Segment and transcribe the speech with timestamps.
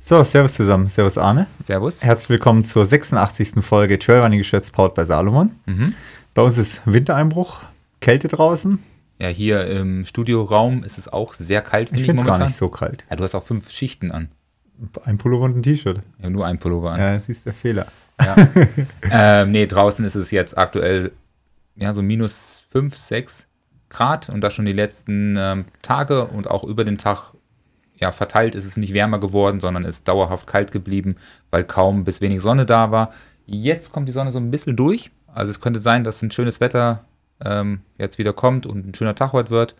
[0.00, 0.86] So, Servus zusammen.
[0.86, 1.46] Servus Arne.
[1.62, 2.04] Servus.
[2.04, 3.62] Herzlich willkommen zur 86.
[3.62, 5.50] Folge Trailrunning Geschwätz powered bei Salomon.
[5.66, 5.94] Mhm.
[6.34, 7.62] Bei uns ist Wintereinbruch,
[8.00, 8.78] Kälte draußen.
[9.18, 12.68] Ja, hier im Studioraum ist es auch sehr kalt, Ich finde es gar nicht so
[12.68, 13.04] kalt.
[13.10, 14.28] Ja, du hast auch fünf Schichten an.
[15.04, 16.00] Ein Pullover und ein T-Shirt.
[16.22, 17.00] Ja, nur ein Pullover an.
[17.00, 17.86] Ja, das ist der Fehler.
[19.10, 21.12] Ähm, nee, draußen ist es jetzt aktuell
[21.76, 23.46] ja so minus 5, 6
[23.90, 27.32] Grad und das schon die letzten ähm, Tage und auch über den Tag
[28.00, 31.16] ja, verteilt ist es nicht wärmer geworden, sondern ist dauerhaft kalt geblieben,
[31.50, 33.10] weil kaum bis wenig Sonne da war.
[33.46, 35.10] Jetzt kommt die Sonne so ein bisschen durch.
[35.26, 37.04] Also es könnte sein, dass ein schönes Wetter
[37.44, 39.74] ähm, jetzt wieder kommt und ein schöner Tag heute wird.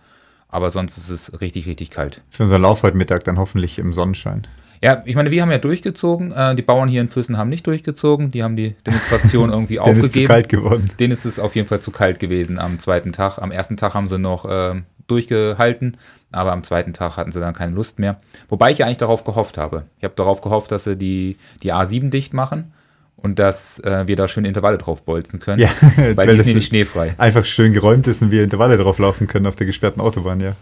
[0.49, 2.23] Aber sonst ist es richtig, richtig kalt.
[2.31, 4.47] Für unseren Lauf heute Mittag dann hoffentlich im Sonnenschein.
[4.83, 6.33] Ja, ich meine, wir haben ja durchgezogen.
[6.33, 8.31] Äh, die Bauern hier in Füssen haben nicht durchgezogen.
[8.31, 10.29] Die haben die Demonstration irgendwie Denn ist zu aufgegeben.
[10.29, 10.91] kalt geworden.
[10.99, 13.39] Denen ist es auf jeden Fall zu kalt gewesen am zweiten Tag.
[13.39, 15.97] Am ersten Tag haben sie noch ähm, durchgehalten,
[16.33, 18.21] aber am zweiten Tag hatten sie dann keine Lust mehr.
[18.49, 19.85] Wobei ich ja eigentlich darauf gehofft habe.
[19.99, 22.73] Ich habe darauf gehofft, dass sie die, die A7 dicht machen
[23.17, 25.61] und dass äh, wir da schön Intervalle drauf bolzen können.
[25.61, 27.15] Ja, weil weil die ist nämlich schneefrei.
[27.19, 30.55] Einfach schön geräumt ist und wir Intervalle drauf laufen können auf der gesperrten Autobahn, ja.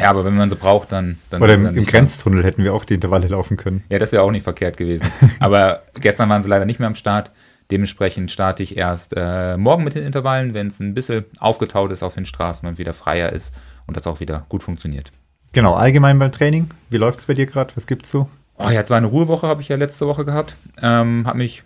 [0.00, 1.18] Ja, aber wenn man sie braucht, dann.
[1.30, 1.98] dann Oder im, dann im nicht da.
[1.98, 3.84] Grenztunnel hätten wir auch die Intervalle laufen können.
[3.88, 5.06] Ja, das wäre auch nicht verkehrt gewesen.
[5.40, 7.30] Aber gestern waren sie leider nicht mehr am Start.
[7.70, 12.02] Dementsprechend starte ich erst äh, morgen mit den Intervallen, wenn es ein bisschen aufgetaut ist
[12.02, 13.54] auf den Straßen und wieder freier ist
[13.86, 15.12] und das auch wieder gut funktioniert.
[15.54, 16.68] Genau, allgemein beim Training.
[16.90, 17.76] Wie läuft es bei dir gerade?
[17.76, 18.28] Was gibt's so?
[18.58, 20.56] Oh, ja, zwar eine Ruhewoche habe ich ja letzte Woche gehabt.
[20.82, 21.62] Ähm, habe mich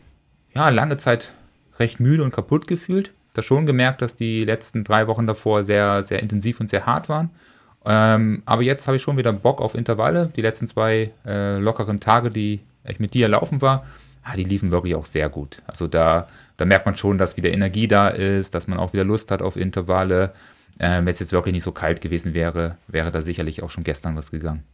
[0.54, 1.32] ja lange Zeit
[1.78, 3.12] recht müde und kaputt gefühlt.
[3.32, 7.08] Da schon gemerkt, dass die letzten drei Wochen davor sehr, sehr intensiv und sehr hart
[7.08, 7.30] waren.
[7.86, 10.30] Ähm, aber jetzt habe ich schon wieder Bock auf Intervalle.
[10.36, 13.86] Die letzten zwei äh, lockeren Tage, die ich mit dir laufen war,
[14.22, 15.62] ah, die liefen wirklich auch sehr gut.
[15.66, 16.28] Also da,
[16.58, 19.40] da merkt man schon, dass wieder Energie da ist, dass man auch wieder Lust hat
[19.40, 20.34] auf Intervalle.
[20.78, 23.84] Ähm, Wenn es jetzt wirklich nicht so kalt gewesen wäre, wäre da sicherlich auch schon
[23.84, 24.64] gestern was gegangen.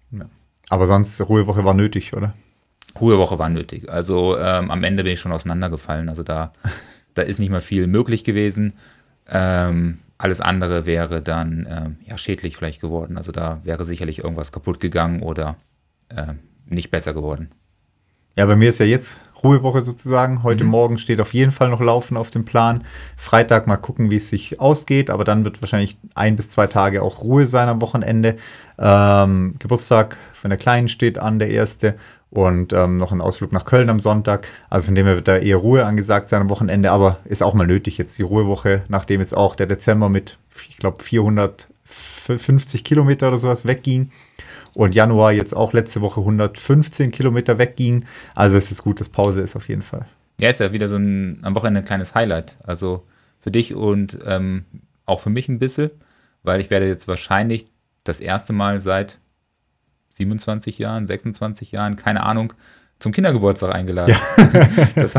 [0.69, 2.35] Aber sonst, Ruhewoche war nötig, oder?
[3.01, 3.91] Ruhewoche war nötig.
[3.91, 6.09] Also ähm, am Ende bin ich schon auseinandergefallen.
[6.09, 6.53] Also da,
[7.15, 8.75] da ist nicht mehr viel möglich gewesen.
[9.29, 13.17] Ähm, alles andere wäre dann ähm, ja, schädlich vielleicht geworden.
[13.17, 15.57] Also da wäre sicherlich irgendwas kaputt gegangen oder
[16.11, 17.51] ähm, nicht besser geworden.
[18.37, 20.43] Ja, bei mir ist ja jetzt Ruhewoche sozusagen.
[20.43, 22.83] Heute Morgen steht auf jeden Fall noch Laufen auf dem Plan.
[23.17, 27.03] Freitag mal gucken, wie es sich ausgeht, aber dann wird wahrscheinlich ein bis zwei Tage
[27.03, 28.37] auch Ruhe sein am Wochenende.
[28.79, 31.97] Ähm, Geburtstag von der Kleinen steht an, der erste.
[32.31, 34.49] Und ähm, noch ein Ausflug nach Köln am Sonntag.
[34.69, 37.55] Also von dem her wird da eher Ruhe angesagt sein am Wochenende, aber ist auch
[37.55, 40.39] mal nötig jetzt die Ruhewoche, nachdem jetzt auch der Dezember mit,
[40.69, 44.11] ich glaube, 450 Kilometer oder sowas wegging
[44.75, 48.05] und Januar jetzt auch letzte Woche 115 Kilometer wegging.
[48.35, 50.07] Also es ist gut, dass Pause ist auf jeden Fall.
[50.41, 52.57] Ja, ist ja wieder so ein am Wochenende ein kleines Highlight.
[52.63, 53.05] Also
[53.39, 54.65] für dich und ähm,
[55.07, 55.91] auch für mich ein bisschen,
[56.43, 57.67] weil ich werde jetzt wahrscheinlich
[58.03, 59.19] das erste Mal seit
[60.11, 62.53] 27 Jahren, 26 Jahren, keine Ahnung,
[63.01, 64.15] zum Kindergeburtstag eingeladen.
[64.95, 65.15] das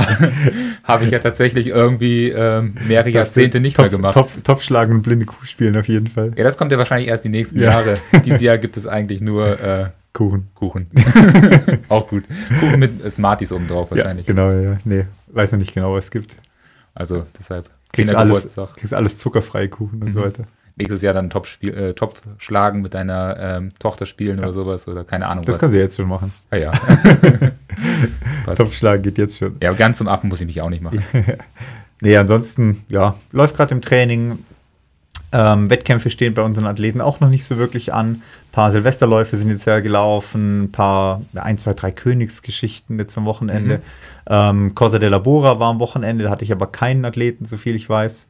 [0.83, 4.13] habe ich ja tatsächlich irgendwie ähm, mehrere Jahrzehnte nicht mehr gemacht.
[4.15, 6.31] Top, Top schlagen und blinde Kuh spielen auf jeden Fall.
[6.35, 7.71] Ja, das kommt ja wahrscheinlich erst die nächsten Ja.
[7.71, 7.97] Jahre.
[8.25, 10.47] Dieses Jahr gibt es eigentlich nur äh, Kuchen.
[10.55, 10.87] Kuchen.
[11.89, 12.23] auch gut.
[12.59, 14.25] Kuchen mit Smarties oben drauf Ja, wahrscheinlich.
[14.25, 14.77] genau, ja.
[14.85, 16.37] Nee, weiß noch nicht genau, was es gibt.
[16.93, 18.77] Also deshalb Kriegst alles, Kindergeburtstag.
[18.77, 20.23] kriegst alles zuckerfreie Kuchen und so Mhm.
[20.25, 20.43] weiter.
[20.77, 24.87] Nächstes Jahr dann Topf, spiel, äh, Topf schlagen mit deiner ähm, Tochter spielen oder sowas
[24.89, 25.59] oder keine Ahnung Das was.
[25.61, 26.33] kannst du jetzt schon machen.
[26.51, 26.71] Ah, ja.
[28.45, 28.57] Passt.
[28.57, 29.55] Top schlagen geht jetzt schon.
[29.61, 31.03] Ja, ganz zum Affen muss ich mich auch nicht machen.
[32.01, 34.39] Nee, ansonsten, ja, läuft gerade im Training.
[35.31, 38.07] Ähm, Wettkämpfe stehen bei unseren Athleten auch noch nicht so wirklich an.
[38.15, 38.21] Ein
[38.51, 43.81] paar Silvesterläufe sind jetzt ja gelaufen, ein paar, ein, zwei, drei Königsgeschichten jetzt am Wochenende.
[44.27, 47.75] Ähm, Corsa della Bora war am Wochenende, da hatte ich aber keinen Athleten, so viel
[47.75, 48.27] ich weiß.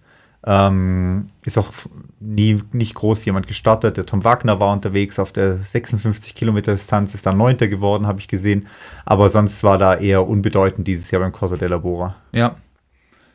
[0.48, 1.72] Ähm, ist auch
[2.20, 3.98] nie nicht groß jemand gestartet.
[3.98, 8.20] Der Tom Wagner war unterwegs auf der 56 Kilometer Distanz, ist dann Neunter geworden, habe
[8.20, 8.68] ich gesehen.
[9.06, 12.16] Aber sonst war da eher unbedeutend dieses Jahr beim Corsa della Bora.
[12.32, 12.56] Ja.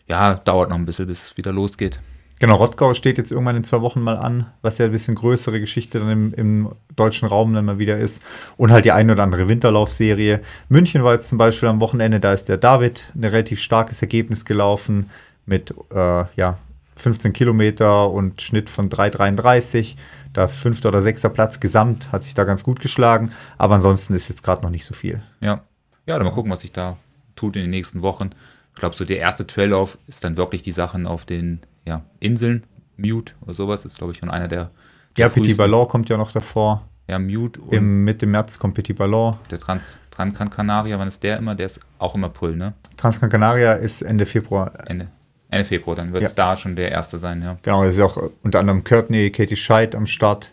[0.06, 2.00] Ja, dauert noch ein bisschen, bis es wieder losgeht.
[2.40, 5.60] Genau, Rottgau steht jetzt irgendwann in zwei Wochen mal an, was ja ein bisschen größere
[5.60, 8.22] Geschichte dann im, im deutschen Raum dann mal wieder ist.
[8.56, 10.40] Und halt die eine oder andere Winterlaufserie.
[10.68, 14.46] München war jetzt zum Beispiel am Wochenende, da ist der David ein relativ starkes Ergebnis
[14.46, 15.10] gelaufen
[15.44, 16.56] mit äh, ja,
[17.00, 19.96] 15 Kilometer und Schnitt von 3,33.
[20.32, 23.32] Da fünfter oder sechster Platz gesamt, hat sich da ganz gut geschlagen.
[23.58, 25.22] Aber ansonsten ist jetzt gerade noch nicht so viel.
[25.40, 25.64] Ja.
[26.06, 26.96] Ja, dann mal gucken, was sich da
[27.36, 28.30] tut in den nächsten Wochen.
[28.74, 32.64] Ich glaube, so der erste Traillauf ist dann wirklich die Sachen auf den ja, Inseln.
[32.96, 34.58] Mute oder sowas ist, glaube ich, schon einer der.
[34.58, 34.70] Ja,
[35.16, 35.56] der Petit frühesten.
[35.56, 36.86] Ballon kommt ja noch davor.
[37.08, 39.36] Ja, Mute und Im Mitte März kommt Petit Ballon.
[39.50, 41.54] der Trans, Gran Canaria, wann ist der immer?
[41.54, 42.74] Der ist auch im April, ne?
[42.96, 44.72] Transgran Canaria ist Ende Februar.
[44.86, 45.08] Ende,
[45.50, 46.36] Ende Februar, dann wird es Ja.
[46.36, 47.56] da schon der erste sein, ja.
[47.62, 50.52] Genau, es ist auch äh, unter anderem Courtney, Katie Scheid am Start.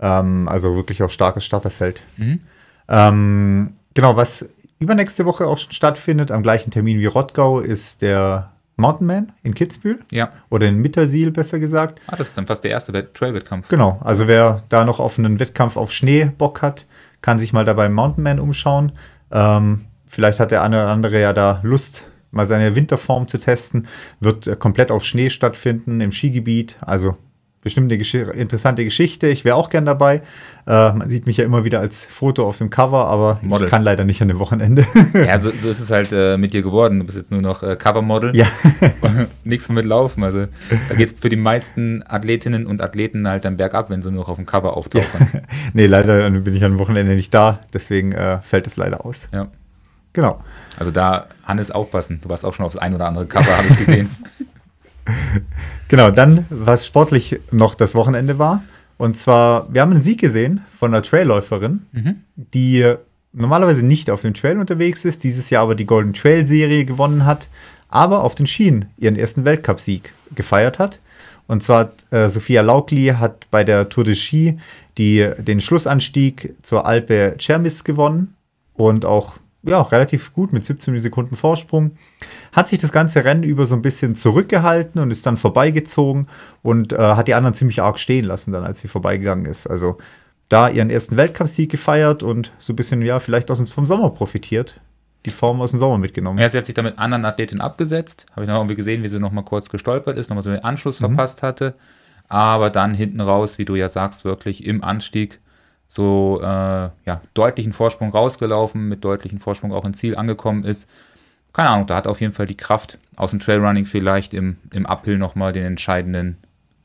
[0.00, 2.02] Ähm, also wirklich auch starkes Starterfeld.
[2.16, 2.40] Mhm.
[2.88, 4.46] Ähm, genau, was
[4.78, 9.54] übernächste Woche auch schon stattfindet, am gleichen Termin wie Rottgau, ist der Mountain Man in
[9.54, 10.00] Kitzbühel.
[10.10, 10.30] Ja.
[10.50, 12.00] Oder in Mittersiel, besser gesagt.
[12.08, 13.68] Ah, das ist dann fast der erste Trail-Wettkampf.
[13.68, 14.00] Genau.
[14.02, 16.86] Also wer da noch auf einen Wettkampf auf Schnee Bock hat,
[17.20, 18.92] kann sich mal da beim Mountain Man umschauen.
[19.30, 23.86] Ähm, vielleicht hat der eine oder andere ja da Lust, mal seine Winterform zu testen.
[24.18, 26.78] Wird äh, komplett auf Schnee stattfinden im Skigebiet.
[26.80, 27.16] Also
[27.62, 29.28] bestimmt eine Gesch interessante Geschichte.
[29.28, 30.22] Ich wäre auch gern dabei.
[30.66, 33.66] Äh, man sieht mich ja immer wieder als Foto auf dem Cover, aber Model.
[33.66, 34.84] ich kann leider nicht an dem Wochenende.
[35.14, 36.98] ja, so, so ist es halt äh, mit dir geworden.
[36.98, 38.36] Du bist jetzt nur noch äh, Covermodel.
[38.36, 38.46] Ja.
[39.44, 40.24] Nichts mit Laufen.
[40.24, 40.46] Also
[40.88, 44.22] da geht es für die meisten Athletinnen und Athleten halt dann bergab, wenn sie nur
[44.22, 45.28] noch auf dem Cover auftauchen.
[45.32, 45.40] Ja.
[45.72, 47.60] nee, leider bin ich am Wochenende nicht da.
[47.72, 49.28] Deswegen äh, fällt es leider aus.
[49.32, 49.48] Ja.
[50.12, 50.42] Genau.
[50.76, 52.20] Also da, Hannes, aufpassen.
[52.22, 54.10] Du warst auch schon aufs ein oder andere Cover, habe ich gesehen.
[55.88, 58.62] genau, dann, was sportlich noch das Wochenende war.
[58.98, 62.20] Und zwar, wir haben einen Sieg gesehen von einer Trailläuferin, mhm.
[62.36, 62.94] die
[63.32, 67.24] normalerweise nicht auf dem Trail unterwegs ist, dieses Jahr aber die Golden Trail Serie gewonnen
[67.24, 67.48] hat,
[67.88, 71.00] aber auf den Schienen ihren ersten Weltcupsieg gefeiert hat.
[71.46, 74.58] Und zwar äh, Sophia Laukli hat bei der Tour de Ski
[74.98, 78.34] die, den Schlussanstieg zur Alpe Cermis gewonnen
[78.74, 81.92] und auch ja, relativ gut mit 17 Sekunden Vorsprung.
[82.52, 86.28] Hat sich das ganze Rennen über so ein bisschen zurückgehalten und ist dann vorbeigezogen
[86.62, 89.68] und äh, hat die anderen ziemlich arg stehen lassen, dann als sie vorbeigegangen ist.
[89.68, 89.98] Also
[90.48, 94.80] da ihren ersten Weltcupsieg gefeiert und so ein bisschen, ja, vielleicht aus vom Sommer profitiert.
[95.24, 96.40] Die Form aus dem Sommer mitgenommen.
[96.40, 98.26] Ja, sie hat sich dann mit anderen Athletinnen abgesetzt.
[98.32, 100.50] Habe ich noch irgendwie gesehen, wie sie noch mal kurz gestolpert ist, noch mal so
[100.50, 101.06] den Anschluss mhm.
[101.06, 101.74] verpasst hatte.
[102.28, 105.40] Aber dann hinten raus, wie du ja sagst, wirklich im Anstieg
[105.94, 110.88] so äh, ja, deutlichen Vorsprung rausgelaufen, mit deutlichen Vorsprung auch ins Ziel angekommen ist.
[111.52, 114.86] Keine Ahnung, da hat auf jeden Fall die Kraft aus dem Trailrunning vielleicht im, im
[114.86, 116.38] Uphill nochmal den entscheidenden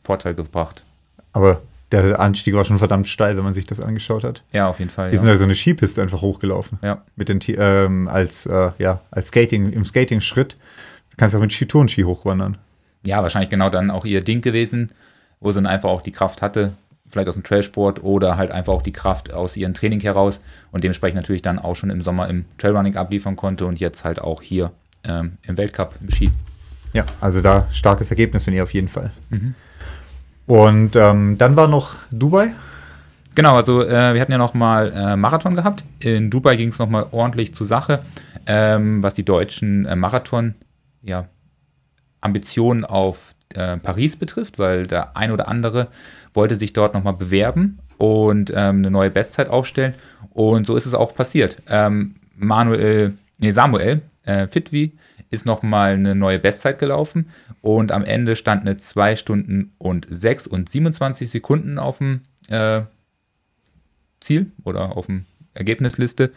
[0.03, 0.83] Vorteil gebracht.
[1.31, 1.61] Aber
[1.93, 4.43] der Anstieg war schon verdammt steil, wenn man sich das angeschaut hat.
[4.51, 5.11] Ja, auf jeden Fall.
[5.11, 5.21] Die ja.
[5.21, 6.77] sind also eine Skipiste einfach hochgelaufen.
[6.81, 7.01] Ja.
[7.15, 10.57] Mit den, ähm, als, äh, ja, als Skating, im Skating-Schritt.
[11.11, 12.57] Du kannst auch mit Skitourenski hochwandern.
[13.05, 14.91] Ja, wahrscheinlich genau dann auch ihr Ding gewesen,
[15.39, 16.73] wo sie dann einfach auch die Kraft hatte,
[17.09, 20.39] vielleicht aus dem Trailsport oder halt einfach auch die Kraft aus ihrem Training heraus
[20.71, 24.21] und dementsprechend natürlich dann auch schon im Sommer im Trailrunning abliefern konnte und jetzt halt
[24.21, 24.71] auch hier
[25.03, 26.31] ähm, im Weltcup im Ski.
[26.93, 29.11] Ja, also da starkes Ergebnis von ihr auf jeden Fall.
[29.29, 29.55] Mhm.
[30.45, 32.53] Und ähm, dann war noch Dubai.
[33.35, 35.83] Genau, also äh, wir hatten ja nochmal äh, Marathon gehabt.
[35.99, 38.01] In Dubai ging es nochmal ordentlich zur Sache,
[38.47, 40.55] ähm, was die deutschen äh, Marathon,
[41.03, 41.27] ja,
[42.21, 45.87] Ambitionen auf äh, Paris betrifft, weil der ein oder andere
[46.33, 49.95] wollte sich dort nochmal bewerben und ähm, eine neue Bestzeit aufstellen.
[50.31, 51.57] Und so ist es auch passiert.
[51.67, 54.93] Ähm, Manuel, nee, Samuel äh, Fitwi
[55.29, 57.29] ist nochmal eine neue Bestzeit gelaufen
[57.61, 62.81] und am Ende stand eine 2 Stunden und 6 und 27 Sekunden auf dem äh,
[64.21, 66.31] Ziel oder auf dem Ergebnisliste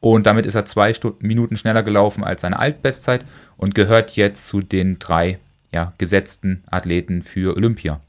[0.00, 3.24] und damit ist er zwei Stunden, Minuten schneller gelaufen als seine Altbestzeit
[3.58, 5.38] und gehört jetzt zu den drei
[5.72, 8.00] ja, gesetzten Athleten für Olympia.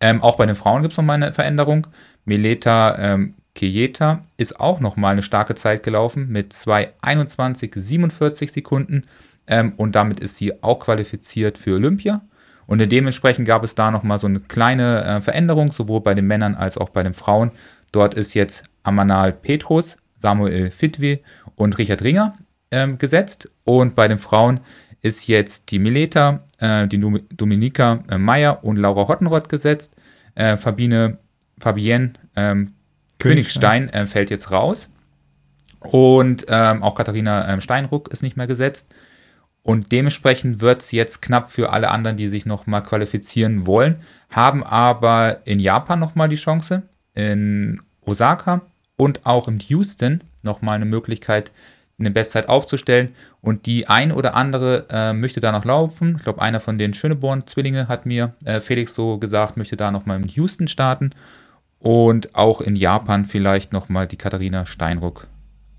[0.00, 1.86] Ähm, auch bei den Frauen gibt es nochmal eine Veränderung.
[2.24, 9.02] Mileta ähm, Kejeta ist auch nochmal eine starke Zeit gelaufen mit 2,21,47 Sekunden
[9.48, 12.20] ähm, und damit ist sie auch qualifiziert für Olympia.
[12.66, 16.54] Und dementsprechend gab es da nochmal so eine kleine äh, Veränderung, sowohl bei den Männern
[16.54, 17.50] als auch bei den Frauen.
[17.92, 21.20] Dort ist jetzt Amanal Petrus, Samuel Fitwe
[21.56, 22.36] und Richard Ringer
[22.70, 23.48] ähm, gesetzt.
[23.64, 24.60] Und bei den Frauen
[25.02, 26.98] ist jetzt die Mileta, äh, die
[27.30, 29.96] Dominika äh, Meyer und Laura Hottenrott gesetzt.
[30.34, 31.18] Äh, Fabine,
[31.58, 32.72] Fabienne ähm,
[33.18, 34.88] Königstein äh, fällt jetzt raus.
[35.80, 38.92] Und ähm, auch Katharina ähm, Steinruck ist nicht mehr gesetzt.
[39.62, 43.96] Und dementsprechend wird es jetzt knapp für alle anderen, die sich nochmal qualifizieren wollen,
[44.30, 48.62] haben aber in Japan nochmal die Chance, in Osaka
[48.96, 51.52] und auch in Houston nochmal eine Möglichkeit,
[51.98, 53.14] eine Bestzeit aufzustellen.
[53.40, 56.16] Und die ein oder andere äh, möchte da noch laufen.
[56.18, 60.20] Ich glaube, einer von den Schöneborn-Zwillinge hat mir äh, Felix so gesagt, möchte da nochmal
[60.20, 61.10] in Houston starten.
[61.80, 65.28] Und auch in Japan vielleicht nochmal die Katharina Steinruck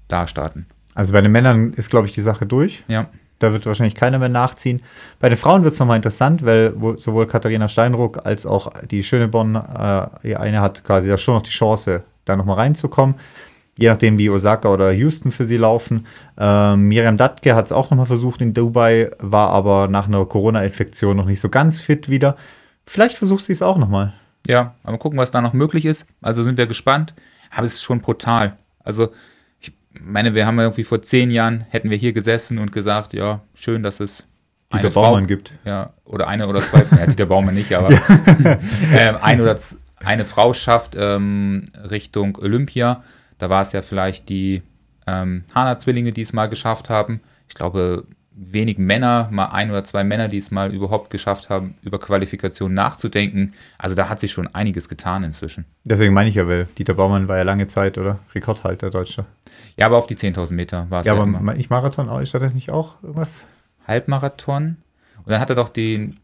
[0.07, 0.65] da starten.
[0.95, 2.83] Also bei den Männern ist, glaube ich, die Sache durch.
[2.87, 3.09] Ja.
[3.39, 4.81] Da wird wahrscheinlich keiner mehr nachziehen.
[5.19, 9.55] Bei den Frauen wird es nochmal interessant, weil sowohl Katharina Steinruck als auch die Schöneborn,
[9.55, 13.15] äh, die eine hat quasi ja schon noch die Chance, da nochmal reinzukommen
[13.79, 16.05] je nachdem, wie Osaka oder Houston für sie laufen.
[16.37, 21.15] Ähm, Miriam Datke hat es auch nochmal versucht in Dubai, war aber nach einer Corona-Infektion
[21.15, 22.35] noch nicht so ganz fit wieder.
[22.85, 24.13] Vielleicht versucht sie es auch nochmal.
[24.47, 26.05] Ja, aber gucken, was da noch möglich ist.
[26.21, 27.13] Also sind wir gespannt.
[27.51, 28.57] Aber es ist schon brutal.
[28.79, 29.09] Also,
[29.59, 29.71] ich
[30.01, 33.81] meine, wir haben irgendwie vor zehn Jahren hätten wir hier gesessen und gesagt, ja, schön,
[33.81, 34.25] dass es
[34.71, 35.53] Dieter eine Frau, Baumann gibt.
[35.65, 37.89] Ja, oder eine oder zwei, ja, Dieter Baumann nicht, aber
[38.93, 39.57] äh, ein oder
[39.97, 43.03] eine Frau schafft ähm, Richtung Olympia.
[43.39, 44.61] Da war es ja vielleicht die
[45.07, 47.21] ähm, Hana-Zwillinge, die es mal geschafft haben.
[47.47, 48.05] Ich glaube,
[48.41, 52.73] wenig Männer, mal ein oder zwei Männer, die es mal überhaupt geschafft haben, über Qualifikation
[52.73, 53.53] nachzudenken.
[53.77, 55.65] Also da hat sich schon einiges getan inzwischen.
[55.83, 58.19] Deswegen meine ich ja, weil Dieter Baumann war ja lange Zeit, oder?
[58.33, 59.25] Rekordhalter Deutscher.
[59.77, 61.55] Ja, aber auf die 10.000 Meter war es ja, ja aber immer.
[61.55, 63.45] ich Marathon, ist das nicht auch irgendwas?
[63.87, 64.77] Halbmarathon.
[65.17, 66.17] Und dann hat er doch den,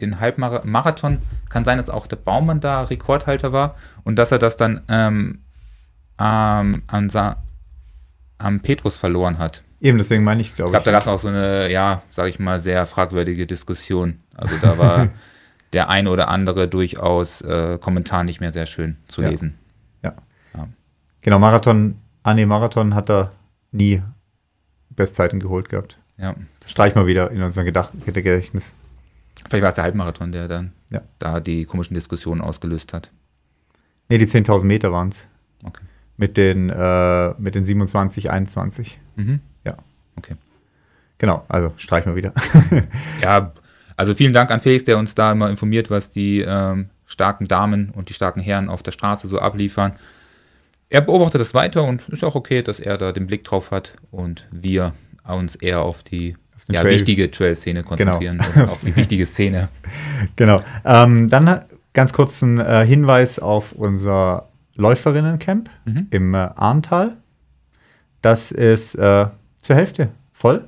[0.00, 4.56] den Halbmarathon, kann sein, dass auch der Baumann da Rekordhalter war und dass er das
[4.56, 5.43] dann ähm,
[6.18, 7.10] ähm, an,
[8.38, 9.62] am Petrus verloren hat.
[9.80, 10.72] Eben, deswegen meine ich, glaube ich.
[10.72, 14.20] Ich glaube, da gab es auch so eine, ja, sage ich mal, sehr fragwürdige Diskussion.
[14.34, 15.08] Also da war
[15.72, 19.28] der ein oder andere durchaus äh, Kommentar nicht mehr sehr schön zu ja.
[19.28, 19.58] lesen.
[20.02, 20.14] Ja.
[20.54, 20.68] ja.
[21.20, 23.32] Genau, Marathon, Anne Marathon hat er
[23.72, 24.02] nie
[24.90, 25.98] Bestzeiten geholt gehabt.
[26.16, 26.34] Ja.
[26.64, 28.74] Streich mal wieder in unser Gedächtnis.
[29.48, 31.02] Vielleicht war es der Halbmarathon, der dann ja.
[31.18, 33.10] da die komischen Diskussionen ausgelöst hat.
[34.08, 35.26] Ne, die 10.000 Meter waren es.
[36.16, 39.00] Mit den, äh, mit den 27, 21.
[39.16, 39.40] Mhm.
[39.64, 39.76] Ja.
[40.16, 40.34] Okay.
[41.18, 42.32] Genau, also streich mal wieder.
[43.22, 43.52] ja,
[43.96, 47.90] also vielen Dank an Felix, der uns da immer informiert, was die ähm, starken Damen
[47.90, 49.94] und die starken Herren auf der Straße so abliefern.
[50.88, 53.94] Er beobachtet das weiter und ist auch okay, dass er da den Blick drauf hat
[54.10, 54.92] und wir
[55.26, 56.36] uns eher auf die
[56.68, 56.92] ja, Trail.
[56.92, 58.42] wichtige Trail-Szene konzentrieren.
[58.54, 58.72] Genau.
[58.72, 59.68] auf die wichtige Szene.
[60.36, 60.60] Genau.
[60.84, 66.06] Ähm, dann ganz kurz ein äh, Hinweis auf unser Läuferinnencamp mhm.
[66.10, 67.16] im äh, Arntal.
[68.22, 69.26] Das ist äh,
[69.60, 70.64] zur Hälfte voll.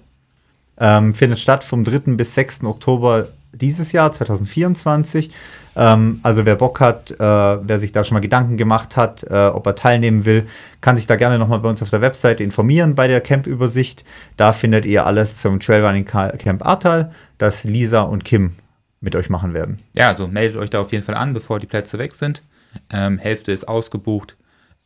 [0.78, 2.16] Ähm, findet statt vom 3.
[2.16, 2.64] bis 6.
[2.64, 5.30] Oktober dieses Jahr, 2024.
[5.74, 9.46] Ähm, also wer Bock hat, äh, wer sich da schon mal Gedanken gemacht hat, äh,
[9.46, 10.46] ob er teilnehmen will,
[10.80, 14.04] kann sich da gerne nochmal bei uns auf der Webseite informieren bei der Camp-Übersicht.
[14.36, 18.52] Da findet ihr alles zum Trailrunning Camp Ahrtal, das Lisa und Kim
[19.00, 19.80] mit euch machen werden.
[19.92, 22.42] Ja, also meldet euch da auf jeden Fall an, bevor die Plätze weg sind.
[22.90, 24.36] Ähm, Hälfte ist ausgebucht.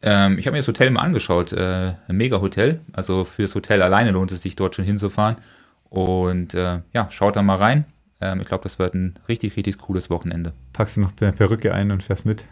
[0.03, 2.81] Ähm, ich habe mir das Hotel mal angeschaut, äh, ein Mega-Hotel.
[2.93, 5.37] Also fürs Hotel alleine lohnt es sich dort schon hinzufahren.
[5.89, 7.85] Und äh, ja, schaut da mal rein.
[8.21, 10.53] Ähm, ich glaube, das wird ein richtig, richtig cooles Wochenende.
[10.73, 12.45] Packst du noch eine Perücke ein und fährst mit?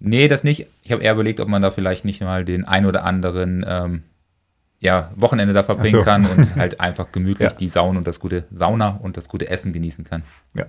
[0.00, 0.66] Nee, das nicht.
[0.82, 4.02] Ich habe eher überlegt, ob man da vielleicht nicht mal den ein oder anderen ähm,
[4.80, 6.02] ja, Wochenende da verbringen so.
[6.02, 7.56] kann und halt einfach gemütlich ja.
[7.56, 10.22] die Sauna und das gute Sauna und das gute Essen genießen kann.
[10.54, 10.66] Ja.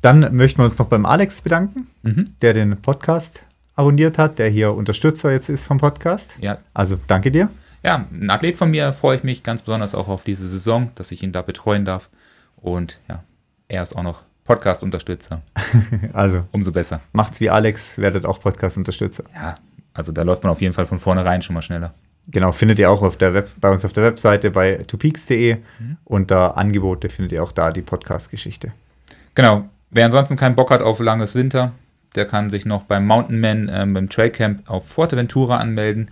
[0.00, 2.34] Dann möchten wir uns noch beim Alex bedanken, mhm.
[2.40, 3.42] der den Podcast
[3.74, 6.38] abonniert hat, der hier Unterstützer jetzt ist vom Podcast.
[6.40, 6.58] Ja.
[6.74, 7.48] Also danke dir.
[7.82, 11.12] Ja, ein Athlet von mir freue ich mich ganz besonders auch auf diese Saison, dass
[11.12, 12.10] ich ihn da betreuen darf.
[12.56, 13.22] Und ja,
[13.68, 15.42] er ist auch noch Podcast-Unterstützer.
[16.12, 16.44] also.
[16.52, 17.00] Umso besser.
[17.12, 19.24] Macht's wie Alex, werdet auch Podcast-Unterstützer.
[19.34, 19.54] Ja,
[19.94, 21.94] also da läuft man auf jeden Fall von vornherein schon mal schneller.
[22.28, 25.56] Genau, findet ihr auch auf der Web, bei uns auf der Webseite bei tupeaks.de.
[25.78, 25.96] Mhm.
[26.04, 28.72] Unter Angebote findet ihr auch da die Podcast-Geschichte.
[29.34, 29.68] Genau.
[29.90, 31.72] Wer ansonsten keinen Bock hat auf langes Winter,
[32.14, 36.10] der kann sich noch beim Mountain Man, ähm, beim Trailcamp auf Forteventura anmelden.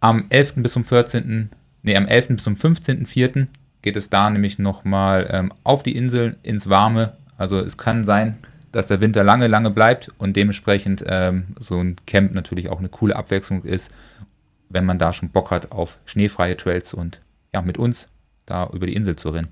[0.00, 0.54] Am 11.
[0.56, 1.50] bis zum 14.
[1.82, 2.28] Nee, am 11.
[2.28, 3.46] bis zum 15.04
[3.82, 7.16] geht es da nämlich nochmal ähm, auf die Insel ins Warme.
[7.36, 8.38] Also es kann sein,
[8.72, 12.88] dass der Winter lange, lange bleibt und dementsprechend ähm, so ein Camp natürlich auch eine
[12.88, 13.90] coole Abwechslung ist,
[14.68, 17.20] wenn man da schon Bock hat auf schneefreie Trails und
[17.52, 18.08] ja, mit uns
[18.46, 19.48] da über die Insel zu rennen.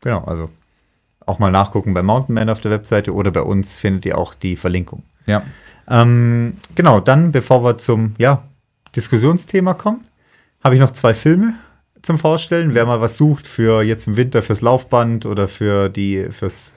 [0.00, 0.50] Genau, also
[1.26, 4.34] auch mal nachgucken bei Mountain Man auf der Webseite oder bei uns findet ihr auch
[4.34, 5.02] die Verlinkung.
[5.26, 5.42] Ja.
[5.88, 8.44] Ähm, genau, dann bevor wir zum ja,
[8.94, 10.04] Diskussionsthema kommen,
[10.62, 11.54] habe ich noch zwei Filme
[12.02, 12.74] zum Vorstellen.
[12.74, 16.72] Wer mal was sucht für jetzt im Winter fürs Laufband oder für die fürs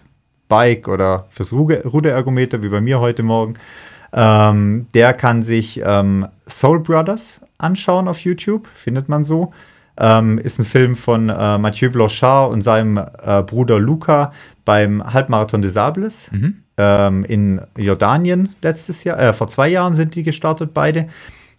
[0.49, 3.55] Bike oder fürs Ruderergometer, wie bei mir heute Morgen,
[4.13, 9.53] ähm, der kann sich ähm, Soul Brothers anschauen auf YouTube, findet man so.
[9.97, 14.31] Ähm, ist ein Film von äh, Mathieu Blanchard und seinem äh, Bruder Luca
[14.65, 16.63] beim Halbmarathon des Sables mhm.
[16.77, 21.07] ähm, in Jordanien letztes Jahr, äh, vor zwei Jahren sind die gestartet beide.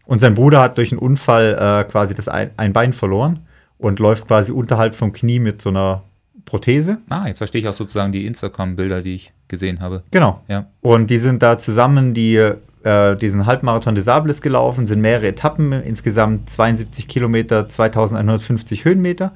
[0.07, 3.41] Und sein Bruder hat durch einen Unfall äh, quasi das ein, ein Bein verloren
[3.79, 6.03] und läuft quasi unterhalb vom Knie mit so einer
[6.45, 6.99] Prothese.
[7.09, 10.03] Ah, jetzt verstehe ich auch sozusagen die Instagram-Bilder, die ich gesehen habe.
[10.11, 10.43] Genau.
[10.49, 10.67] Ja.
[10.81, 12.53] Und die sind da zusammen die,
[12.85, 19.33] äh, diesen Halbmarathon des Sables gelaufen, sind mehrere Etappen, insgesamt 72 Kilometer, 2150 Höhenmeter.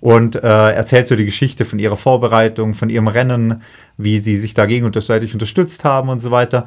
[0.00, 3.62] Und äh, erzählt so die Geschichte von ihrer Vorbereitung, von ihrem Rennen,
[3.96, 6.66] wie sie sich dagegen gegenseitig unterstützt haben und so weiter.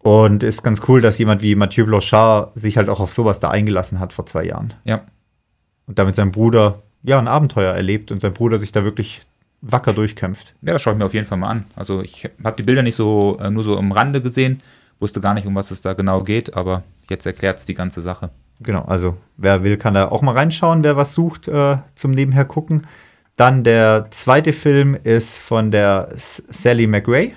[0.00, 3.50] Und ist ganz cool, dass jemand wie Mathieu Blanchard sich halt auch auf sowas da
[3.50, 4.74] eingelassen hat vor zwei Jahren.
[4.82, 5.02] Ja,
[5.86, 9.22] und damit sein Bruder ja ein Abenteuer erlebt und sein Bruder sich da wirklich
[9.60, 10.54] wacker durchkämpft.
[10.62, 11.66] Ja, das schaue ich mir auf jeden Fall mal an.
[11.76, 14.58] Also ich habe die Bilder nicht so äh, nur so am Rande gesehen,
[15.02, 18.00] wusste gar nicht, um was es da genau geht, aber jetzt erklärt es die ganze
[18.00, 18.30] Sache.
[18.60, 22.44] Genau, also wer will, kann da auch mal reinschauen, wer was sucht äh, zum Nebenher
[22.44, 22.86] gucken.
[23.36, 27.32] Dann der zweite Film ist von der Sally McRae.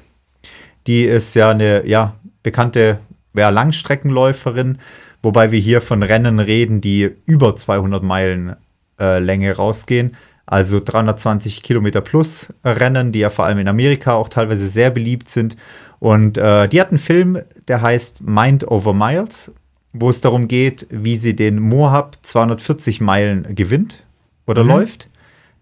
[0.88, 3.00] Die ist ja eine ja, bekannte
[3.34, 4.78] ja, Langstreckenläuferin,
[5.24, 8.56] wobei wir hier von Rennen reden, die über 200 Meilen
[9.00, 10.16] äh, Länge rausgehen.
[10.46, 15.28] Also 320 Kilometer plus Rennen, die ja vor allem in Amerika auch teilweise sehr beliebt
[15.28, 15.58] sind.
[16.06, 19.52] Und äh, die hat einen Film, der heißt Mind Over Miles,
[19.92, 24.04] wo es darum geht, wie sie den Moab 240 Meilen gewinnt
[24.46, 24.70] oder mhm.
[24.70, 25.10] läuft.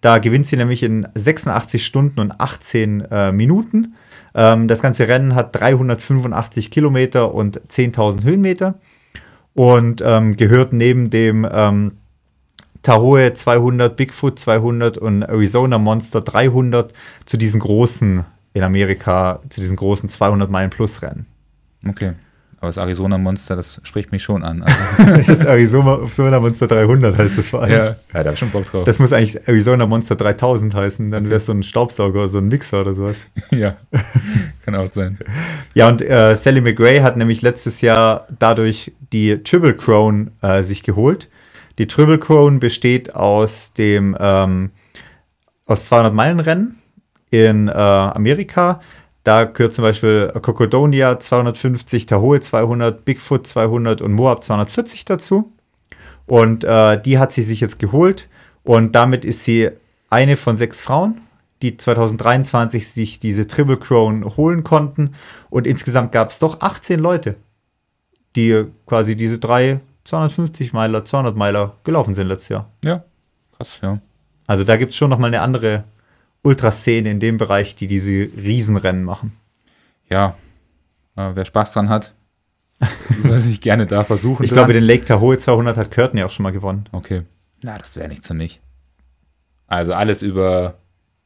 [0.02, 3.96] Da gewinnt sie nämlich in 86 Stunden und 18 äh, Minuten.
[4.36, 8.80] Ähm, das ganze Rennen hat 385 Kilometer und 10.000 Höhenmeter
[9.54, 12.00] und ähm, gehört neben dem ähm,
[12.82, 16.92] Tahoe 200, Bigfoot 200 und Arizona Monster 300
[17.24, 21.26] zu diesen großen in Amerika, zu diesen großen 200 Meilen Plus Rennen.
[21.88, 22.14] Okay.
[22.64, 24.64] Aber das Arizona Monster, das spricht mich schon an.
[24.64, 24.78] Also.
[25.18, 27.72] das ist Arizona Monster 300, heißt das vor allem.
[27.74, 28.86] Ja, ja da habe ich schon Bock drauf.
[28.86, 31.12] Das muss eigentlich Arizona Monster 3000 heißen.
[31.12, 33.28] Dann wäre es so ein Staubsauger, so ein Mixer oder sowas.
[33.52, 33.76] ja,
[34.64, 35.18] kann auch sein.
[35.74, 40.84] Ja, und äh, Sally McRae hat nämlich letztes Jahr dadurch die Triple Crown äh, sich
[40.84, 41.30] geholt.
[41.80, 44.70] Die Triple Crown besteht aus dem ähm,
[45.66, 46.78] aus 200 Meilen Rennen
[47.34, 48.80] in äh, Amerika.
[49.24, 55.52] Da gehört zum Beispiel Cocodonia 250, Tahoe 200, Bigfoot 200 und Moab 240 dazu.
[56.28, 58.30] Und äh, die hat sie sich jetzt geholt.
[58.64, 59.72] Und damit ist sie
[60.12, 61.22] eine von sechs Frauen,
[61.64, 65.16] die 2023 sich diese Triple Crown holen konnten.
[65.50, 67.38] Und insgesamt gab es doch 18 Leute,
[68.36, 72.70] die quasi diese drei 250 Meiler, 200 Meiler gelaufen sind letztes Jahr.
[72.84, 73.04] Ja,
[73.58, 74.00] krass, ja.
[74.46, 75.86] Also da gibt es schon nochmal eine andere
[76.44, 79.34] Ultraszene in dem Bereich, die diese Riesenrennen machen.
[80.10, 80.36] Ja,
[81.16, 82.14] äh, wer Spaß dran hat,
[83.20, 84.44] soll sich gerne da versuchen.
[84.44, 84.58] Ich dran.
[84.58, 86.86] glaube, den Lake Tahoe 200 hat Curtin ja auch schon mal gewonnen.
[86.92, 87.24] Okay.
[87.62, 88.62] Na, das wäre nichts für mich.
[89.68, 90.76] Also alles über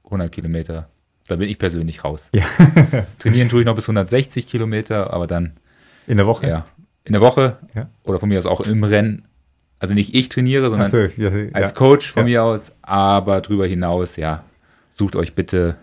[0.06, 0.90] 100 Kilometer.
[1.28, 2.30] Da bin ich persönlich raus.
[2.34, 2.46] Ja.
[3.20, 5.58] Trainieren tue ich noch bis 160 Kilometer, aber dann.
[6.06, 6.48] In der Woche?
[6.48, 6.66] Ja.
[7.04, 7.58] In der Woche.
[7.76, 7.90] Ja.
[8.04, 9.28] Oder von mir aus auch im Rennen.
[9.80, 12.72] Also nicht ich trainiere, sondern so, ja, als Coach von mir aus.
[12.82, 14.44] Aber darüber hinaus, ja,
[14.98, 15.78] sucht euch bitte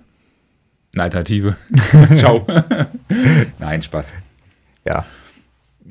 [0.93, 1.57] eine Alternative.
[2.15, 2.47] Ciao.
[3.59, 4.15] Nein, Spaß.
[4.85, 5.05] Ja.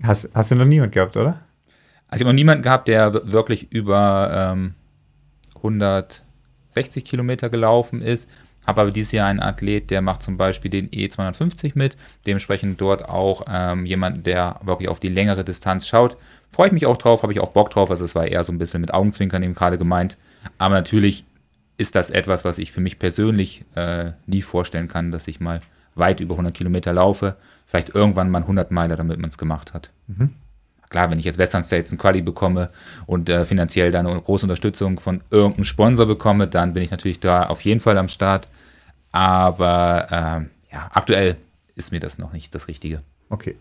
[0.03, 1.39] Hast, hast du noch niemand gehabt, oder?
[2.07, 4.73] Also ich habe noch niemanden gehabt, der wirklich über ähm,
[5.55, 8.29] 160 Kilometer gelaufen ist.
[8.65, 11.97] Habe aber dieses Jahr einen Athlet, der macht zum Beispiel den E250 mit.
[12.25, 16.17] Dementsprechend dort auch ähm, jemand, der wirklich auf die längere Distanz schaut.
[16.49, 17.89] Freue ich mich auch drauf, habe ich auch Bock drauf.
[17.89, 20.17] Also es war eher so ein bisschen mit Augenzwinkern eben gerade gemeint.
[20.57, 21.25] Aber natürlich
[21.83, 25.59] ist das etwas, was ich für mich persönlich äh, nie vorstellen kann, dass ich mal
[25.95, 27.35] weit über 100 Kilometer laufe.
[27.65, 29.91] Vielleicht irgendwann mal 100 Meiler, damit man es gemacht hat.
[30.07, 30.29] Mhm.
[30.87, 32.69] Klar, wenn ich jetzt Western States ein Quali bekomme
[33.05, 37.19] und äh, finanziell dann eine große Unterstützung von irgendeinem Sponsor bekomme, dann bin ich natürlich
[37.19, 38.47] da auf jeden Fall am Start.
[39.11, 41.35] Aber äh, ja, aktuell
[41.75, 43.01] ist mir das noch nicht das Richtige.
[43.29, 43.57] Okay.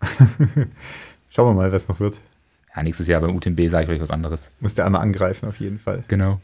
[1.28, 2.22] Schauen wir mal, was noch wird.
[2.74, 4.52] Ja, nächstes Jahr beim UTMB sage ich euch was anderes.
[4.58, 6.04] Muss der einmal angreifen, auf jeden Fall.
[6.08, 6.40] Genau.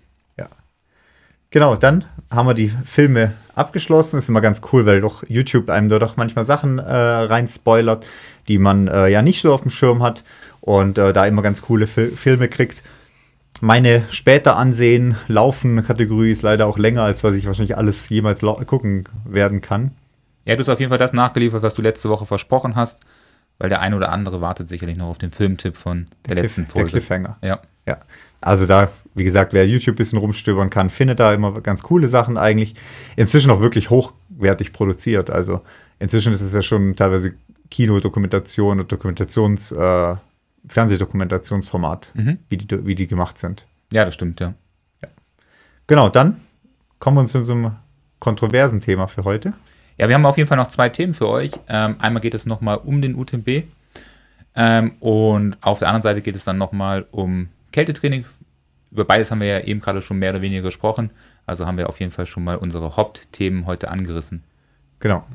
[1.54, 4.16] Genau, dann haben wir die Filme abgeschlossen.
[4.16, 7.46] Das ist immer ganz cool, weil doch YouTube einem da doch manchmal Sachen äh, rein
[7.46, 8.04] spoilert,
[8.48, 10.24] die man äh, ja nicht so auf dem Schirm hat
[10.60, 12.82] und äh, da immer ganz coole Fil Filme kriegt.
[13.60, 18.40] Meine später ansehen, laufen Kategorie ist leider auch länger, als was ich wahrscheinlich alles jemals
[18.40, 19.92] gucken werden kann.
[20.46, 22.98] Ja, du hast auf jeden Fall das nachgeliefert, was du letzte Woche versprochen hast,
[23.60, 26.66] weil der eine oder andere wartet sicherlich noch auf den Filmtipp von der, der letzten
[26.66, 26.90] Folge.
[26.90, 27.38] Der Cliffhanger.
[27.42, 27.60] Ja.
[27.86, 27.98] Ja.
[28.40, 32.08] Also da wie gesagt, wer YouTube ein bisschen rumstöbern kann, findet da immer ganz coole
[32.08, 32.74] Sachen eigentlich.
[33.16, 35.30] Inzwischen auch wirklich hochwertig produziert.
[35.30, 35.60] Also
[35.98, 37.34] inzwischen ist es ja schon teilweise
[37.70, 40.16] Kinodokumentation und Dokumentations, äh,
[40.66, 42.38] Fernsehdokumentationsformat, mhm.
[42.48, 43.66] wie, die, wie die gemacht sind.
[43.92, 44.54] Ja, das stimmt, ja.
[45.02, 45.08] ja.
[45.86, 46.40] Genau, dann
[46.98, 47.76] kommen wir zu unserem
[48.18, 49.52] kontroversen Thema für heute.
[49.98, 51.52] Ja, wir haben auf jeden Fall noch zwei Themen für euch.
[51.68, 53.64] Ähm, einmal geht es nochmal um den UTMB
[54.56, 58.24] ähm, und auf der anderen Seite geht es dann nochmal um Kältetraining
[58.94, 61.10] über beides haben wir ja eben gerade schon mehr oder weniger gesprochen.
[61.46, 64.44] Also haben wir auf jeden Fall schon mal unsere Hauptthemen heute angerissen.
[65.00, 65.26] Genau.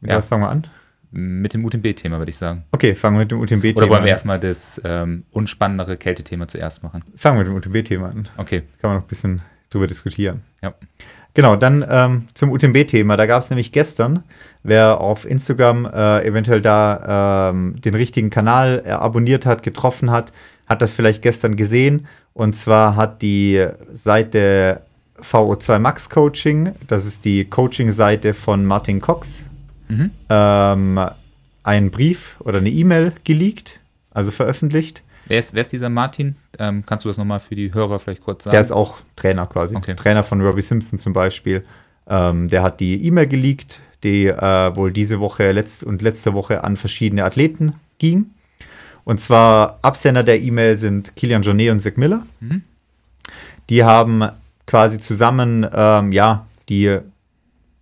[0.00, 0.16] Mit ja.
[0.16, 0.66] was fangen wir an?
[1.12, 2.64] Mit dem UTMB-Thema, würde ich sagen.
[2.72, 3.84] Okay, fangen wir mit dem UTMB-Thema an.
[3.84, 7.04] Oder wollen wir erstmal das ähm, unspannendere Kältethema zuerst machen?
[7.16, 8.28] Fangen wir mit dem UTMB-Thema an.
[8.38, 8.62] Okay.
[8.80, 10.42] Kann man noch ein bisschen drüber diskutieren.
[10.62, 10.74] Ja.
[11.34, 13.16] Genau, dann ähm, zum UTMB-Thema.
[13.16, 14.24] Da gab es nämlich gestern,
[14.62, 20.32] wer auf Instagram äh, eventuell da ähm, den richtigen Kanal äh, abonniert hat, getroffen hat,
[20.66, 22.06] hat das vielleicht gestern gesehen.
[22.32, 24.82] Und zwar hat die Seite
[25.22, 29.44] VO2 Max Coaching, das ist die Coaching-Seite von Martin Cox,
[29.88, 30.10] mhm.
[30.28, 31.10] ähm,
[31.62, 35.02] einen Brief oder eine E-Mail geleakt, also veröffentlicht.
[35.30, 36.34] Wer ist, wer ist dieser Martin?
[36.58, 38.50] Ähm, kannst du das nochmal für die Hörer vielleicht kurz sagen?
[38.50, 39.76] Der ist auch Trainer quasi.
[39.76, 39.94] Okay.
[39.94, 41.64] Trainer von Robbie Simpson zum Beispiel.
[42.08, 46.64] Ähm, der hat die E-Mail geleakt, die äh, wohl diese Woche letzt und letzte Woche
[46.64, 48.30] an verschiedene Athleten ging.
[49.04, 52.26] Und zwar Absender der E-Mail sind Kilian Jornet und Zach Miller.
[52.40, 52.62] Mhm.
[53.68, 54.28] Die haben
[54.66, 56.98] quasi zusammen, ähm, ja, die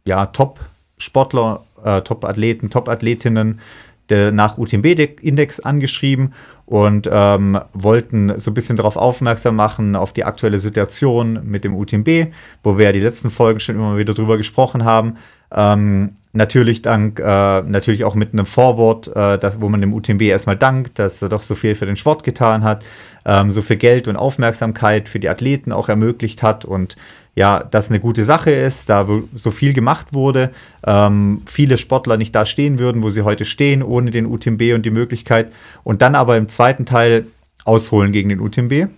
[0.04, 3.60] ja, Top-Sportler, äh, Top-Athleten, Top-Athletinnen
[4.10, 6.32] nach UTMB-Index angeschrieben
[6.68, 11.74] und ähm, wollten so ein bisschen darauf aufmerksam machen, auf die aktuelle Situation mit dem
[11.74, 15.16] UTMB, wo wir ja die letzten Folgen schon immer wieder drüber gesprochen haben.
[15.50, 20.56] Ähm, natürlich dank, äh, natürlich auch mit einem Vorwort, äh, wo man dem UTMB erstmal
[20.56, 22.84] dankt, dass er doch so viel für den Sport getan hat,
[23.24, 26.96] ähm, so viel Geld und Aufmerksamkeit für die Athleten auch ermöglicht hat und
[27.38, 30.50] ja, das eine gute Sache ist, da so viel gemacht wurde,
[30.84, 34.84] ähm, viele Sportler nicht da stehen würden, wo sie heute stehen, ohne den UTMB und
[34.84, 35.52] die Möglichkeit.
[35.84, 37.28] Und dann aber im zweiten Teil
[37.64, 38.88] ausholen gegen den UTMB.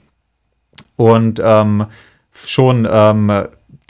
[0.97, 1.85] Und ähm,
[2.33, 3.31] schon ähm,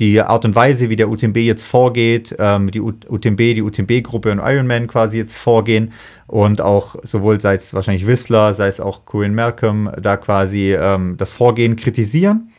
[0.01, 4.41] die Art und Weise, wie der UTMB jetzt vorgeht, ähm, die UTMB, die UTMB-Gruppe und
[4.41, 5.93] Ironman quasi jetzt vorgehen
[6.27, 11.17] und auch sowohl sei es wahrscheinlich Whistler, sei es auch Corinne Malcolm, da quasi ähm,
[11.19, 12.51] das Vorgehen kritisieren.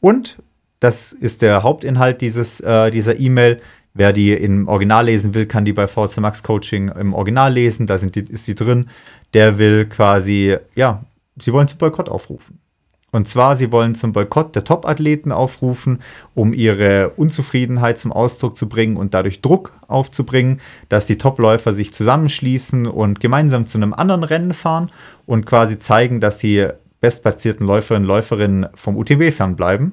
[0.00, 0.38] Und
[0.84, 3.60] das ist der Hauptinhalt dieses, äh, dieser E-Mail.
[3.94, 7.86] Wer die im Original lesen will, kann die bei VC Max Coaching im Original lesen.
[7.86, 8.90] Da sind die, ist die drin.
[9.32, 11.02] Der will quasi, ja,
[11.40, 12.58] sie wollen zum Boykott aufrufen.
[13.12, 16.00] Und zwar, sie wollen zum Boykott der Top-Athleten aufrufen,
[16.34, 21.94] um ihre Unzufriedenheit zum Ausdruck zu bringen und dadurch Druck aufzubringen, dass die Top-Läufer sich
[21.94, 24.90] zusammenschließen und gemeinsam zu einem anderen Rennen fahren
[25.24, 26.68] und quasi zeigen, dass die
[27.00, 29.92] bestplatzierten Läuferinnen und Läuferinnen vom UTB fernbleiben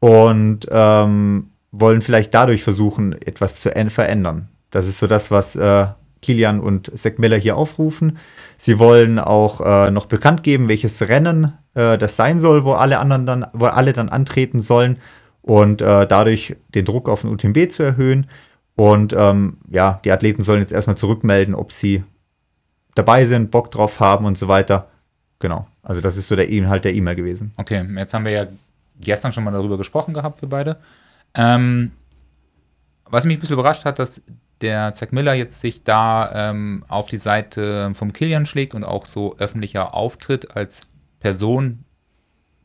[0.00, 4.48] und ähm, wollen vielleicht dadurch versuchen, etwas zu verändern.
[4.70, 5.86] Das ist so das, was äh,
[6.22, 8.18] Kilian und Zack Miller hier aufrufen.
[8.56, 12.98] Sie wollen auch äh, noch bekannt geben, welches Rennen äh, das sein soll, wo alle
[12.98, 14.98] anderen dann, wo alle dann antreten sollen
[15.42, 18.28] und äh, dadurch den Druck auf den UTMB zu erhöhen.
[18.74, 22.04] Und ähm, ja, die Athleten sollen jetzt erstmal zurückmelden, ob sie
[22.94, 24.88] dabei sind, Bock drauf haben und so weiter.
[25.38, 25.66] Genau.
[25.82, 27.52] Also das ist so der Inhalt der E-Mail gewesen.
[27.56, 28.46] Okay, jetzt haben wir ja
[29.00, 30.78] gestern schon mal darüber gesprochen gehabt, wir beide.
[31.34, 31.92] Ähm,
[33.04, 34.22] was mich ein bisschen überrascht hat, dass
[34.60, 39.06] der Zack Miller jetzt sich da ähm, auf die Seite vom Kilian schlägt und auch
[39.06, 40.82] so öffentlicher auftritt als
[41.20, 41.84] Person,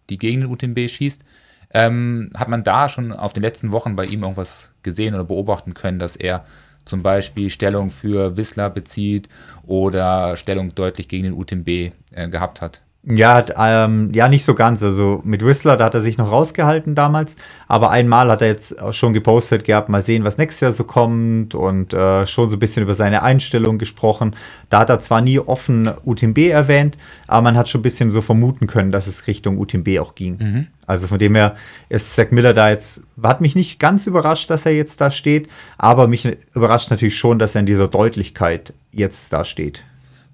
[0.10, 1.24] die gegen den UTMB schießt.
[1.72, 5.74] Ähm, hat man da schon auf den letzten Wochen bei ihm irgendwas gesehen oder beobachten
[5.74, 6.46] können, dass er
[6.86, 9.30] zum Beispiel Stellung für Whistler bezieht
[9.64, 11.68] oder Stellung deutlich gegen den UTMB
[12.12, 12.83] äh, gehabt hat?
[13.06, 14.82] Ja, ähm, ja, nicht so ganz.
[14.82, 17.36] Also mit Whistler, da hat er sich noch rausgehalten damals.
[17.68, 21.54] Aber einmal hat er jetzt schon gepostet gehabt, mal sehen, was nächstes Jahr so kommt
[21.54, 24.38] und äh, schon so ein bisschen über seine Einstellung gesprochen.
[24.70, 28.22] Da hat er zwar nie offen UTMB erwähnt, aber man hat schon ein bisschen so
[28.22, 30.38] vermuten können, dass es Richtung UTMB auch ging.
[30.38, 30.68] Mhm.
[30.88, 31.56] Also von dem her
[31.90, 35.50] ist Zack Miller da jetzt, hat mich nicht ganz überrascht, dass er jetzt da steht,
[35.78, 39.84] aber mich überrascht natürlich schon, dass er in dieser Deutlichkeit jetzt da steht.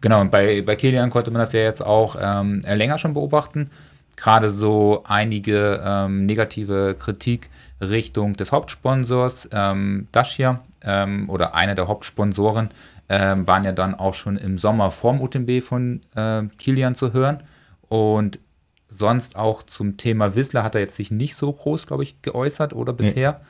[0.02, 3.70] Genau, und bei, bei Kilian konnte man das ja jetzt auch ähm, länger schon beobachten.
[4.16, 7.50] Gerade so einige ähm, negative Kritik
[7.82, 12.70] Richtung des Hauptsponsors, ähm, Dacia, ähm, oder einer der Hauptsponsoren,
[13.10, 17.42] ähm, waren ja dann auch schon im Sommer vorm UTMB von äh, Kilian zu hören.
[17.88, 18.40] Und
[18.88, 22.74] sonst auch zum Thema Whistler hat er jetzt sich nicht so groß, glaube ich, geäußert
[22.74, 23.32] oder bisher.
[23.32, 23.46] Nee.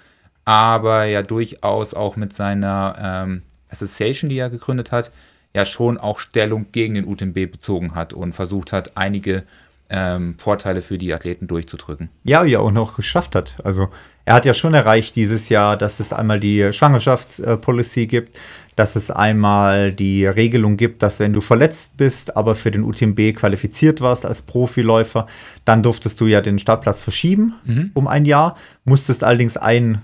[0.46, 5.12] Aber ja durchaus auch mit seiner ähm, Association, die er gegründet hat,
[5.56, 9.44] ja schon auch Stellung gegen den UTMB bezogen hat und versucht hat, einige
[9.90, 12.10] ähm, Vorteile für die Athleten durchzudrücken.
[12.24, 13.56] Ja, ja, auch noch geschafft hat.
[13.64, 13.90] Also
[14.26, 18.38] er hat ja schon erreicht dieses Jahr, dass es einmal die Schwangerschaftspolicy gibt,
[18.76, 23.36] dass es einmal die Regelung gibt, dass wenn du verletzt bist, aber für den UTMB
[23.36, 25.26] qualifiziert warst als Profiläufer,
[25.66, 27.92] dann durftest du ja den Startplatz verschieben mhm.
[27.96, 30.04] um ein Jahr, musstest allerdings ein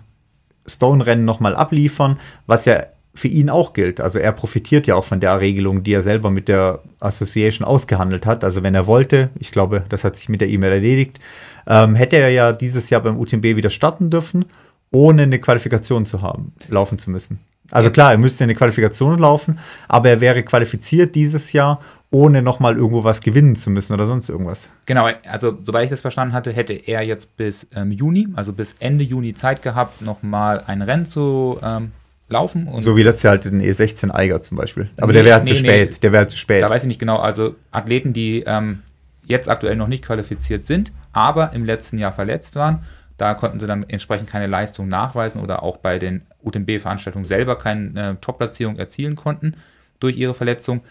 [0.65, 2.81] Stone-Rennen nochmal abliefern, was ja
[3.15, 4.01] für ihn auch gilt.
[4.01, 8.25] Also er profitiert ja auch von der Regelung, die er selber mit der Association ausgehandelt
[8.25, 8.43] hat.
[8.43, 11.19] Also wenn er wollte, ich glaube, das hat sich mit der E-Mail erledigt,
[11.65, 14.45] ähm, hätte er ja dieses Jahr beim UTMB wieder starten dürfen,
[14.91, 17.39] ohne eine Qualifikation zu haben, laufen zu müssen.
[17.71, 22.75] Also klar, er müsste eine Qualifikation laufen, aber er wäre qualifiziert dieses Jahr, ohne nochmal
[22.75, 24.69] irgendwo was gewinnen zu müssen oder sonst irgendwas.
[24.85, 28.75] Genau, also soweit ich das verstanden hatte, hätte er jetzt bis ähm, Juni, also bis
[28.79, 31.91] Ende Juni Zeit gehabt, nochmal ein Rennen zu ähm,
[32.27, 32.69] laufen.
[32.79, 34.89] so wie das ja halt in E16 Eiger zum Beispiel.
[34.97, 35.91] Aber nee, der wäre nee, zu spät.
[35.91, 36.61] Nee, der wäre zu spät.
[36.61, 37.17] Da weiß ich nicht genau.
[37.17, 38.81] Also Athleten, die ähm,
[39.25, 42.83] jetzt aktuell noch nicht qualifiziert sind, aber im letzten Jahr verletzt waren,
[43.17, 48.11] da konnten sie dann entsprechend keine Leistung nachweisen oder auch bei den UTMB-Veranstaltungen selber keine
[48.11, 49.55] äh, Top-Platzierung erzielen konnten
[49.99, 50.81] durch ihre Verletzung.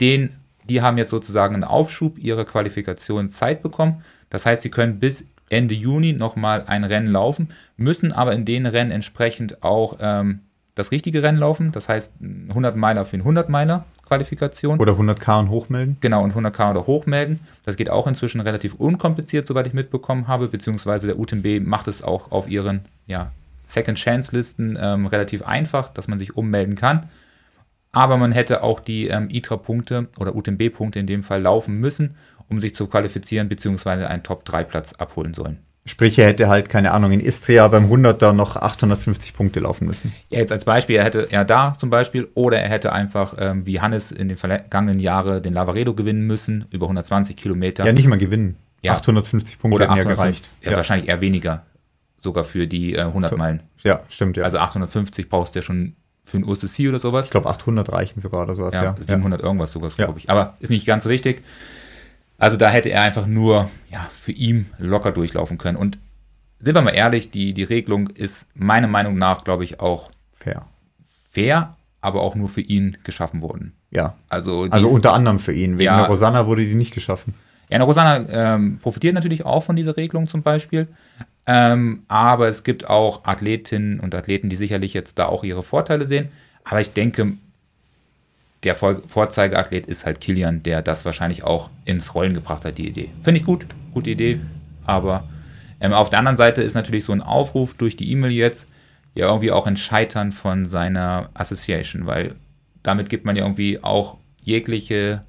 [0.00, 4.02] Den, die haben jetzt sozusagen einen Aufschub ihrer Qualifikation Zeit bekommen.
[4.30, 8.66] Das heißt, sie können bis Ende Juni nochmal ein Rennen laufen, müssen aber in den
[8.66, 10.40] Rennen entsprechend auch ähm,
[10.74, 12.14] das richtige Rennen laufen, das heißt
[12.48, 14.78] 100 Meiler für einen 100 Meiler Qualifikation.
[14.80, 15.96] Oder 100k und hochmelden.
[16.00, 17.40] Genau, und 100k oder hochmelden.
[17.64, 22.02] Das geht auch inzwischen relativ unkompliziert, soweit ich mitbekommen habe, beziehungsweise der UTMB macht es
[22.02, 27.08] auch auf ihren ja, Second-Chance-Listen ähm, relativ einfach, dass man sich ummelden kann.
[27.92, 32.16] Aber man hätte auch die ähm, ITRA-Punkte oder UTMB-Punkte in dem Fall laufen müssen,
[32.48, 35.58] um sich zu qualifizieren, beziehungsweise einen Top-3-Platz abholen sollen.
[35.86, 40.14] Sprich, er hätte halt, keine Ahnung, in Istria beim 100er noch 850 Punkte laufen müssen.
[40.30, 43.66] Ja, jetzt als Beispiel, er hätte er da zum Beispiel, oder er hätte einfach, ähm,
[43.66, 47.84] wie Hannes in den vergangenen Jahren, den Lavaredo gewinnen müssen, über 120 Kilometer.
[47.84, 48.56] Ja, nicht mal gewinnen.
[48.80, 48.92] Ja.
[48.94, 50.66] 850 Punkte oder hätten ja 850, gereicht.
[50.72, 51.64] ja, wahrscheinlich eher weniger,
[52.16, 53.60] sogar für die äh, 100 Meilen.
[53.82, 54.44] Ja, stimmt, ja.
[54.44, 57.26] Also 850 brauchst du ja schon für ein USC oder sowas.
[57.26, 58.94] ich glaube, 800 reichen sogar oder sowas, ja, ja.
[58.98, 60.06] 700 irgendwas sogar, Ja.
[60.06, 60.30] glaube ich.
[60.30, 61.42] Aber ist nicht ganz so wichtig.
[62.38, 65.76] Also da hätte er einfach nur ja, für ihn locker durchlaufen können.
[65.76, 65.98] Und
[66.58, 70.66] sind wir mal ehrlich, die, die Regelung ist meiner Meinung nach, glaube ich, auch Fair.
[71.30, 73.72] fair, aber auch nur für ihn geschaffen worden.
[73.90, 74.14] Ja.
[74.28, 75.74] Also, Also unter anderem für ihn.
[75.74, 75.98] Wegen Ja.
[76.00, 77.34] der Rosanna wurde die nicht geschaffen.
[77.70, 80.88] Ja, eine Rosanna ähm, profitiert natürlich auch von dieser Regelung zum Beispiel.
[81.46, 86.06] Ähm, aber es gibt auch Athletinnen und Athleten, die sicherlich jetzt da auch ihre Vorteile
[86.06, 86.30] sehen.
[86.64, 87.34] Aber ich denke,
[88.64, 92.88] der Vor Vorzeigeathlet ist halt Kilian, der das wahrscheinlich auch ins Rollen gebracht hat, die
[92.88, 93.10] Idee.
[93.20, 94.40] Finde ich gut, gute Idee.
[94.84, 95.28] Aber
[95.80, 98.66] ähm, auf der anderen Seite ist natürlich so ein Aufruf durch die E-Mail jetzt
[99.14, 102.34] ja irgendwie auch ein Scheitern von seiner Association, weil
[102.82, 105.24] damit gibt man ja irgendwie auch jegliche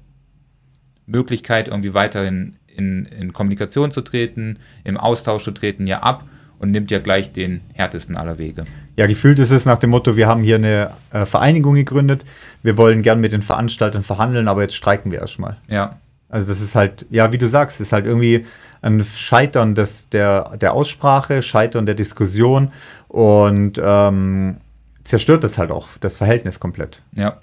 [1.06, 6.70] Möglichkeit, irgendwie weiterhin in, in Kommunikation zu treten, im Austausch zu treten, ja ab und
[6.70, 8.66] nimmt ja gleich den härtesten aller Wege.
[8.96, 12.24] Ja, gefühlt ist es nach dem Motto, wir haben hier eine äh, Vereinigung gegründet,
[12.62, 15.58] wir wollen gern mit den Veranstaltern verhandeln, aber jetzt streiken wir erstmal.
[15.68, 18.46] Ja, Also das ist halt, ja, wie du sagst, ist halt irgendwie
[18.80, 22.72] ein Scheitern des, der, der Aussprache, Scheitern der Diskussion
[23.08, 24.56] und ähm,
[25.04, 27.02] zerstört das halt auch, das Verhältnis komplett.
[27.12, 27.36] ja,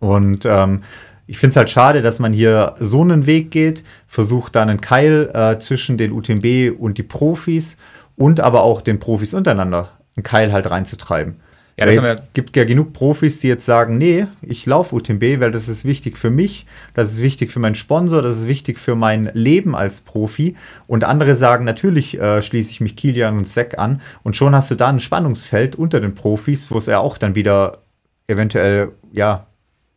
[0.00, 0.82] Und ähm,
[1.26, 4.80] ich finde es halt schade, dass man hier so einen Weg geht, versucht da einen
[4.80, 7.76] Keil äh, zwischen den UTMB und die Profis
[8.16, 11.36] und aber auch den Profis untereinander einen Keil halt reinzutreiben.
[11.76, 15.68] Ja, es gibt ja genug Profis, die jetzt sagen, nee, ich laufe UTMB, weil das
[15.68, 19.28] ist wichtig für mich, das ist wichtig für meinen Sponsor, das ist wichtig für mein
[19.34, 20.54] Leben als Profi.
[20.86, 24.00] Und andere sagen, natürlich äh, schließe ich mich Kilian und Sek an.
[24.22, 27.34] Und schon hast du da ein Spannungsfeld unter den Profis, wo es ja auch dann
[27.34, 27.82] wieder
[28.28, 29.48] eventuell, ja,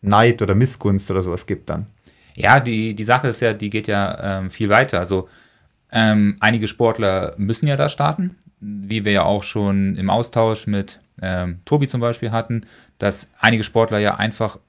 [0.02, 1.86] Neid oder Missgunst oder sowas gibt dann.
[2.34, 5.00] Ja, die, die Sache ist ja, die geht ja ähm, viel weiter.
[5.00, 5.28] Also
[5.92, 11.00] ähm, einige Sportler müssen ja da starten, wie wir ja auch schon im Austausch mit
[11.22, 12.62] ähm, Tobi zum Beispiel hatten,
[12.98, 14.60] dass einige Sportler ja einfach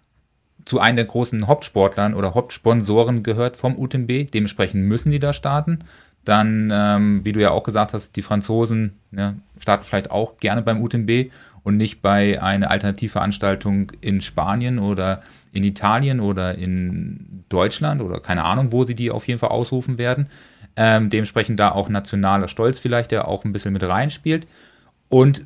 [0.64, 4.30] zu einem der großen Hauptsportlern oder Hauptsponsoren gehört vom UTMB.
[4.30, 5.78] Dementsprechend müssen die da starten.
[6.24, 10.60] Dann, ähm, wie du ja auch gesagt hast, die Franzosen ne, starten vielleicht auch gerne
[10.60, 11.30] beim UTMB
[11.62, 15.22] und nicht bei einer Alternativveranstaltung in Spanien oder
[15.52, 19.96] in Italien oder in Deutschland oder keine Ahnung, wo sie die auf jeden Fall ausrufen
[19.96, 20.26] werden.
[20.80, 24.46] Ähm, dementsprechend da auch nationaler Stolz vielleicht, der auch ein bisschen mit reinspielt.
[25.08, 25.44] Und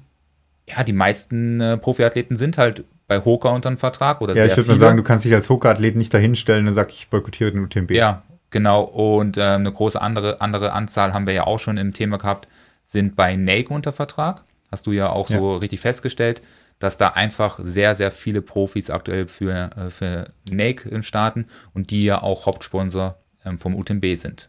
[0.68, 4.56] ja, die meisten äh, Profiathleten sind halt bei Hoka unter einem Vertrag oder Ja, ich
[4.56, 7.62] würde mal sagen, du kannst dich als Hoka-Athlet nicht dahinstellen und sagst, ich boykottiere den
[7.64, 7.92] UTMB.
[7.92, 8.82] Ja, genau.
[8.82, 12.46] Und ähm, eine große andere, andere Anzahl haben wir ja auch schon im Thema gehabt,
[12.82, 14.44] sind bei Nike unter Vertrag.
[14.70, 16.42] Hast du ja auch so richtig festgestellt,
[16.78, 22.02] dass da einfach sehr, sehr viele Profis aktuell für, äh, für Nike starten und die
[22.02, 24.48] ja auch Hauptsponsor ähm, vom UTMB sind.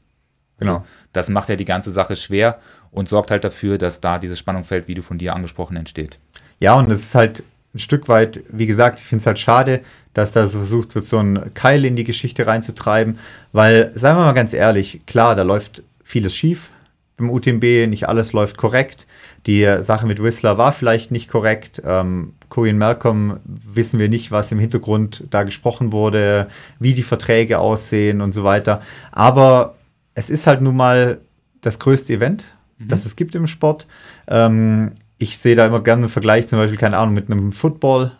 [0.66, 0.86] Genau.
[1.12, 2.60] Das macht ja die ganze Sache schwer
[2.92, 6.20] und sorgt halt dafür, dass da dieses Spannungsfeld, wie du von dir angesprochen, entsteht.
[6.60, 9.82] Ja, und es ist halt ein Stück weit, wie gesagt, ich finde es halt schade,
[10.14, 13.18] dass da so versucht wird, so einen Keil in die Geschichte reinzutreiben,
[13.52, 16.70] weil, seien wir mal ganz ehrlich, klar, da läuft vieles schief
[17.18, 19.08] im UTMB, nicht alles läuft korrekt.
[19.46, 21.82] Die Sache mit Whistler war vielleicht nicht korrekt.
[21.86, 26.48] Ähm, Cohen Malcolm wissen wir nicht, was im Hintergrund da gesprochen wurde,
[26.80, 28.82] wie die Verträge aussehen und so weiter.
[29.12, 29.76] Aber
[30.16, 31.22] es ist halt nun mal
[31.62, 33.88] das größte Event, das es gibt im Sport.
[34.28, 38.12] Ähm, ich sehe da immer gerne einen Vergleich, zum Beispiel, keine Ahnung, mit einem Football,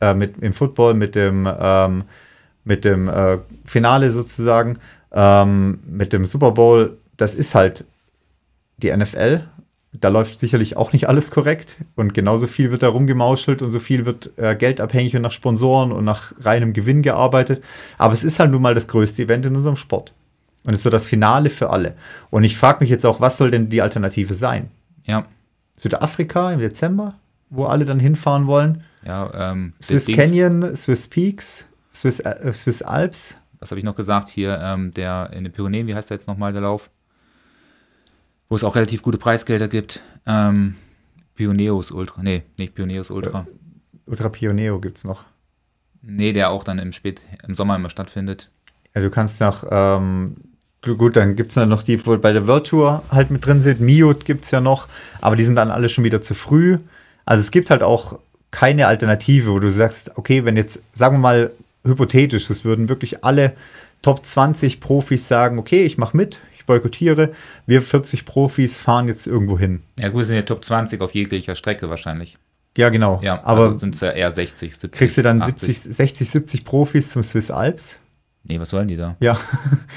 [0.00, 2.04] äh, mit, im Football, mit dem, ähm,
[2.64, 4.78] mit dem äh, Finale sozusagen,
[5.12, 6.98] ähm, mit dem Super Bowl.
[7.16, 7.84] Das ist halt
[8.78, 9.44] die NFL.
[9.94, 13.78] Da läuft sicherlich auch nicht alles korrekt und genauso viel wird da rumgemauschelt und so
[13.78, 17.62] viel wird äh, geldabhängig und nach Sponsoren und nach reinem Gewinn gearbeitet.
[17.98, 20.14] Aber es ist halt nun mal das größte Event in unserem Sport.
[20.64, 21.94] Und es ist so das Finale für alle.
[22.30, 24.70] Und ich frage mich jetzt auch, was soll denn die Alternative sein?
[25.04, 25.24] Ja,
[25.76, 27.18] Südafrika im Dezember,
[27.50, 28.84] wo alle dann hinfahren wollen.
[29.04, 29.50] ja.
[29.52, 33.36] Ähm, Swiss Canyon, Swiss Peaks, Swiss, äh, Swiss Alps.
[33.58, 36.28] was habe ich noch gesagt hier, ähm, der in den Pyrenäen, wie heißt der jetzt
[36.28, 36.90] nochmal, der Lauf?
[38.48, 40.02] Wo es auch relativ gute Preisgelder gibt.
[40.26, 40.76] Ähm,
[41.34, 43.46] Pioneos Ultra, nee, nicht Pioneos Ultra.
[44.06, 45.24] Ultra Pioneo gibt es noch.
[46.02, 48.50] Nee, der auch dann im Spät, im Sommer immer stattfindet.
[48.94, 50.36] Ja, du kannst noch, ähm,
[50.82, 53.60] gut, dann gibt es dann noch die, die bei der World Tour halt mit drin
[53.60, 53.80] sind.
[53.80, 54.88] Miot gibt es ja noch,
[55.20, 56.78] aber die sind dann alle schon wieder zu früh.
[57.24, 58.18] Also es gibt halt auch
[58.50, 61.50] keine Alternative, wo du sagst, okay, wenn jetzt, sagen wir mal,
[61.84, 63.54] hypothetisch, es würden wirklich alle
[64.02, 67.32] Top 20 Profis sagen, okay, ich mache mit, ich boykottiere,
[67.66, 69.82] wir 40 Profis fahren jetzt irgendwo hin.
[69.98, 72.36] Ja, gut, sind ja Top 20 auf jeglicher Strecke wahrscheinlich.
[72.76, 73.20] Ja, genau.
[73.22, 74.92] Ja, aber also sind es ja eher 60, 70.
[74.92, 75.78] kriegst du dann 80.
[75.78, 77.98] 70, 60, 70 Profis zum Swiss Alps?
[78.44, 79.16] Nee, was sollen die da?
[79.20, 79.38] Ja.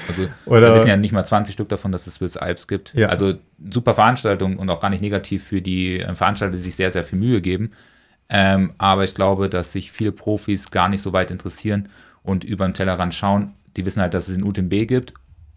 [0.08, 2.94] Also, Oder- wir wissen ja nicht mal 20 Stück davon, dass es Swiss Alps gibt.
[2.94, 3.08] Ja.
[3.08, 3.34] Also,
[3.70, 7.02] super Veranstaltung und auch gar nicht negativ für die äh, Veranstalter, die sich sehr, sehr
[7.04, 7.72] viel Mühe geben.
[8.28, 11.88] Ähm, aber ich glaube, dass sich viele Profis gar nicht so weit interessieren
[12.22, 13.52] und über den Tellerrand schauen.
[13.76, 15.14] Die wissen halt, dass es den UTMB gibt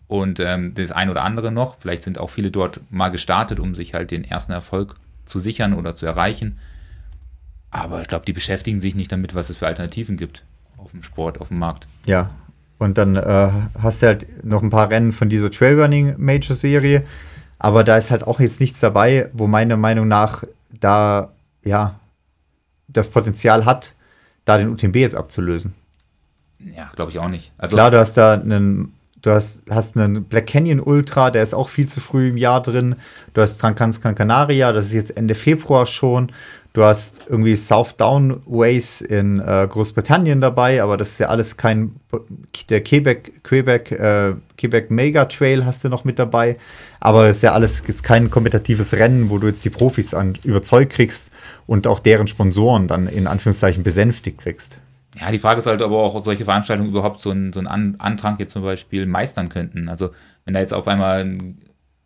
[0.07, 1.77] und ähm, das ein oder andere noch.
[1.79, 5.73] Vielleicht sind auch viele dort mal gestartet, um sich halt den ersten Erfolg zu sichern
[5.73, 6.57] oder zu erreichen.
[7.71, 10.43] Aber ich glaube, die beschäftigen sich nicht damit, was es für Alternativen gibt
[10.77, 11.87] auf dem Sport, auf dem Markt.
[12.05, 12.31] Ja.
[12.79, 17.03] Und dann äh, hast du halt noch ein paar Rennen von dieser Trailrunning Major Serie.
[17.59, 20.45] Aber da ist halt auch jetzt nichts dabei, wo meiner Meinung nach
[20.79, 21.99] da, ja,
[22.87, 23.93] das Potenzial hat,
[24.45, 25.73] da den UTMB jetzt abzulösen.
[26.59, 27.51] Ja, glaube ich auch nicht.
[27.57, 31.53] Also, Klar, du hast da einen, du hast, hast einen Black Canyon Ultra, der ist
[31.53, 32.95] auch viel zu früh im Jahr drin.
[33.33, 36.31] Du hast Trancans Gran Canaria, das ist jetzt Ende Februar schon.
[36.73, 41.57] Du hast irgendwie South Down Ways in äh, Großbritannien dabei, aber das ist ja alles
[41.57, 41.95] kein,
[42.69, 46.57] der Quebec, Quebec, äh, Quebec Mega Trail hast du noch mit dabei.
[46.99, 50.37] Aber es ist ja alles jetzt kein kompetitives Rennen, wo du jetzt die Profis an,
[50.43, 51.31] überzeugt kriegst
[51.65, 54.79] und auch deren Sponsoren dann in Anführungszeichen besänftigt kriegst.
[55.19, 57.67] Ja, die Frage ist halt aber auch, ob solche Veranstaltungen überhaupt so einen, so einen
[57.67, 59.89] An Antrag jetzt zum Beispiel meistern könnten.
[59.89, 60.11] Also,
[60.45, 61.37] wenn da jetzt auf einmal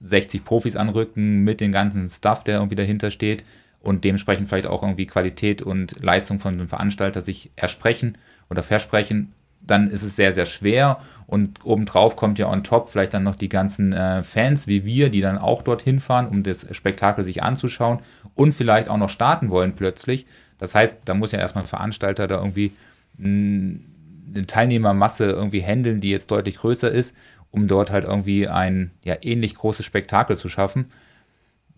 [0.02, 3.46] 60 Profis anrücken mit dem ganzen Stuff, der irgendwie dahinter steht
[3.80, 8.18] und dementsprechend vielleicht auch irgendwie Qualität und Leistung von dem Veranstalter sich ersprechen
[8.50, 11.00] oder versprechen, dann ist es sehr, sehr schwer.
[11.28, 15.10] Und obendrauf kommt ja on top vielleicht dann noch die ganzen äh, Fans wie wir,
[15.10, 18.00] die dann auch dorthin fahren, um das Spektakel sich anzuschauen
[18.34, 20.26] und vielleicht auch noch starten wollen plötzlich.
[20.58, 22.74] Das heißt, da muss ja erstmal ein Veranstalter da irgendwie
[23.18, 27.16] eine Teilnehmermasse irgendwie handeln, die jetzt deutlich größer ist,
[27.52, 30.86] um dort halt irgendwie ein ja, ähnlich großes Spektakel zu schaffen.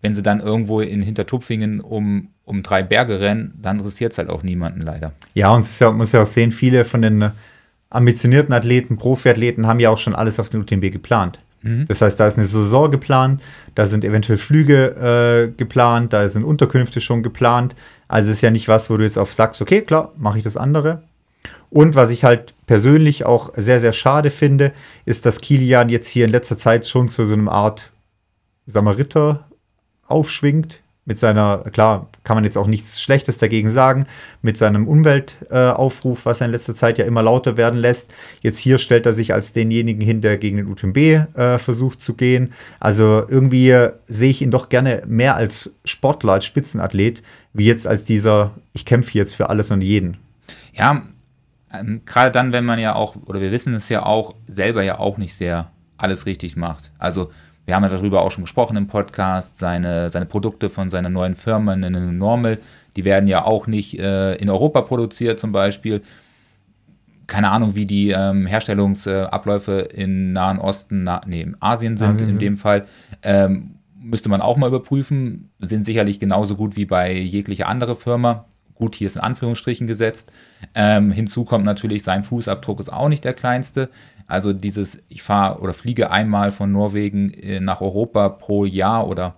[0.00, 4.30] Wenn sie dann irgendwo in Hintertupfingen um, um drei Berge rennen, dann interessiert es halt
[4.30, 5.12] auch niemanden leider.
[5.34, 7.30] Ja, und ja, muss ja auch sehen, viele von den äh,
[7.90, 11.40] ambitionierten Athleten, Profiathleten haben ja auch schon alles auf den UTMB geplant.
[11.88, 13.42] Das heißt, da ist eine Saison geplant,
[13.74, 17.74] da sind eventuell Flüge äh, geplant, da sind Unterkünfte schon geplant.
[18.06, 20.44] Also es ist ja nicht was, wo du jetzt auf sagst, okay, klar, mache ich
[20.44, 21.02] das andere.
[21.70, 24.72] Und was ich halt persönlich auch sehr, sehr schade finde,
[25.04, 27.92] ist, dass Kilian jetzt hier in letzter Zeit schon zu so einer Art,
[28.66, 29.46] Ritter
[30.06, 30.80] aufschwingt.
[31.08, 34.06] Mit seiner, klar, kann man jetzt auch nichts Schlechtes dagegen sagen,
[34.42, 38.12] mit seinem Umweltaufruf, äh, was er in letzter Zeit ja immer lauter werden lässt.
[38.42, 42.14] Jetzt hier stellt er sich als denjenigen hin, der gegen den UTMB äh, versucht zu
[42.14, 42.52] gehen.
[42.80, 48.04] Also irgendwie sehe ich ihn doch gerne mehr als Sportler, als Spitzenathlet, wie jetzt als
[48.04, 50.16] dieser, ich kämpfe jetzt für alles und jeden.
[50.72, 51.04] Ja,
[51.80, 54.98] ähm, gerade dann, wenn man ja auch, oder wir wissen es ja auch, selber ja
[54.98, 56.92] auch nicht sehr alles richtig macht.
[56.98, 57.30] Also
[57.64, 61.34] wir haben ja darüber auch schon gesprochen im Podcast, seine, seine Produkte von seiner neuen
[61.34, 62.58] Firma, eine Normal,
[62.94, 66.02] die werden ja auch nicht äh, in Europa produziert zum Beispiel.
[67.26, 72.30] Keine Ahnung, wie die ähm, Herstellungsabläufe im Nahen Osten, na, nee, in Asien sind Asien
[72.30, 72.86] in dem Fall.
[73.22, 75.50] Ähm, müsste man auch mal überprüfen.
[75.58, 78.44] Sind sicherlich genauso gut wie bei jeglicher andere Firma.
[78.76, 80.32] Gut, hier ist in Anführungsstrichen gesetzt.
[80.74, 83.88] Ähm, hinzu kommt natürlich, sein Fußabdruck ist auch nicht der kleinste.
[84.26, 89.36] Also dieses, ich fahre oder fliege einmal von Norwegen äh, nach Europa pro Jahr oder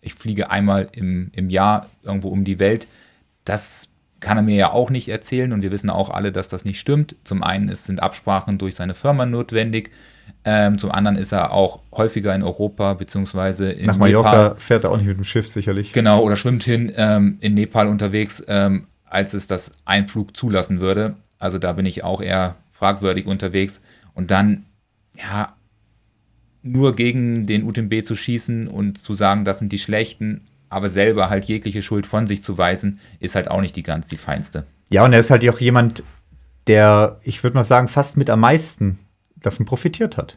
[0.00, 2.88] ich fliege einmal im, im Jahr irgendwo um die Welt,
[3.44, 3.88] das
[4.20, 6.80] kann er mir ja auch nicht erzählen und wir wissen auch alle, dass das nicht
[6.80, 7.16] stimmt.
[7.24, 9.90] Zum einen sind Absprachen durch seine Firma notwendig,
[10.50, 14.92] ähm, zum anderen ist er auch häufiger in Europa beziehungsweise in Nach Mallorca fährt er
[14.92, 15.92] auch nicht mit dem Schiff sicherlich.
[15.92, 21.16] Genau, oder schwimmt hin ähm, in Nepal unterwegs, ähm, als es das Einflug zulassen würde.
[21.38, 23.82] Also da bin ich auch eher fragwürdig unterwegs.
[24.14, 24.64] Und dann,
[25.14, 25.54] ja,
[26.62, 31.28] nur gegen den UTMB zu schießen und zu sagen, das sind die Schlechten, aber selber
[31.28, 34.64] halt jegliche Schuld von sich zu weisen, ist halt auch nicht die ganz die feinste.
[34.88, 36.02] Ja, und er ist halt auch jemand,
[36.66, 38.98] der, ich würde mal sagen, fast mit am meisten
[39.40, 40.36] davon profitiert hat.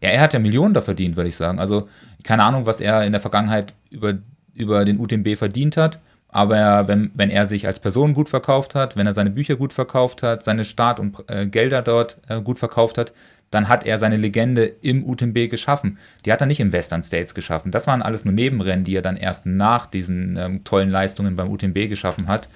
[0.00, 1.58] Ja, er hat ja Millionen da verdient, würde ich sagen.
[1.58, 1.88] Also
[2.22, 4.14] keine Ahnung, was er in der Vergangenheit über,
[4.54, 5.98] über den UTMB verdient hat.
[6.28, 9.56] Aber er, wenn, wenn er sich als Person gut verkauft hat, wenn er seine Bücher
[9.56, 13.12] gut verkauft hat, seine Start- und äh, Gelder dort äh, gut verkauft hat,
[13.50, 15.98] dann hat er seine Legende im UTMB geschaffen.
[16.24, 17.70] Die hat er nicht im Western States geschaffen.
[17.70, 21.48] Das waren alles nur Nebenrennen, die er dann erst nach diesen ähm, tollen Leistungen beim
[21.48, 22.48] UTMB geschaffen hat.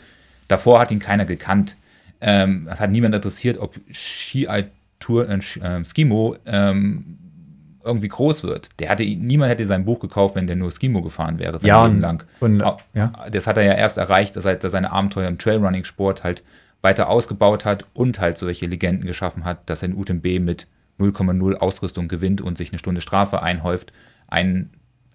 [0.49, 1.77] Davor hat ihn keiner gekannt.
[2.21, 4.49] Ähm, es hat niemand interessiert, ob Ski
[5.01, 7.19] Tour, äh, äh, Skimo ähm,
[7.83, 8.69] irgendwie groß wird.
[8.79, 11.85] Der hatte, niemand hätte sein Buch gekauft, wenn der nur Skimo gefahren wäre, sein ja,
[11.87, 12.25] Leben lang.
[12.41, 12.63] Und,
[12.95, 13.13] ja.
[13.31, 16.43] Das hat er ja erst erreicht, dass er seine Abenteuer im Trailrunning-Sport halt
[16.83, 20.67] weiter ausgebaut hat und halt solche Legenden geschaffen hat, dass er in UTMB mit
[20.99, 23.93] 0,0 Ausrüstung gewinnt und sich eine Stunde Strafe einhäuft,
[24.29, 24.71] ein,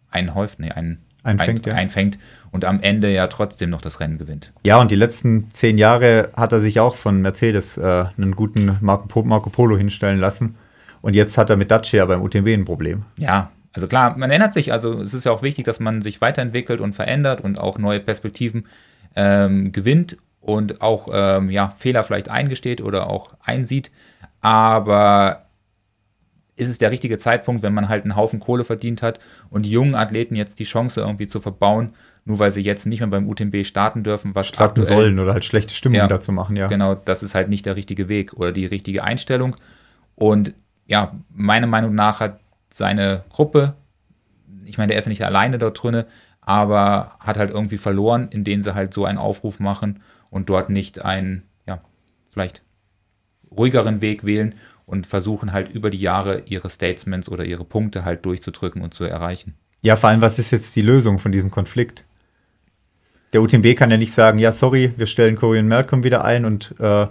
[0.09, 1.75] einhäuft, nee, ein, einfängt, ein, ja.
[1.75, 2.17] einfängt
[2.51, 4.53] und am Ende ja trotzdem noch das Rennen gewinnt.
[4.63, 8.77] Ja, und die letzten zehn Jahre hat er sich auch von Mercedes äh, einen guten
[8.81, 10.55] Marco, Marco Polo hinstellen lassen.
[11.01, 13.05] Und jetzt hat er mit Dacia beim UTMB ein Problem.
[13.17, 14.71] Ja, also klar, man ändert sich.
[14.71, 17.99] Also es ist ja auch wichtig, dass man sich weiterentwickelt und verändert und auch neue
[17.99, 18.65] Perspektiven
[19.15, 23.91] ähm, gewinnt und auch ähm, ja, Fehler vielleicht eingesteht oder auch einsieht.
[24.41, 25.44] Aber
[26.57, 29.71] ist es der richtige Zeitpunkt, wenn man halt einen Haufen Kohle verdient hat und die
[29.71, 31.93] jungen Athleten jetzt die Chance irgendwie zu verbauen,
[32.23, 35.33] nur weil sie jetzt nicht mehr beim UTMB starten dürfen, was starten aktuell, sollen oder
[35.33, 36.67] halt schlechte Stimmung ja, dazu machen, ja.
[36.67, 39.55] Genau, das ist halt nicht der richtige Weg oder die richtige Einstellung.
[40.15, 40.55] Und
[40.87, 42.39] ja, meiner Meinung nach hat
[42.69, 43.75] seine Gruppe,
[44.65, 46.05] ich meine, der ist ja nicht alleine dort drinne,
[46.41, 51.03] aber hat halt irgendwie verloren, indem sie halt so einen Aufruf machen und dort nicht
[51.03, 51.81] einen, ja,
[52.31, 52.61] vielleicht
[53.51, 54.55] ruhigeren Weg wählen
[54.85, 59.03] und versuchen halt über die Jahre ihre Statements oder ihre Punkte halt durchzudrücken und zu
[59.03, 59.55] erreichen.
[59.81, 62.05] Ja, vor allem, was ist jetzt die Lösung von diesem Konflikt?
[63.33, 66.73] Der UTMB kann ja nicht sagen, ja, sorry, wir stellen Korean Malcolm wieder ein und
[66.79, 67.07] äh,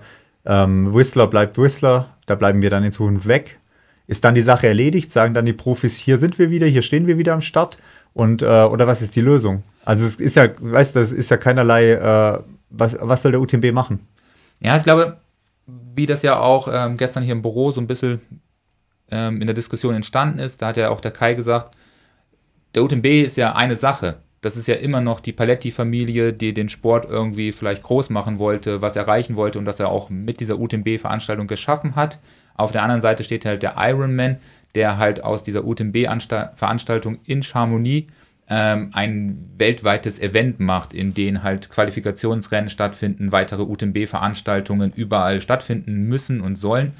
[0.47, 3.59] ähm, Whistler bleibt Whistler, da bleiben wir dann in Zukunft weg.
[4.07, 5.11] Ist dann die Sache erledigt?
[5.11, 7.79] Sagen dann die Profis, hier sind wir wieder, hier stehen wir wieder am Start?
[8.12, 9.62] Und, äh, oder was ist die Lösung?
[9.85, 12.39] Also es ist ja, weißt du, das ist ja keinerlei, äh,
[12.70, 14.01] was, was soll der UTMB machen?
[14.61, 15.16] Ja, ich glaube,
[15.95, 18.20] wie das ja auch ähm, gestern hier im Büro so ein bisschen
[19.11, 21.74] ähm, in der Diskussion entstanden ist, da hat ja auch der Kai gesagt,
[22.74, 24.16] der UTMB ist ja eine Sache.
[24.40, 28.82] Das ist ja immer noch die Paletti-Familie, die den Sport irgendwie vielleicht groß machen wollte,
[28.82, 32.18] was erreichen wollte und das er auch mit dieser UTMB-Veranstaltung geschaffen hat.
[32.55, 34.36] Auf der anderen Seite steht halt der Ironman,
[34.74, 38.12] der halt aus dieser UTMB-Veranstaltung in Chamonix
[38.49, 46.40] ähm, ein weltweites Event macht, in dem halt Qualifikationsrennen stattfinden, weitere UTMB-Veranstaltungen überall stattfinden müssen
[46.40, 46.92] und sollen.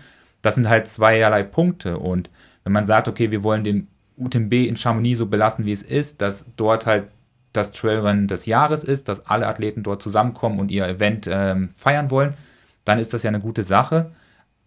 [0.43, 1.99] Das sind halt zweierlei Punkte.
[1.99, 2.31] Und
[2.65, 6.23] wenn man sagt, okay, wir wollen den UTMB in Chamonix so belassen, wie es ist,
[6.23, 7.09] dass dort halt
[7.53, 12.11] das Trailrun des Jahres ist, dass alle Athleten dort zusammenkommen und ihr Event ähm, feiern
[12.11, 12.35] wollen,
[12.85, 14.13] dann ist das ja eine gute Sache.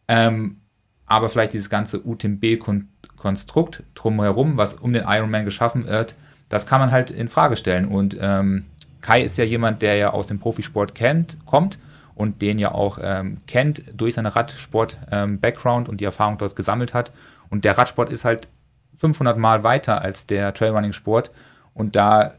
[0.08, 0.58] Ähm,
[1.06, 6.16] aber vielleicht dieses ganze UTMB-Konstrukt drumherum, was um den Ironman geschaffen wird,
[6.50, 7.88] das kann man halt in Frage stellen.
[7.88, 8.66] Und ähm,
[9.02, 11.78] Kai ist ja jemand, der ja aus dem Profisport kennt, kommt
[12.16, 16.94] und den ja auch ähm, kennt durch seine Radsport-Background ähm, und die Erfahrung dort gesammelt
[16.94, 17.12] hat.
[17.50, 18.48] Und der Radsport ist halt
[18.96, 21.32] 500 Mal weiter als der Trailrunning-Sport.
[21.74, 22.34] Und da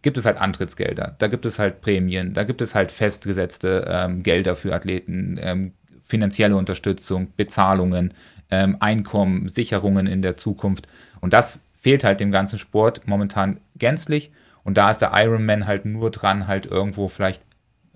[0.00, 4.22] gibt es halt Antrittsgelder, da gibt es halt Prämien, da gibt es halt festgesetzte ähm,
[4.22, 5.72] Gelder für Athleten, ähm,
[6.02, 8.12] finanzielle Unterstützung, Bezahlungen,
[8.50, 10.86] ähm, Einkommen, Sicherungen in der Zukunft.
[11.20, 14.32] Und das fehlt halt dem ganzen Sport momentan gänzlich.
[14.64, 17.42] Und da ist der Ironman halt nur dran, halt irgendwo vielleicht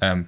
[0.03, 0.27] ähm,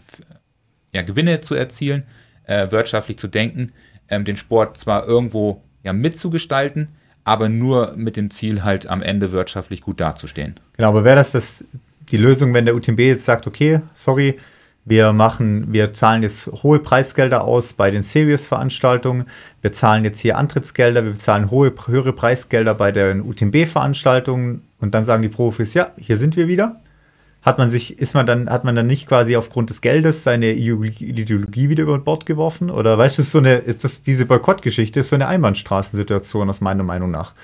[0.95, 2.05] ja, Gewinne zu erzielen,
[2.45, 3.67] äh, wirtschaftlich zu denken,
[4.09, 6.89] ähm, den Sport zwar irgendwo ja, mitzugestalten,
[7.25, 10.59] aber nur mit dem Ziel, halt am Ende wirtschaftlich gut dazustehen.
[10.79, 11.63] Genau, aber wäre das, das
[12.11, 14.39] die Lösung, wenn der UTMB jetzt sagt, okay, sorry,
[14.85, 19.27] wir machen, wir zahlen jetzt hohe Preisgelder aus bei den Serious-Veranstaltungen.
[19.61, 24.63] Wir zahlen jetzt hier Antrittsgelder, wir zahlen hohe, höhere Preisgelder bei den UTMB-Veranstaltungen.
[24.81, 26.81] Und dann sagen die Profis, ja, hier sind wir wieder.
[27.43, 30.53] Hat man sich, ist man dann, hat man dann nicht quasi aufgrund des Geldes seine
[30.53, 32.71] Ideologie wieder über Bord geworfen?
[32.71, 36.83] Oder weißt du, so eine, ist das, diese Boykottgeschichte ist so eine Einbahnstraßensituation aus meiner
[36.83, 37.35] Meinung nach.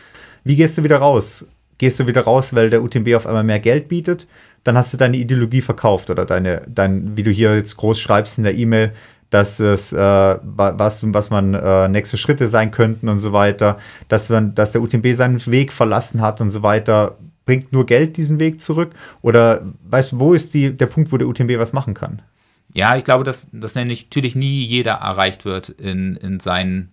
[0.44, 1.46] Wie gehst du wieder raus?
[1.78, 4.26] Gehst du wieder raus, weil der UTMB auf einmal mehr Geld bietet?
[4.66, 8.36] Dann hast du deine Ideologie verkauft oder deine, dein, wie du hier jetzt groß schreibst
[8.36, 8.92] in der E-Mail,
[9.30, 9.96] dass es, äh,
[10.42, 14.82] was, was man äh, nächste Schritte sein könnten und so weiter, dass, man, dass der
[14.82, 17.16] UTMB seinen Weg verlassen hat und so weiter.
[17.44, 18.90] Bringt nur Geld diesen Weg zurück?
[19.22, 22.22] Oder weißt du, wo ist die, der Punkt, wo der UTMB was machen kann?
[22.74, 26.90] Ja, ich glaube, dass, dass natürlich nie jeder erreicht wird in, in seinen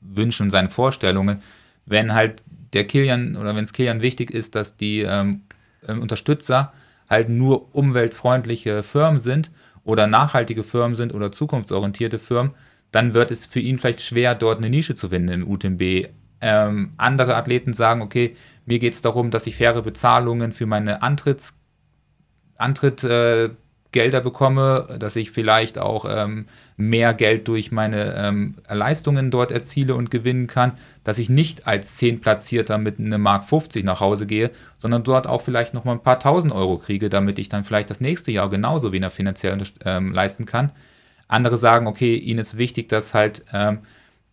[0.00, 1.42] Wünschen und seinen Vorstellungen.
[1.84, 2.42] Wenn halt
[2.72, 5.42] der Kilian oder wenn es Kilian wichtig ist, dass die ähm,
[5.86, 6.72] ähm Unterstützer
[7.08, 9.50] halt nur umweltfreundliche Firmen sind
[9.84, 12.52] oder nachhaltige Firmen sind oder zukunftsorientierte Firmen,
[12.90, 16.08] dann wird es für ihn vielleicht schwer, dort eine Nische zu finden im UTMB.
[16.40, 21.02] Ähm, andere Athleten sagen, okay, mir geht es darum, dass ich faire Bezahlungen für meine
[21.02, 21.54] Antritts,
[22.56, 23.50] Antritt äh,
[23.98, 26.46] Gelder bekomme, dass ich vielleicht auch ähm,
[26.76, 31.96] mehr Geld durch meine ähm, Leistungen dort erziele und gewinnen kann, dass ich nicht als
[31.96, 36.02] Zehnplatzierter mit einem Mark 50 nach Hause gehe, sondern dort auch vielleicht noch mal ein
[36.04, 40.12] paar tausend Euro kriege, damit ich dann vielleicht das nächste Jahr genauso wieder finanziell ähm,
[40.12, 40.70] leisten kann.
[41.26, 43.80] Andere sagen, okay, ihnen ist wichtig, dass halt ähm,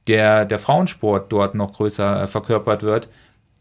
[0.06, 3.10] der, der Frauensport dort noch größer äh, verkörpert wird.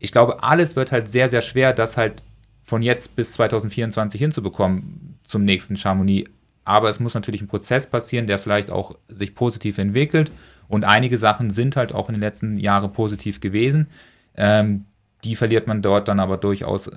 [0.01, 2.23] Ich glaube, alles wird halt sehr, sehr schwer, das halt
[2.63, 6.31] von jetzt bis 2024 hinzubekommen zum nächsten Chamonix.
[6.65, 10.31] Aber es muss natürlich ein Prozess passieren, der vielleicht auch sich positiv entwickelt.
[10.69, 13.89] Und einige Sachen sind halt auch in den letzten Jahren positiv gewesen.
[14.37, 14.87] Ähm,
[15.25, 16.91] die verliert man dort dann aber durchaus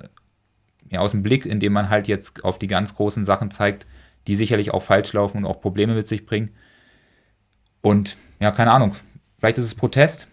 [0.90, 3.86] ja, aus dem Blick, indem man halt jetzt auf die ganz großen Sachen zeigt,
[4.26, 6.50] die sicherlich auch falsch laufen und auch Probleme mit sich bringen.
[7.80, 8.94] Und ja, keine Ahnung,
[9.36, 10.28] vielleicht ist es Protest,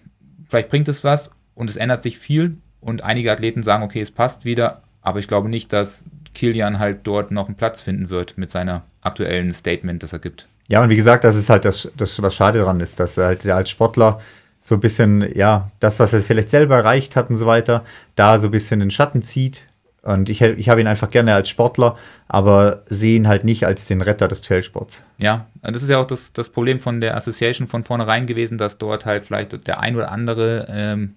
[0.47, 4.11] vielleicht bringt es was und es ändert sich viel und einige Athleten sagen, okay, es
[4.11, 8.37] passt wieder, aber ich glaube nicht, dass Kilian halt dort noch einen Platz finden wird
[8.37, 10.47] mit seiner aktuellen Statement, das er gibt.
[10.67, 13.25] Ja, und wie gesagt, das ist halt das, das was schade daran ist, dass er
[13.25, 14.19] halt als Sportler
[14.61, 18.39] so ein bisschen, ja, das, was er vielleicht selber erreicht hat und so weiter, da
[18.39, 19.67] so ein bisschen den Schatten zieht.
[20.01, 23.85] Und ich, ich habe ihn einfach gerne als Sportler, aber sehe ihn halt nicht als
[23.85, 25.03] den Retter des Trailsports.
[25.17, 28.77] Ja, das ist ja auch das, das Problem von der Association von vornherein gewesen, dass
[28.77, 31.15] dort halt vielleicht der ein oder andere ähm,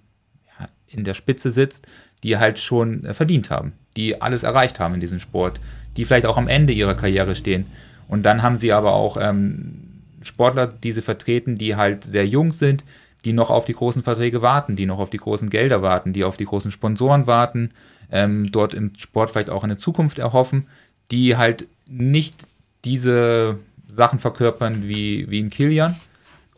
[0.87, 1.87] in der Spitze sitzt,
[2.23, 5.59] die halt schon verdient haben, die alles erreicht haben in diesem Sport,
[5.97, 7.65] die vielleicht auch am Ende ihrer Karriere stehen.
[8.07, 9.89] Und dann haben sie aber auch ähm,
[10.21, 12.83] Sportler, die sie vertreten, die halt sehr jung sind,
[13.25, 16.23] die noch auf die großen Verträge warten, die noch auf die großen Gelder warten, die
[16.23, 17.71] auf die großen Sponsoren warten,
[18.11, 20.67] ähm, dort im Sport vielleicht auch eine Zukunft erhoffen,
[21.11, 22.47] die halt nicht
[22.85, 25.95] diese Sachen verkörpern wie, wie in Kilian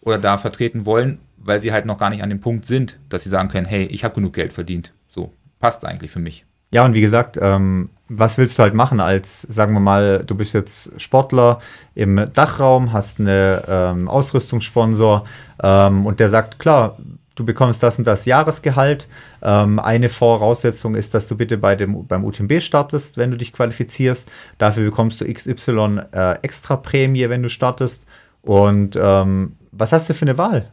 [0.01, 3.23] oder da vertreten wollen, weil sie halt noch gar nicht an dem Punkt sind, dass
[3.23, 4.93] sie sagen können, hey, ich habe genug Geld verdient.
[5.07, 6.45] So, passt eigentlich für mich.
[6.71, 10.35] Ja, und wie gesagt, ähm, was willst du halt machen als, sagen wir mal, du
[10.35, 11.59] bist jetzt Sportler
[11.95, 15.25] im Dachraum, hast einen ähm, Ausrüstungssponsor
[15.63, 16.97] ähm, und der sagt, klar,
[17.35, 19.07] du bekommst das und das Jahresgehalt.
[19.41, 23.53] Ähm, eine Voraussetzung ist, dass du bitte bei dem, beim UTMB startest, wenn du dich
[23.53, 24.29] qualifizierst.
[24.57, 28.05] Dafür bekommst du XY äh, extra Prämie, wenn du startest.
[28.41, 30.71] Und ähm, was hast du für eine Wahl?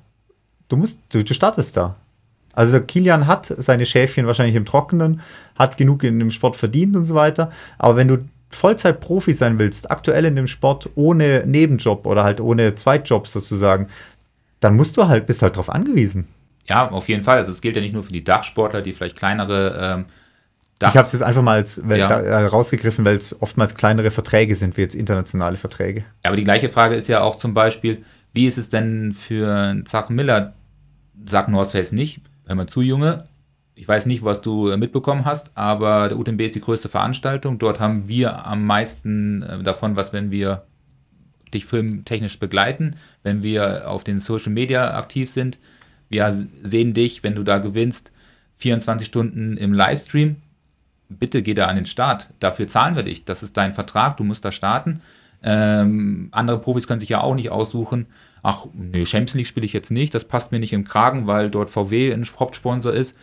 [0.69, 1.97] Du musst, du, du startest da.
[2.59, 5.21] Also Kilian hat seine Schäfchen wahrscheinlich im Trockenen,
[5.57, 7.53] hat genug in dem Sport verdient und so weiter.
[7.79, 8.19] Aber wenn du
[8.51, 13.87] Vollzeit-Profi sein willst, aktuell in dem Sport ohne Nebenjob oder halt ohne Zweitjob sozusagen,
[14.59, 16.27] dann musst du halt, bist halt drauf angewiesen.
[16.67, 17.39] Ja, auf jeden Fall.
[17.39, 20.05] Also es gilt ja nicht nur für die Dachsportler, die vielleicht kleinere ähm,
[20.81, 22.09] Dach ich habe es jetzt einfach mal als, weil, ja.
[22.09, 26.05] da, äh, rausgegriffen, weil es oftmals kleinere Verträge sind, wie jetzt internationale Verträge.
[26.25, 30.09] Aber die gleiche Frage ist ja auch zum Beispiel, wie ist es denn für Zach
[30.09, 30.55] Miller?
[31.25, 33.25] Sagt North Face nicht, hör mal zu, Junge,
[33.75, 37.59] ich weiß nicht, was du äh, mitbekommen hast, aber der UTMB ist die größte Veranstaltung.
[37.59, 40.65] Dort haben wir am meisten äh, davon, was wenn wir
[41.55, 45.59] dich filmtechnisch begleiten, wenn wir auf den Social Media aktiv sind.
[46.09, 48.13] Wir sehen dich, wenn du da gewinnst,
[48.57, 50.37] 24 Stunden im Livestream.
[51.09, 52.31] Bitte geh da an den Start.
[52.41, 53.25] Dafür zahlen wir dich.
[53.25, 54.17] Das ist dein Vertrag.
[54.17, 55.01] Du musst da starten.
[55.43, 58.07] Ähm, andere Profis können sich ja auch nicht aussuchen,
[58.49, 61.51] ach, nee, Champions League spiele ich jetzt nicht, das passt mir nicht im Kragen, weil
[61.51, 63.15] dort VW ein Hauptsponsor ist.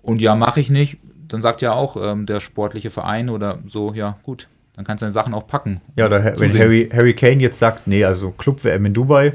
[0.00, 0.98] Und ja, mache ich nicht.
[1.26, 4.46] Dann sagt ja auch ähm, der sportliche Verein oder so, ja, gut,
[4.76, 5.80] dann kannst du deine Sachen auch packen.
[5.96, 9.34] Ja, oder wenn Harry, Harry Kane jetzt sagt, nee, also Club-WM in Dubai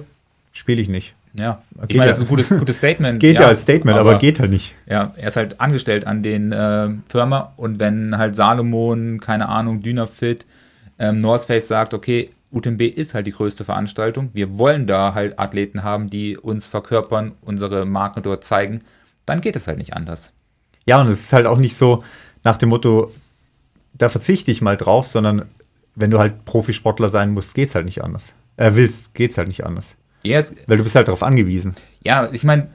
[0.54, 1.16] spiele ich nicht.
[1.34, 3.20] Ja, geht ich meine, das ist ein gutes, gutes Statement.
[3.20, 4.74] geht ja, ja als Statement, aber, aber, geht halt nicht.
[4.90, 9.82] Ja, er ist halt angestellt an den äh, Firma und wenn halt Salomon, keine Ahnung,
[9.82, 10.46] Dynafit,
[10.98, 14.30] ähm, North Face sagt, okay, UTMB ist halt die größte Veranstaltung.
[14.34, 18.82] Wir wollen da halt Athleten haben, die uns verkörpern, unsere Marken dort zeigen.
[19.26, 20.32] Dann geht es halt nicht anders.
[20.86, 22.04] Ja, und es ist halt auch nicht so
[22.44, 23.12] nach dem Motto,
[23.94, 25.46] da verzichte ich mal drauf, sondern
[25.96, 28.34] wenn du halt Profisportler sein musst, geht es halt nicht anders.
[28.58, 29.98] Äh, willst, es halt nicht anders.
[30.24, 30.54] Yes.
[30.68, 31.76] Weil du bist halt darauf angewiesen.
[32.04, 32.70] Ja, ich meine,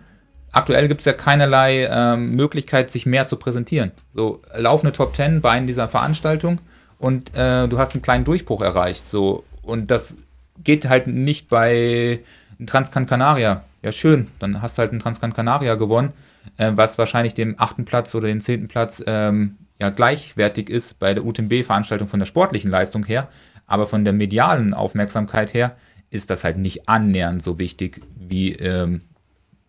[0.53, 3.93] aktuell gibt es ja keinerlei ähm, Möglichkeit, sich mehr zu präsentieren.
[4.15, 6.61] So, laufende Top Ten bei dieser Veranstaltung
[6.99, 9.07] und äh, du hast einen kleinen Durchbruch erreicht.
[9.07, 10.17] So, und das
[10.63, 12.21] geht halt nicht bei
[12.67, 13.65] Transcan Canaria.
[13.83, 16.13] Ja, schön, dann hast du halt einen Transcan Canaria gewonnen,
[16.59, 21.15] äh, was wahrscheinlich dem achten Platz oder den zehnten Platz ähm, ja gleichwertig ist bei
[21.15, 23.29] der UTMB-Veranstaltung von der sportlichen Leistung her.
[23.67, 25.77] Aber von der medialen Aufmerksamkeit her
[26.11, 29.03] ist das halt nicht annähernd so wichtig wie ähm,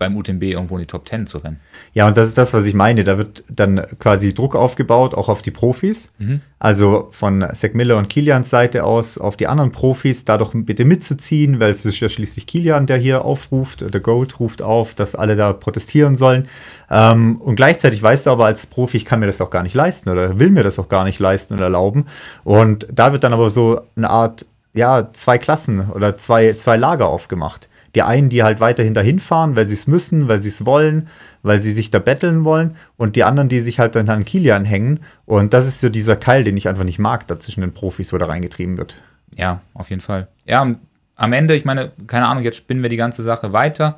[0.01, 1.59] beim UTMB irgendwo in die Top 10 zu rennen.
[1.93, 3.03] Ja, und das ist das, was ich meine.
[3.03, 6.09] Da wird dann quasi Druck aufgebaut, auch auf die Profis.
[6.17, 6.41] Mhm.
[6.57, 10.85] Also von Zack Miller und Kilians Seite aus auf die anderen Profis, da doch bitte
[10.85, 13.93] mitzuziehen, weil es ist ja schließlich Kilian, der hier aufruft.
[13.93, 16.47] Der Goat ruft auf, dass alle da protestieren sollen.
[16.89, 19.75] Ähm, und gleichzeitig weißt du aber als Profi, ich kann mir das auch gar nicht
[19.75, 22.07] leisten oder will mir das auch gar nicht leisten und erlauben.
[22.43, 27.07] Und da wird dann aber so eine Art, ja, zwei Klassen oder zwei, zwei Lager
[27.07, 27.69] aufgemacht.
[27.95, 31.09] Die einen, die halt weiterhin dahin fahren, weil sie es müssen, weil sie es wollen,
[31.43, 32.75] weil sie sich da betteln wollen.
[32.97, 35.01] Und die anderen, die sich halt dann an Kilian hängen.
[35.25, 38.13] Und das ist so dieser Keil, den ich einfach nicht mag, da zwischen den Profis,
[38.13, 38.97] wo da reingetrieben wird.
[39.35, 40.27] Ja, auf jeden Fall.
[40.45, 40.75] Ja,
[41.15, 43.97] am Ende, ich meine, keine Ahnung, jetzt spinnen wir die ganze Sache weiter.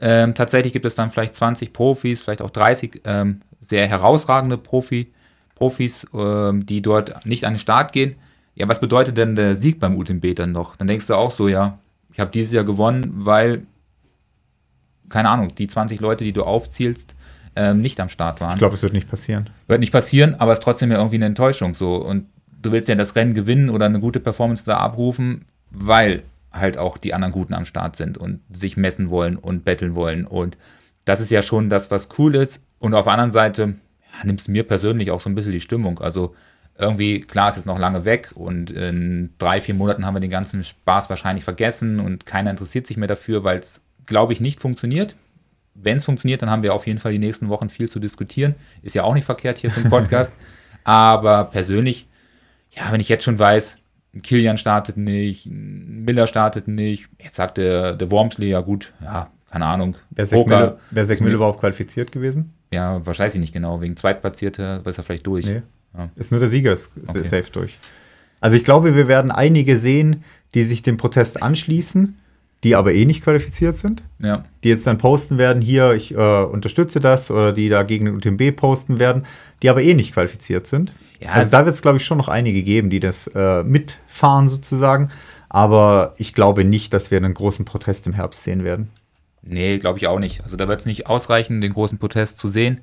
[0.00, 5.12] Ähm, tatsächlich gibt es dann vielleicht 20 Profis, vielleicht auch 30 ähm, sehr herausragende Profi,
[5.54, 8.16] Profis, ähm, die dort nicht an den Start gehen.
[8.54, 10.76] Ja, was bedeutet denn der Sieg beim UTMB dann noch?
[10.76, 11.78] Dann denkst du auch so, ja,
[12.12, 13.66] ich habe dieses Jahr gewonnen, weil,
[15.08, 17.14] keine Ahnung, die 20 Leute, die du aufzielst,
[17.56, 18.54] ähm, nicht am Start waren.
[18.54, 19.50] Ich glaube, es wird nicht passieren.
[19.66, 21.96] Wird nicht passieren, aber es ist trotzdem ja irgendwie eine Enttäuschung so.
[21.96, 22.26] Und
[22.60, 26.98] du willst ja das Rennen gewinnen oder eine gute Performance da abrufen, weil halt auch
[26.98, 30.26] die anderen Guten am Start sind und sich messen wollen und betteln wollen.
[30.26, 30.56] Und
[31.04, 32.60] das ist ja schon das, was cool ist.
[32.78, 35.60] Und auf der anderen Seite ja, nimmt es mir persönlich auch so ein bisschen die
[35.60, 35.98] Stimmung.
[36.00, 36.34] Also
[36.78, 40.30] irgendwie, klar, es ist noch lange weg und in drei, vier Monaten haben wir den
[40.30, 44.60] ganzen Spaß wahrscheinlich vergessen und keiner interessiert sich mehr dafür, weil es, glaube ich, nicht
[44.60, 45.16] funktioniert.
[45.74, 48.54] Wenn es funktioniert, dann haben wir auf jeden Fall die nächsten Wochen viel zu diskutieren.
[48.82, 50.34] Ist ja auch nicht verkehrt hier für den Podcast.
[50.84, 52.08] Aber persönlich,
[52.70, 53.78] ja, wenn ich jetzt schon weiß,
[54.22, 57.08] Kilian startet nicht, Miller startet nicht.
[57.22, 59.96] Jetzt sagt der, der Wormsley, ja gut, ja, keine Ahnung.
[60.10, 60.78] Wäre Zack Miller,
[61.20, 62.52] Miller überhaupt qualifiziert gewesen?
[62.72, 63.80] Ja, wahrscheinlich nicht genau.
[63.80, 65.46] Wegen Zweitplatzierter ist er vielleicht durch.
[65.46, 65.62] Nee.
[65.96, 66.10] Ja.
[66.16, 67.22] Ist nur der Sieger ist okay.
[67.22, 67.78] safe durch.
[68.40, 70.24] Also ich glaube, wir werden einige sehen,
[70.54, 72.16] die sich dem Protest anschließen,
[72.64, 74.02] die aber eh nicht qualifiziert sind.
[74.18, 74.44] Ja.
[74.62, 78.16] Die jetzt dann posten werden, hier, ich äh, unterstütze das, oder die da gegen den
[78.16, 79.26] UTMB posten werden,
[79.62, 80.94] die aber eh nicht qualifiziert sind.
[81.20, 83.62] Ja, also, also da wird es, glaube ich, schon noch einige geben, die das äh,
[83.64, 85.10] mitfahren sozusagen.
[85.48, 88.90] Aber ich glaube nicht, dass wir einen großen Protest im Herbst sehen werden.
[89.42, 90.42] Nee, glaube ich auch nicht.
[90.44, 92.80] Also da wird es nicht ausreichen, den großen Protest zu sehen.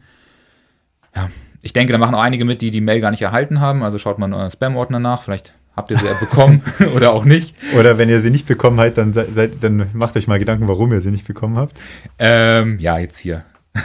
[1.15, 1.29] Ja,
[1.61, 3.83] ich denke, da machen auch einige mit, die die Mail gar nicht erhalten haben.
[3.83, 5.21] Also schaut mal in euren Spam-Ordner nach.
[5.21, 6.61] Vielleicht habt ihr sie ja bekommen
[6.95, 7.55] oder auch nicht.
[7.77, 10.91] Oder wenn ihr sie nicht bekommen habt, dann, seid, dann macht euch mal Gedanken, warum
[10.91, 11.79] ihr sie nicht bekommen habt.
[12.17, 13.43] Ähm, ja, jetzt hier.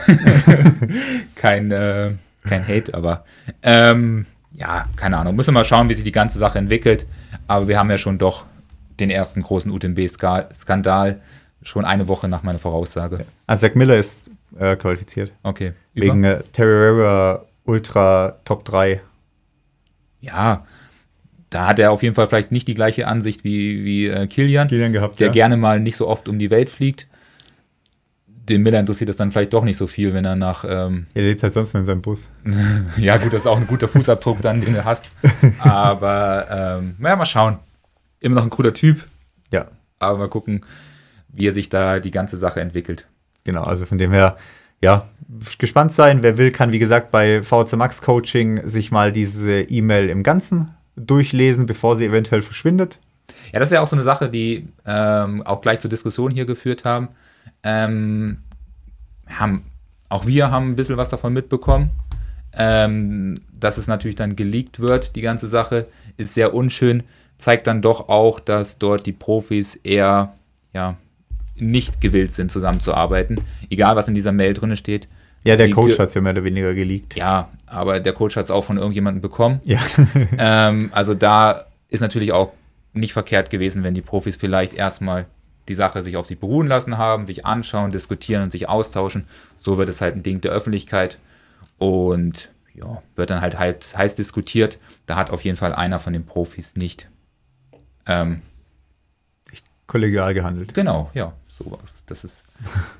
[1.34, 2.12] kein, äh,
[2.46, 3.24] kein Hate, aber
[3.62, 5.36] ähm, ja, keine Ahnung.
[5.36, 7.06] Müssen wir mal schauen, wie sich die ganze Sache entwickelt.
[7.46, 8.46] Aber wir haben ja schon doch
[9.00, 11.20] den ersten großen UTMB-Skandal
[11.62, 13.24] schon eine Woche nach meiner Voraussage.
[13.46, 15.32] Also Zach Miller ist äh, qualifiziert.
[15.42, 15.72] Okay.
[15.94, 16.06] Über?
[16.06, 19.00] Wegen äh, Terrera Ultra Top 3.
[20.20, 20.64] Ja,
[21.50, 24.66] da hat er auf jeden Fall vielleicht nicht die gleiche Ansicht wie, wie äh, Kilian,
[24.66, 25.32] Kilian gehabt, der ja.
[25.32, 27.06] gerne mal nicht so oft um die Welt fliegt.
[28.26, 30.64] Den Miller interessiert das dann vielleicht doch nicht so viel, wenn er nach.
[30.68, 32.28] Ähm, er lebt halt sonst nur in seinem Bus.
[32.96, 35.06] ja, gut, das ist auch ein guter Fußabdruck dann, den du hast.
[35.60, 37.58] Aber ähm, ja, mal schauen.
[38.20, 39.06] Immer noch ein cooler Typ.
[39.52, 39.68] Ja.
[40.00, 40.62] Aber mal gucken,
[41.28, 43.06] wie er sich da die ganze Sache entwickelt.
[43.44, 44.36] Genau, also von dem her,
[44.82, 45.08] ja,
[45.58, 46.22] gespannt sein.
[46.22, 50.74] Wer will, kann wie gesagt bei VC Max Coaching sich mal diese E-Mail im Ganzen
[50.96, 53.00] durchlesen, bevor sie eventuell verschwindet.
[53.52, 56.44] Ja, das ist ja auch so eine Sache, die ähm, auch gleich zur Diskussion hier
[56.44, 57.08] geführt haben.
[57.62, 58.38] Ähm,
[59.26, 59.64] haben.
[60.08, 61.90] Auch wir haben ein bisschen was davon mitbekommen.
[62.56, 67.02] Ähm, dass es natürlich dann geleakt wird, die ganze Sache, ist sehr unschön.
[67.36, 70.34] Zeigt dann doch auch, dass dort die Profis eher
[70.72, 70.96] ja,
[71.56, 73.40] nicht gewillt sind, zusammenzuarbeiten.
[73.70, 75.08] Egal, was in dieser Mail drin steht.
[75.44, 77.16] Ja, der Coach hat es ja mehr oder weniger geleakt.
[77.16, 79.60] Ja, aber der Coach hat es auch von irgendjemandem bekommen.
[79.64, 79.80] Ja.
[80.38, 82.52] ähm, also da ist natürlich auch
[82.94, 85.26] nicht verkehrt gewesen, wenn die Profis vielleicht erstmal
[85.68, 89.26] die Sache sich auf sich beruhen lassen haben, sich anschauen, diskutieren und sich austauschen.
[89.56, 91.18] So wird es halt ein Ding der Öffentlichkeit
[91.78, 94.78] und ja, wird dann halt heiß, heiß diskutiert.
[95.06, 97.08] Da hat auf jeden Fall einer von den Profis nicht
[98.06, 98.40] ähm,
[99.86, 100.72] kollegial gehandelt.
[100.74, 102.04] Genau, ja sowas.
[102.06, 102.44] Das ist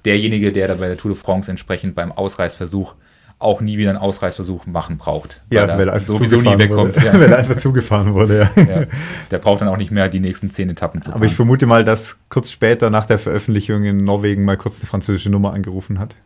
[0.05, 2.95] derjenige, der da bei der Tour de France entsprechend beim Ausreißversuch
[3.39, 5.43] auch nie wieder einen Ausreißversuch machen braucht.
[5.51, 6.97] Ja, weil, weil er sowieso nie wegkommt.
[6.97, 7.13] Ja.
[7.21, 8.63] weil er einfach zugefahren wurde, ja.
[8.63, 8.87] ja.
[9.31, 11.19] Der braucht dann auch nicht mehr die nächsten zehn Etappen zu fahren.
[11.19, 14.87] Aber ich vermute mal, dass kurz später nach der Veröffentlichung in Norwegen mal kurz eine
[14.87, 16.17] französische Nummer angerufen hat.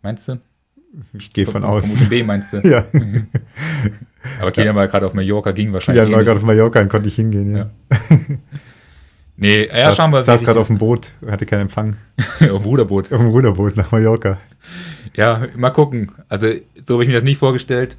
[0.00, 0.40] Meinst du?
[1.14, 1.86] Ich gehe von aus.
[1.86, 2.58] Vom B meinst du?
[2.68, 2.84] ja.
[4.40, 4.80] Aber Kilian ja.
[4.80, 6.04] war gerade auf Mallorca, ging wahrscheinlich.
[6.04, 7.70] Ja, war gerade auf Mallorca, dann konnte ich hingehen, ja.
[7.90, 8.08] ja.
[9.42, 10.22] Nee, ja, saß, schauen wir.
[10.22, 11.96] Saß gerade auf dem Boot, hatte keinen Empfang.
[12.16, 13.12] auf dem Ruderboot.
[13.12, 14.38] Auf dem Ruderboot nach Mallorca.
[15.16, 16.12] Ja, mal gucken.
[16.28, 16.46] Also,
[16.86, 17.96] so habe ich mir das nicht vorgestellt.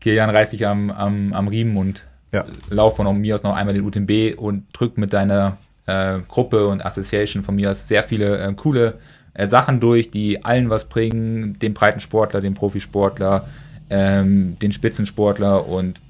[0.00, 2.44] Kilian reißt sich am, am, am Riemen und ja.
[2.68, 5.56] lauf von mir aus noch einmal den UTMB und drückt mit deiner
[5.86, 8.94] äh, Gruppe und Association von mir aus sehr viele äh, coole
[9.34, 13.48] äh, Sachen durch, die allen was bringen, dem Breitensportler, dem Profisportler,
[13.90, 16.00] ähm, den Spitzensportler und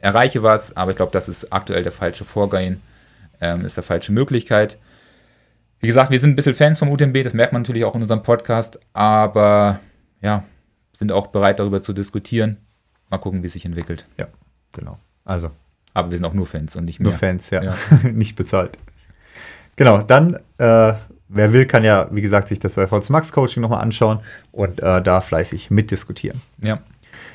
[0.00, 2.82] erreiche was, aber ich glaube, das ist aktuell der falsche Vorgehen
[3.40, 4.78] ähm, ist der falsche Möglichkeit.
[5.80, 8.02] Wie gesagt, wir sind ein bisschen Fans vom UTMB, das merkt man natürlich auch in
[8.02, 9.80] unserem Podcast, aber
[10.20, 10.44] ja,
[10.92, 12.58] sind auch bereit darüber zu diskutieren.
[13.08, 14.04] Mal gucken, wie es sich entwickelt.
[14.18, 14.26] Ja,
[14.72, 14.98] genau.
[15.24, 15.50] Also.
[15.94, 17.10] Aber wir sind auch nur Fans und nicht mehr.
[17.10, 17.62] Nur Fans, ja.
[17.62, 17.74] ja.
[18.12, 18.78] nicht bezahlt.
[19.76, 20.92] Genau, dann, äh,
[21.28, 24.20] wer will, kann ja, wie gesagt, sich das bei VZ Max Coaching nochmal anschauen
[24.52, 26.40] und äh, da fleißig mitdiskutieren.
[26.62, 26.80] Ja.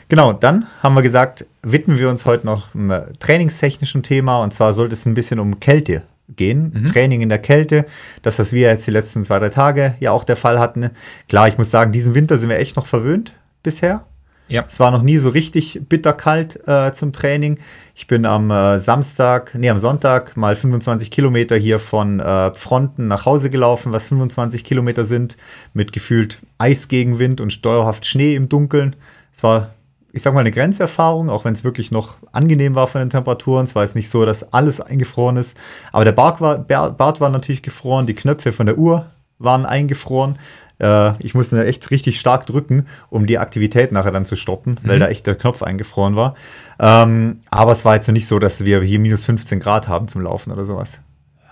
[0.07, 4.73] Genau, dann haben wir gesagt, widmen wir uns heute noch einem trainingstechnischen Thema und zwar
[4.73, 6.71] sollte es ein bisschen um Kälte gehen.
[6.73, 6.87] Mhm.
[6.87, 7.85] Training in der Kälte,
[8.21, 10.91] das, was wir jetzt die letzten zwei, drei Tage ja auch der Fall hatten.
[11.29, 13.33] Klar, ich muss sagen, diesen Winter sind wir echt noch verwöhnt
[13.63, 14.05] bisher.
[14.47, 14.63] Ja.
[14.67, 17.57] Es war noch nie so richtig bitterkalt äh, zum Training.
[17.95, 23.07] Ich bin am äh, Samstag, nee, am Sonntag mal 25 Kilometer hier von äh, Fronten
[23.07, 25.35] nach Hause gelaufen, was 25 Kilometer sind,
[25.73, 28.95] mit gefühlt Eisgegenwind und dauerhaft Schnee im Dunkeln.
[29.33, 29.73] Es war,
[30.15, 33.65] ich sag mal, eine Grenzerfahrung, auch wenn es wirklich noch angenehm war von den Temperaturen.
[33.65, 35.57] Es war jetzt nicht so, dass alles eingefroren ist.
[35.91, 39.07] Aber der Bart war, Bart war natürlich gefroren, die Knöpfe von der Uhr
[39.39, 40.39] waren eingefroren.
[40.79, 44.87] Äh, ich musste echt richtig stark drücken, um die Aktivität nachher dann zu stoppen, mhm.
[44.87, 46.35] weil da echt der Knopf eingefroren war.
[46.79, 50.21] Ähm, aber es war jetzt nicht so, dass wir hier minus 15 Grad haben zum
[50.21, 51.01] Laufen oder sowas.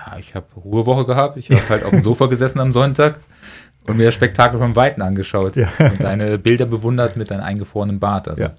[0.08, 1.36] Ja, ich habe Ruhewoche gehabt.
[1.36, 3.20] Ich habe halt auf dem Sofa gesessen am Sonntag
[3.88, 5.70] und mir das Spektakel vom Weiten angeschaut ja.
[5.80, 8.28] und deine Bilder bewundert mit deinem eingefrorenen Bart.
[8.28, 8.44] Also.
[8.44, 8.52] Ja.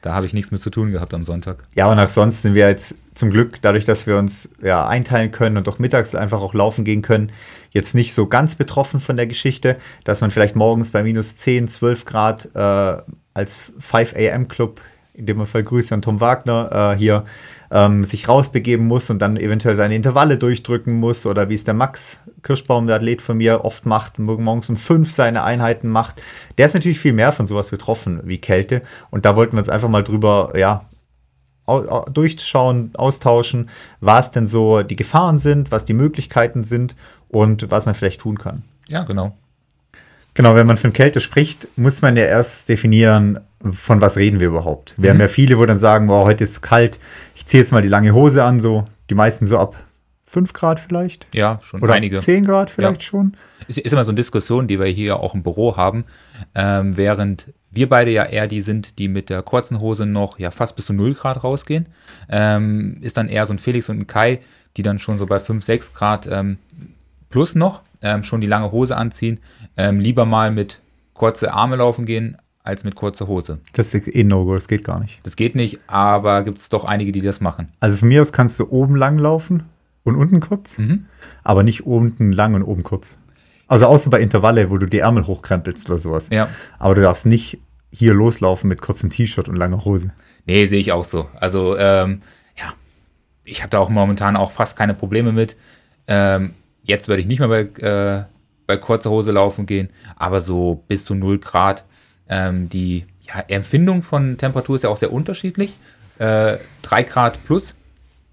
[0.00, 1.64] Da habe ich nichts mit zu tun gehabt am Sonntag.
[1.74, 5.32] Ja, und auch sonst sind wir jetzt zum Glück, dadurch, dass wir uns ja, einteilen
[5.32, 7.32] können und auch mittags einfach auch laufen gehen können,
[7.72, 11.66] jetzt nicht so ganz betroffen von der Geschichte, dass man vielleicht morgens bei minus 10,
[11.66, 13.02] 12 Grad äh,
[13.34, 14.80] als 5 AM Club,
[15.14, 17.24] in dem Fall Grüße an Tom Wagner, äh, hier
[17.70, 21.74] ähm, sich rausbegeben muss und dann eventuell seine Intervalle durchdrücken muss oder wie es der
[21.74, 26.22] Max Kirschbaum, der Athlet von mir, oft macht, morgens um fünf seine Einheiten macht.
[26.56, 29.68] Der ist natürlich viel mehr von sowas betroffen wie Kälte und da wollten wir uns
[29.68, 30.84] einfach mal drüber, ja,
[32.12, 33.68] durchschauen, austauschen,
[34.00, 36.96] was denn so die Gefahren sind, was die Möglichkeiten sind
[37.28, 38.62] und was man vielleicht tun kann.
[38.88, 39.36] Ja, genau.
[40.32, 43.40] Genau, wenn man von Kälte spricht, muss man ja erst definieren,
[43.70, 44.94] von was reden wir überhaupt.
[44.96, 45.14] Wir mhm.
[45.14, 46.98] haben ja viele, wo dann sagen, wow, heute ist es kalt,
[47.34, 49.76] ich ziehe jetzt mal die lange Hose an, so die meisten so ab
[50.26, 51.26] 5 Grad vielleicht.
[51.34, 52.18] Ja, schon Oder einige.
[52.18, 53.08] 10 Grad vielleicht ja.
[53.08, 53.36] schon.
[53.66, 56.04] Es ist immer so eine Diskussion, die wir hier auch im Büro haben,
[56.54, 60.50] ähm, während wir beide ja eher die sind, die mit der kurzen Hose noch ja
[60.50, 61.86] fast bis zu 0 Grad rausgehen,
[62.28, 64.40] ähm, ist dann eher so ein Felix und ein Kai,
[64.76, 66.58] die dann schon so bei 5, 6 Grad ähm,
[67.30, 69.40] plus noch ähm, schon die lange Hose anziehen,
[69.76, 70.80] ähm, lieber mal mit
[71.14, 72.36] kurze Arme laufen gehen,
[72.68, 73.58] als mit kurzer Hose.
[73.72, 75.18] Das ist eh No-Go, das geht gar nicht.
[75.24, 77.72] Das geht nicht, aber gibt es doch einige, die das machen.
[77.80, 79.64] Also von mir aus kannst du oben lang laufen
[80.04, 81.06] und unten kurz, mhm.
[81.42, 83.16] aber nicht unten lang und oben kurz.
[83.68, 86.28] Also außer bei Intervalle, wo du die Ärmel hochkrempelst oder sowas.
[86.30, 86.48] Ja.
[86.78, 87.58] Aber du darfst nicht
[87.90, 90.12] hier loslaufen mit kurzem T-Shirt und langer Hose.
[90.44, 91.26] Nee, sehe ich auch so.
[91.34, 92.20] Also, ähm,
[92.56, 92.74] ja,
[93.44, 95.56] ich habe da auch momentan auch fast keine Probleme mit.
[96.06, 98.24] Ähm, jetzt würde ich nicht mehr bei, äh,
[98.66, 101.84] bei kurzer Hose laufen gehen, aber so bis zu 0 Grad.
[102.28, 105.74] Ähm, die ja, Empfindung von Temperatur ist ja auch sehr unterschiedlich.
[106.18, 107.74] Äh, 3 Grad plus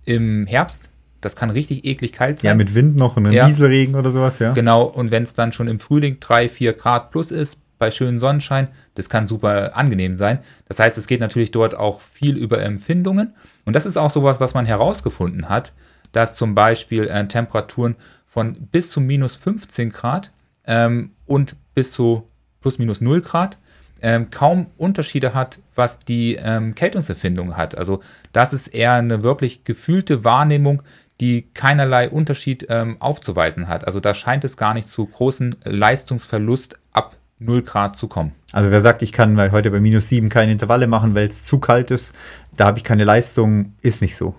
[0.05, 0.89] im Herbst
[1.25, 2.49] das kann richtig eklig kalt sein.
[2.49, 3.47] Ja, mit Wind noch und ja.
[3.47, 4.53] Nieselregen oder sowas, ja.
[4.53, 8.17] Genau, und wenn es dann schon im Frühling 3, 4 Grad plus ist, bei schönem
[8.17, 10.39] Sonnenschein, das kann super angenehm sein.
[10.67, 13.33] Das heißt, es geht natürlich dort auch viel über Empfindungen.
[13.65, 15.73] Und das ist auch sowas, was man herausgefunden hat,
[16.11, 20.31] dass zum Beispiel äh, Temperaturen von bis zu minus 15 Grad
[20.65, 22.29] ähm, und bis zu
[22.61, 23.57] plus minus 0 Grad
[24.01, 27.77] ähm, kaum Unterschiede hat, was die ähm, Kältungsempfindung hat.
[27.77, 28.01] Also
[28.33, 30.83] das ist eher eine wirklich gefühlte Wahrnehmung,
[31.21, 33.87] die keinerlei Unterschied ähm, aufzuweisen hat.
[33.87, 38.33] Also da scheint es gar nicht zu großen Leistungsverlust ab 0 Grad zu kommen.
[38.51, 41.59] Also wer sagt, ich kann heute bei minus 7 keine Intervalle machen, weil es zu
[41.59, 42.13] kalt ist,
[42.55, 44.35] da habe ich keine Leistung, ist nicht so.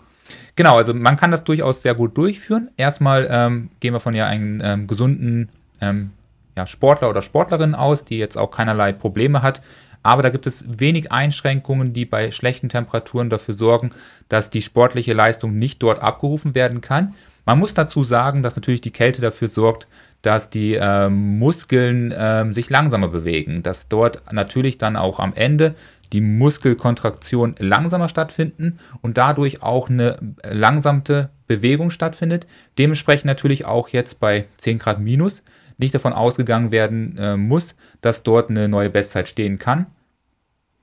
[0.54, 2.70] Genau, also man kann das durchaus sehr gut durchführen.
[2.76, 5.50] Erstmal ähm, gehen wir von ja einem ähm, gesunden
[5.80, 6.10] ähm,
[6.56, 9.62] ja, Sportler oder Sportlerin aus, die jetzt auch keinerlei Probleme hat,
[10.06, 13.90] aber da gibt es wenig Einschränkungen, die bei schlechten Temperaturen dafür sorgen,
[14.28, 17.14] dass die sportliche Leistung nicht dort abgerufen werden kann.
[17.44, 19.88] Man muss dazu sagen, dass natürlich die Kälte dafür sorgt,
[20.22, 25.74] dass die äh, Muskeln äh, sich langsamer bewegen, dass dort natürlich dann auch am Ende
[26.12, 32.46] die Muskelkontraktion langsamer stattfinden und dadurch auch eine langsamte Bewegung stattfindet.
[32.78, 35.42] Dementsprechend natürlich auch jetzt bei 10 Grad minus
[35.78, 39.86] nicht davon ausgegangen werden äh, muss, dass dort eine neue Bestzeit stehen kann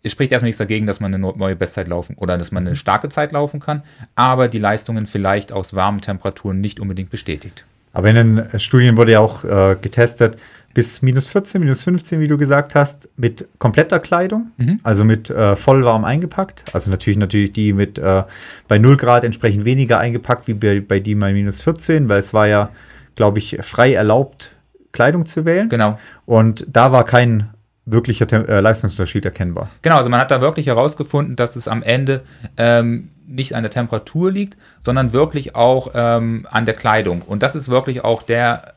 [0.03, 2.75] es spricht erstmal nichts dagegen, dass man eine neue Bestzeit laufen oder dass man eine
[2.75, 3.83] starke Zeit laufen kann,
[4.15, 7.65] aber die Leistungen vielleicht aus warmen Temperaturen nicht unbedingt bestätigt.
[7.93, 10.35] Aber in den Studien wurde ja auch äh, getestet,
[10.73, 14.79] bis minus 14, minus 15, wie du gesagt hast, mit kompletter Kleidung, mhm.
[14.81, 16.65] also mit äh, voll warm eingepackt.
[16.73, 18.23] Also natürlich natürlich die mit äh,
[18.67, 22.33] bei 0 Grad entsprechend weniger eingepackt wie bei, bei die bei minus 14, weil es
[22.33, 22.71] war ja,
[23.13, 24.55] glaube ich, frei erlaubt,
[24.93, 25.67] Kleidung zu wählen.
[25.67, 25.99] Genau.
[26.25, 27.49] Und da war kein
[27.85, 29.69] wirklicher äh, Leistungsunterschied erkennbar.
[29.81, 32.21] Genau, also man hat da wirklich herausgefunden, dass es am Ende
[32.55, 37.21] ähm, nicht an der Temperatur liegt, sondern wirklich auch ähm, an der Kleidung.
[37.23, 38.73] Und das ist wirklich auch der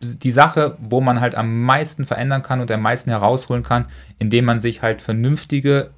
[0.00, 3.86] die Sache, wo man halt am meisten verändern kann und am meisten herausholen kann,
[4.18, 5.90] indem man sich halt vernünftige,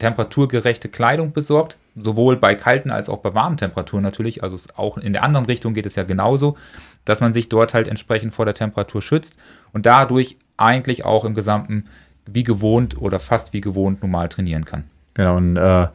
[0.00, 4.42] temperaturgerechte Kleidung besorgt, sowohl bei kalten als auch bei warmen Temperaturen natürlich.
[4.42, 6.56] Also auch in der anderen Richtung geht es ja genauso,
[7.04, 9.36] dass man sich dort halt entsprechend vor der Temperatur schützt
[9.72, 11.86] und dadurch eigentlich auch im Gesamten
[12.26, 14.84] wie gewohnt oder fast wie gewohnt normal trainieren kann.
[15.14, 15.88] Genau, und äh,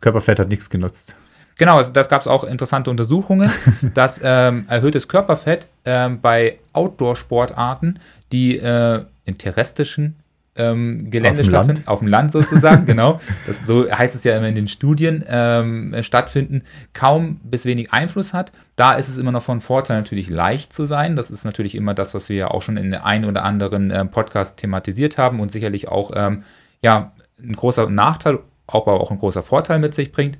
[0.00, 1.16] Körperfett hat nichts genutzt.
[1.58, 3.50] Genau, also das gab es auch interessante Untersuchungen,
[3.94, 7.98] dass ähm, erhöhtes Körperfett ähm, bei Outdoor-Sportarten,
[8.32, 10.16] die äh, in terrestrischen
[10.56, 11.88] ähm, Gelände auf stattfinden, Land.
[11.88, 13.20] auf dem Land sozusagen, genau.
[13.46, 18.32] Das, so heißt es ja immer in den Studien ähm, stattfinden, kaum bis wenig Einfluss
[18.32, 18.52] hat.
[18.76, 21.16] Da ist es immer noch von Vorteil, natürlich leicht zu sein.
[21.16, 24.10] Das ist natürlich immer das, was wir ja auch schon in einem oder anderen ähm,
[24.10, 26.42] Podcast thematisiert haben und sicherlich auch ähm,
[26.82, 30.38] ja, ein großer Nachteil, aber auch ein großer Vorteil mit sich bringt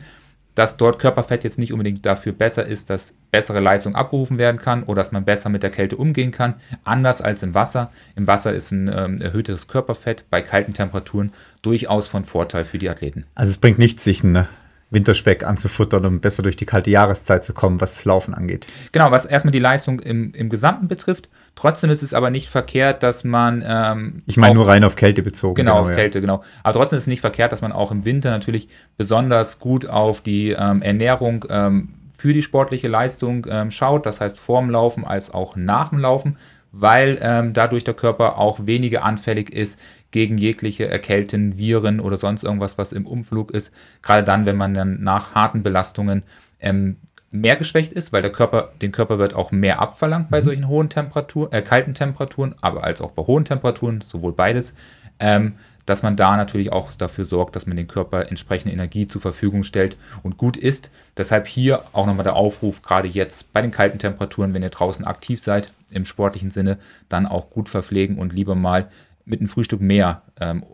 [0.61, 4.83] dass dort Körperfett jetzt nicht unbedingt dafür besser ist, dass bessere Leistung abgerufen werden kann
[4.83, 6.57] oder dass man besser mit der Kälte umgehen kann.
[6.85, 7.91] Anders als im Wasser.
[8.15, 11.33] Im Wasser ist ein ähm, erhöhtes Körperfett bei kalten Temperaturen
[11.63, 13.25] durchaus von Vorteil für die Athleten.
[13.35, 14.47] Also es bringt nichts, sich ein
[14.91, 18.67] Winterspeck anzufuttern, um besser durch die kalte Jahreszeit zu kommen, was das Laufen angeht.
[18.93, 21.29] Genau, was erstmal die Leistung im, im Gesamten betrifft.
[21.55, 23.65] Trotzdem ist es aber nicht verkehrt, dass man.
[23.67, 25.55] Ähm, ich meine nur rein auf Kälte bezogen.
[25.55, 25.95] Genau, genau auf ja.
[25.95, 26.43] Kälte, genau.
[26.63, 30.21] Aber trotzdem ist es nicht verkehrt, dass man auch im Winter natürlich besonders gut auf
[30.21, 34.07] die ähm, Ernährung ähm, für die sportliche Leistung ähm, schaut.
[34.07, 36.37] Das heißt, vorm Laufen als auch nach dem Laufen
[36.73, 39.79] weil ähm, dadurch der Körper auch weniger anfällig ist
[40.11, 43.73] gegen jegliche Erkälten, Viren oder sonst irgendwas, was im Umflug ist.
[44.03, 46.23] Gerade dann, wenn man dann nach harten Belastungen
[46.59, 46.97] ähm,
[47.31, 50.45] mehr geschwächt ist, weil der Körper, den Körper wird auch mehr abverlangt bei mhm.
[50.45, 54.75] solchen hohen Temperaturen, äh, kalten Temperaturen, aber als auch bei hohen Temperaturen, sowohl beides,
[55.21, 55.55] ähm,
[55.87, 59.63] dass man da natürlich auch dafür sorgt, dass man den Körper entsprechende Energie zur Verfügung
[59.63, 60.91] stellt und gut isst.
[61.17, 65.05] Deshalb hier auch nochmal der Aufruf, gerade jetzt bei den kalten Temperaturen, wenn ihr draußen
[65.05, 68.89] aktiv seid, im sportlichen Sinne, dann auch gut verpflegen und lieber mal
[69.31, 70.65] mit einem Frühstück mehr ähm,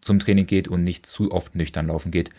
[0.00, 2.30] zum Training geht und nicht zu oft nüchtern laufen geht,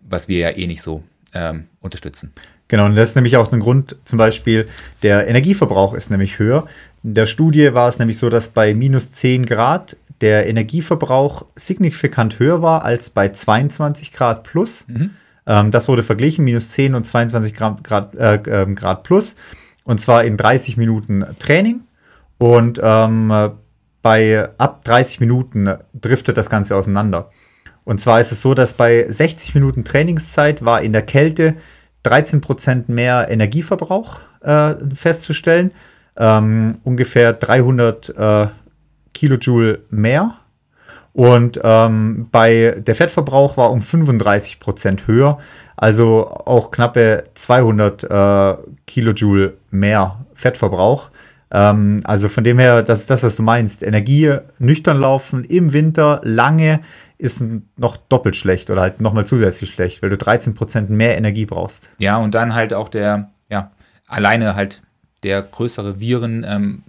[0.00, 1.02] was wir ja eh nicht so
[1.32, 2.32] ähm, unterstützen.
[2.68, 4.66] Genau, und das ist nämlich auch ein Grund, zum Beispiel,
[5.02, 6.66] der Energieverbrauch ist nämlich höher.
[7.02, 12.38] In der Studie war es nämlich so, dass bei minus 10 Grad der Energieverbrauch signifikant
[12.38, 14.86] höher war als bei 22 Grad plus.
[14.88, 15.10] Mhm.
[15.46, 19.36] Ähm, das wurde verglichen, minus 10 und 22 Grad, Grad, äh, ähm, Grad plus.
[19.84, 21.82] Und zwar in 30 Minuten Training.
[22.38, 23.30] Und ähm,
[24.04, 27.30] bei ab 30 Minuten driftet das Ganze auseinander.
[27.84, 31.54] Und zwar ist es so, dass bei 60 Minuten Trainingszeit war in der Kälte
[32.04, 35.72] 13% mehr Energieverbrauch äh, festzustellen.
[36.18, 38.46] Ähm, ungefähr 300 äh,
[39.14, 40.34] Kilojoule mehr.
[41.14, 45.38] Und ähm, bei der Fettverbrauch war um 35% höher,
[45.76, 51.08] also auch knappe 200 äh, Kilojoule mehr Fettverbrauch.
[51.50, 53.82] Ähm, also von dem her, das ist das, was du meinst.
[53.82, 56.80] Energie nüchtern laufen im Winter lange
[57.18, 57.44] ist
[57.76, 61.90] noch doppelt schlecht oder halt nochmal zusätzlich schlecht, weil du 13% mehr Energie brauchst.
[61.98, 63.70] Ja, und dann halt auch der, ja,
[64.06, 64.82] alleine halt
[65.22, 66.82] der größere Viren, ähm,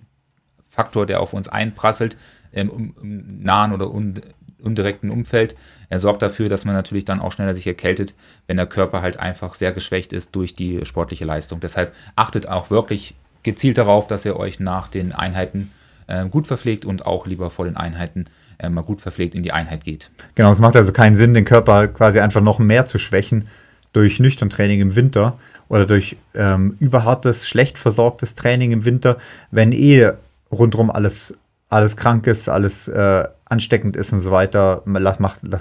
[1.08, 2.18] der auf uns einprasselt,
[2.52, 4.20] im, im nahen oder un,
[4.62, 5.56] undirekten Umfeld.
[5.90, 8.14] Er sorgt dafür, dass man natürlich dann auch schneller sich erkältet,
[8.48, 11.60] wenn der Körper halt einfach sehr geschwächt ist durch die sportliche Leistung.
[11.60, 15.72] Deshalb achtet auch wirklich gezielt darauf, dass ihr euch nach den Einheiten
[16.08, 18.26] äh, gut verpflegt und auch lieber vor den Einheiten
[18.60, 20.12] äh, mal gut verpflegt in die Einheit geht.
[20.36, 23.48] Genau, es macht also keinen Sinn, den Körper quasi einfach noch mehr zu schwächen
[23.94, 25.40] durch nüchtern Training im Winter
[25.70, 29.18] oder durch ähm, überhartes, schlecht versorgtes Training im Winter,
[29.52, 30.12] wenn eh
[30.52, 31.34] rundherum alles,
[31.70, 35.12] alles krank ist, alles äh, ansteckend ist und so weiter, macht,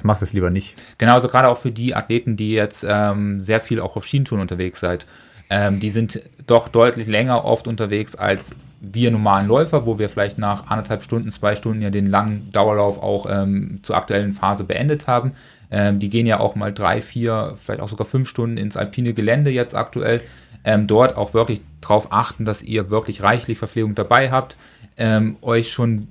[0.04, 0.74] macht, es lieber nicht.
[0.98, 4.40] Genau, also gerade auch für die Athleten, die jetzt ähm, sehr viel auch auf Skitouren
[4.40, 5.06] unterwegs seid.
[5.50, 10.38] Ähm, die sind doch deutlich länger oft unterwegs als wir normalen Läufer, wo wir vielleicht
[10.38, 15.06] nach anderthalb Stunden, zwei Stunden ja den langen Dauerlauf auch ähm, zur aktuellen Phase beendet
[15.06, 15.32] haben.
[15.70, 19.14] Ähm, die gehen ja auch mal drei, vier, vielleicht auch sogar fünf Stunden ins alpine
[19.14, 20.20] Gelände jetzt aktuell.
[20.64, 24.56] Ähm, dort auch wirklich darauf achten, dass ihr wirklich reichlich Verpflegung dabei habt,
[24.96, 26.08] ähm, euch schon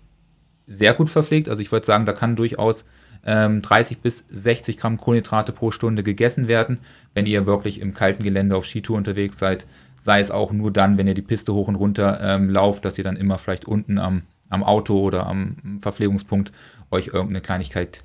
[0.68, 1.50] sehr gut verpflegt.
[1.50, 2.86] Also ich würde sagen, da kann durchaus
[3.26, 6.80] ähm, 30 bis 60 Gramm Kohlenhydrate pro Stunde gegessen werden,
[7.13, 9.65] wenn ihr wirklich im kalten Gelände auf Skitour unterwegs seid.
[9.97, 12.97] Sei es auch nur dann, wenn ihr die Piste hoch und runter ähm, lauft, dass
[12.97, 16.51] ihr dann immer vielleicht unten am, am Auto oder am Verpflegungspunkt
[16.91, 18.03] euch irgendeine Kleinigkeit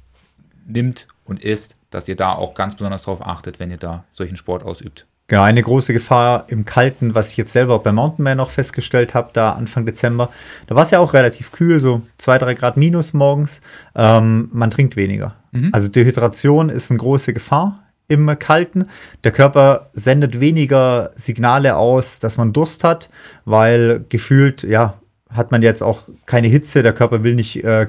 [0.66, 4.36] nimmt und isst, dass ihr da auch ganz besonders darauf achtet, wenn ihr da solchen
[4.36, 5.06] Sport ausübt.
[5.30, 9.12] Genau, eine große Gefahr im Kalten, was ich jetzt selber auch beim Mountainman noch festgestellt
[9.12, 10.30] habe, da Anfang Dezember.
[10.66, 13.60] Da war es ja auch relativ kühl, so zwei, drei Grad minus morgens.
[13.94, 15.36] Ähm, man trinkt weniger.
[15.52, 15.68] Mhm.
[15.72, 18.86] Also Dehydration ist eine große Gefahr im Kalten.
[19.22, 23.10] Der Körper sendet weniger Signale aus, dass man Durst hat,
[23.44, 24.94] weil gefühlt, ja,
[25.30, 26.82] hat man jetzt auch keine Hitze.
[26.82, 27.88] Der Körper will nicht äh,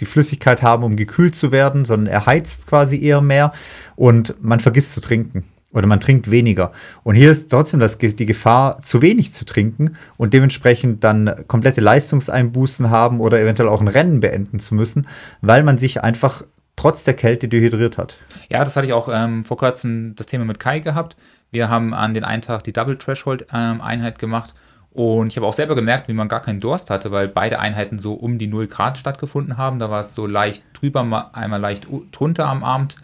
[0.00, 3.52] die Flüssigkeit haben, um gekühlt zu werden, sondern er heizt quasi eher mehr
[3.94, 6.72] und man vergisst zu trinken oder man trinkt weniger.
[7.02, 11.80] Und hier ist trotzdem das, die Gefahr, zu wenig zu trinken und dementsprechend dann komplette
[11.80, 15.06] Leistungseinbußen haben oder eventuell auch ein Rennen beenden zu müssen,
[15.40, 16.42] weil man sich einfach
[16.76, 18.16] trotz der Kälte dehydriert hat.
[18.48, 21.16] Ja, das hatte ich auch ähm, vor kurzem das Thema mit Kai gehabt.
[21.50, 23.82] Wir haben an den einen Tag die Double Threshold ähm,
[24.18, 24.54] gemacht
[24.90, 27.98] und ich habe auch selber gemerkt, wie man gar keinen Durst hatte, weil beide Einheiten
[27.98, 29.78] so um die 0 Grad stattgefunden haben.
[29.78, 32.96] Da war es so leicht drüber, einmal leicht drunter am Abend.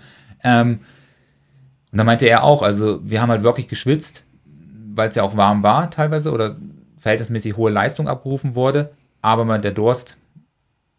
[0.42, 0.80] Ähm,
[1.94, 4.24] und da meinte er auch, also wir haben halt wirklich geschwitzt,
[4.96, 6.56] weil es ja auch warm war teilweise oder
[6.98, 8.90] verhältnismäßig hohe Leistung abgerufen wurde,
[9.22, 10.16] aber der Durst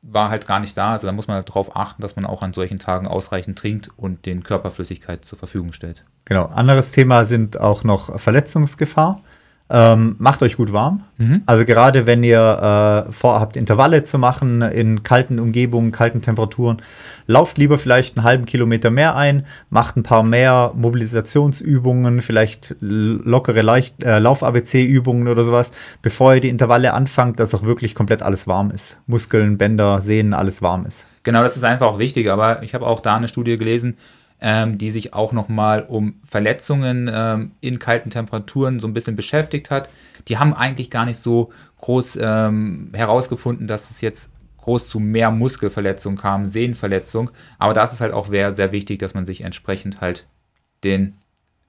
[0.01, 0.93] war halt gar nicht da.
[0.93, 3.89] Also da muss man halt darauf achten, dass man auch an solchen Tagen ausreichend trinkt
[3.97, 6.05] und den Körperflüssigkeit zur Verfügung stellt.
[6.23, 6.45] Genau.
[6.45, 9.21] Anderes Thema sind auch noch Verletzungsgefahr.
[9.67, 11.03] Ähm, macht euch gut warm.
[11.17, 11.41] Mhm.
[11.47, 16.83] Also gerade wenn ihr äh, vorhabt, Intervalle zu machen in kalten Umgebungen, kalten Temperaturen,
[17.25, 23.61] lauft lieber vielleicht einen halben Kilometer mehr ein, macht ein paar mehr Mobilisationsübungen, vielleicht lockere
[24.03, 25.71] äh, Lauf-ABC-Übungen oder sowas,
[26.03, 28.99] bevor ihr die Intervalle anfangt, dass auch wirklich komplett alles warm ist.
[29.07, 31.07] Muskeln, Bänder, Sehnen, alles warm ist.
[31.23, 32.29] Genau, das ist einfach auch wichtig.
[32.29, 33.97] Aber ich habe auch da eine Studie gelesen,
[34.41, 39.71] ähm, die sich auch nochmal um Verletzungen ähm, in kalten Temperaturen so ein bisschen beschäftigt
[39.71, 39.89] hat.
[40.27, 45.31] Die haben eigentlich gar nicht so groß ähm, herausgefunden, dass es jetzt groß zu mehr
[45.31, 47.29] Muskelverletzungen kam, Sehnenverletzung.
[47.59, 50.27] Aber da ist halt auch sehr, sehr wichtig, dass man sich entsprechend halt
[50.83, 51.17] den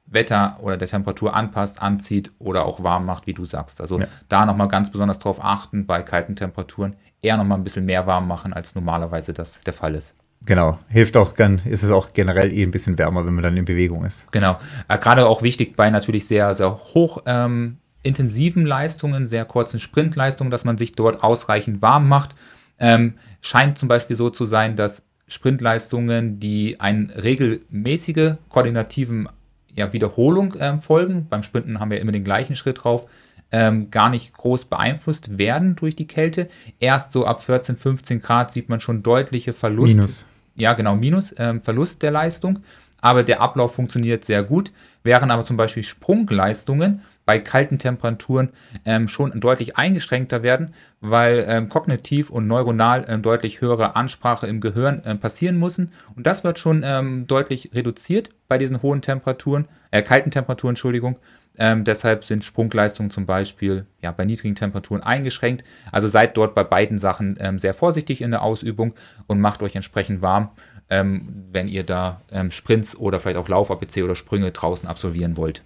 [0.07, 3.81] Wetter oder der Temperatur anpasst, anzieht oder auch warm macht, wie du sagst.
[3.81, 4.07] Also ja.
[4.29, 8.29] da nochmal ganz besonders drauf achten, bei kalten Temperaturen eher nochmal ein bisschen mehr warm
[8.29, 10.15] machen, als normalerweise das der Fall ist.
[10.45, 13.57] Genau, hilft auch, dann ist es auch generell eh ein bisschen wärmer, wenn man dann
[13.57, 14.31] in Bewegung ist.
[14.33, 14.59] Genau,
[14.89, 20.51] äh, gerade auch wichtig bei natürlich sehr, sehr hoch ähm, intensiven Leistungen, sehr kurzen Sprintleistungen,
[20.51, 22.37] dass man sich dort ausreichend warm macht.
[22.79, 29.29] Ähm, scheint zum Beispiel so zu sein, dass Sprintleistungen, die einen regelmäßige koordinativen
[29.75, 33.07] ja, Wiederholung ähm, folgen, beim Sprinten haben wir immer den gleichen Schritt drauf,
[33.53, 36.49] ähm, gar nicht groß beeinflusst werden durch die Kälte.
[36.81, 39.97] Erst so ab 14, 15 Grad sieht man schon deutliche Verluste.
[39.97, 40.25] Minus
[40.57, 42.61] ja genau, Minus, ähm, Verlust der Leistung,
[43.01, 44.73] aber der Ablauf funktioniert sehr gut,
[45.03, 48.51] während aber zum Beispiel Sprungleistungen bei kalten Temperaturen
[48.87, 54.61] ähm, schon deutlich eingeschränkter werden, weil ähm, kognitiv und neuronal ähm, deutlich höhere Ansprache im
[54.61, 55.93] Gehirn ähm, passieren müssen.
[56.15, 61.17] Und das wird schon ähm, deutlich reduziert bei diesen hohen Temperaturen, äh, kalten Temperaturen, Entschuldigung.
[61.59, 65.65] Ähm, deshalb sind Sprungleistungen zum Beispiel ja, bei niedrigen Temperaturen eingeschränkt.
[65.91, 68.93] Also seid dort bei beiden Sachen sehr vorsichtig in der Ausübung
[69.27, 70.51] und macht euch entsprechend warm,
[70.89, 72.21] wenn ihr da
[72.51, 75.63] Sprints oder vielleicht auch Lauf-APC oder Sprünge draußen absolvieren wollt.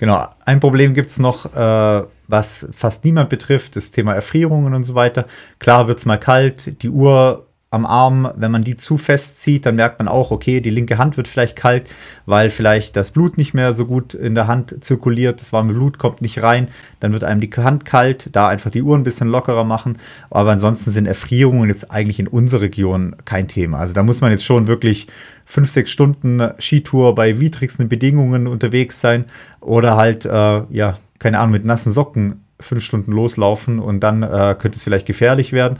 [0.00, 4.84] Genau, ein Problem gibt es noch, äh, was fast niemand betrifft, das Thema Erfrierungen und
[4.84, 5.26] so weiter.
[5.58, 9.64] Klar wird es mal kalt, die Uhr am Arm, wenn man die zu fest zieht,
[9.64, 11.88] dann merkt man auch, okay, die linke Hand wird vielleicht kalt,
[12.26, 15.96] weil vielleicht das Blut nicht mehr so gut in der Hand zirkuliert, das warme Blut
[15.96, 16.66] kommt nicht rein,
[16.98, 19.98] dann wird einem die Hand kalt, da einfach die Uhr ein bisschen lockerer machen.
[20.30, 23.78] Aber ansonsten sind Erfrierungen jetzt eigentlich in unserer Region kein Thema.
[23.78, 25.06] Also da muss man jetzt schon wirklich
[25.44, 29.26] fünf, sechs Stunden Skitour bei widrigsten Bedingungen unterwegs sein
[29.60, 34.56] oder halt, äh, ja, keine Ahnung, mit nassen Socken fünf Stunden loslaufen und dann äh,
[34.58, 35.78] könnte es vielleicht gefährlich werden.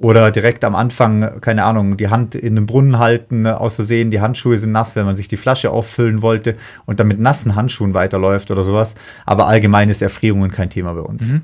[0.00, 4.22] Oder direkt am Anfang, keine Ahnung, die Hand in den Brunnen halten, aus Versehen, die
[4.22, 7.92] Handschuhe sind nass, wenn man sich die Flasche auffüllen wollte und dann mit nassen Handschuhen
[7.92, 8.94] weiterläuft oder sowas.
[9.26, 11.28] Aber allgemein ist Erfrierungen kein Thema bei uns.
[11.28, 11.42] Mhm.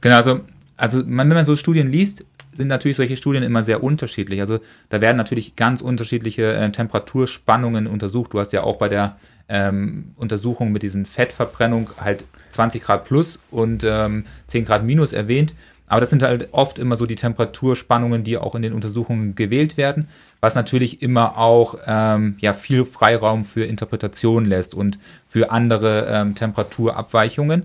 [0.00, 0.40] Genau, also,
[0.76, 2.24] also wenn man so Studien liest,
[2.56, 4.40] sind natürlich solche Studien immer sehr unterschiedlich.
[4.40, 8.32] Also da werden natürlich ganz unterschiedliche äh, Temperaturspannungen untersucht.
[8.32, 9.16] Du hast ja auch bei der
[9.48, 15.54] ähm, Untersuchung mit diesen Fettverbrennung halt 20 Grad plus und ähm, 10 Grad minus erwähnt.
[15.92, 19.76] Aber das sind halt oft immer so die Temperaturspannungen, die auch in den Untersuchungen gewählt
[19.76, 20.08] werden,
[20.40, 26.34] was natürlich immer auch ähm, ja, viel Freiraum für Interpretation lässt und für andere ähm,
[26.34, 27.64] Temperaturabweichungen.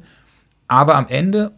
[0.67, 1.53] Aber am Ende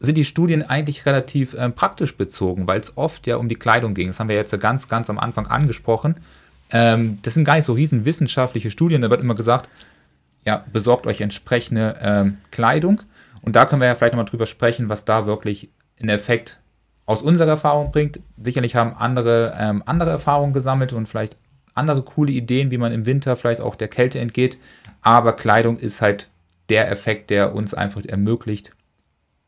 [0.00, 3.94] sind die Studien eigentlich relativ ähm, praktisch bezogen, weil es oft ja um die Kleidung
[3.94, 4.08] ging.
[4.08, 6.16] Das haben wir jetzt ganz, ganz am Anfang angesprochen.
[6.72, 9.02] Ähm, das sind gar nicht so riesen wissenschaftliche Studien.
[9.02, 9.68] Da wird immer gesagt,
[10.44, 13.00] ja, besorgt euch entsprechende ähm, Kleidung.
[13.42, 15.68] Und da können wir ja vielleicht nochmal drüber sprechen, was da wirklich
[15.98, 16.58] einen Effekt
[17.06, 18.20] aus unserer Erfahrung bringt.
[18.42, 21.36] Sicherlich haben andere ähm, andere Erfahrungen gesammelt und vielleicht
[21.74, 24.58] andere coole Ideen, wie man im Winter vielleicht auch der Kälte entgeht.
[25.02, 26.28] Aber Kleidung ist halt
[26.68, 28.72] der Effekt, der uns einfach ermöglicht,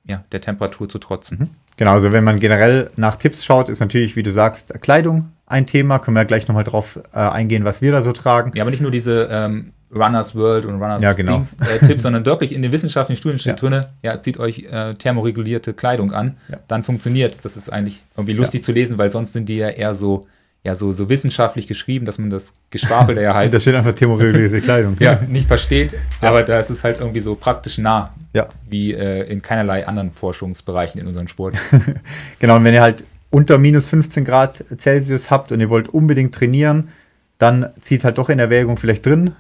[0.04, 1.38] ja, der Temperatur zu trotzen.
[1.38, 1.50] Mhm.
[1.76, 5.66] Genau, also wenn man generell nach Tipps schaut, ist natürlich, wie du sagst, Kleidung ein
[5.66, 5.98] Thema.
[5.98, 8.52] Können wir ja gleich nochmal drauf äh, eingehen, was wir da so tragen.
[8.54, 11.34] Ja, aber nicht nur diese ähm, Runners World und Runners ja, genau.
[11.36, 13.68] Dings, äh, Tipps, sondern wirklich in den wissenschaftlichen Studien steht Ja.
[13.68, 16.58] drin, ja, zieht euch äh, thermoregulierte Kleidung an, Ja.
[16.68, 17.40] dann funktioniert's.
[17.40, 20.26] Das ist eigentlich irgendwie lustig zu lesen, weil sonst sind die ja eher so,
[20.64, 23.92] ja, so, so wissenschaftlich geschrieben, dass man das Geschwafel da ja halt Da steht einfach
[23.92, 24.96] thermoregulierte Kleidung.
[24.98, 28.48] ja, nicht versteht, aber da ist es halt irgendwie so praktisch nah, Ja.
[28.68, 31.54] wie äh, in keinerlei anderen Forschungsbereichen in unserem Sport.
[32.40, 33.04] Genau, und wenn ihr halt
[33.36, 36.88] unter minus 15 Grad Celsius habt und ihr wollt unbedingt trainieren,
[37.36, 39.32] dann zieht halt doch in Erwägung, vielleicht drin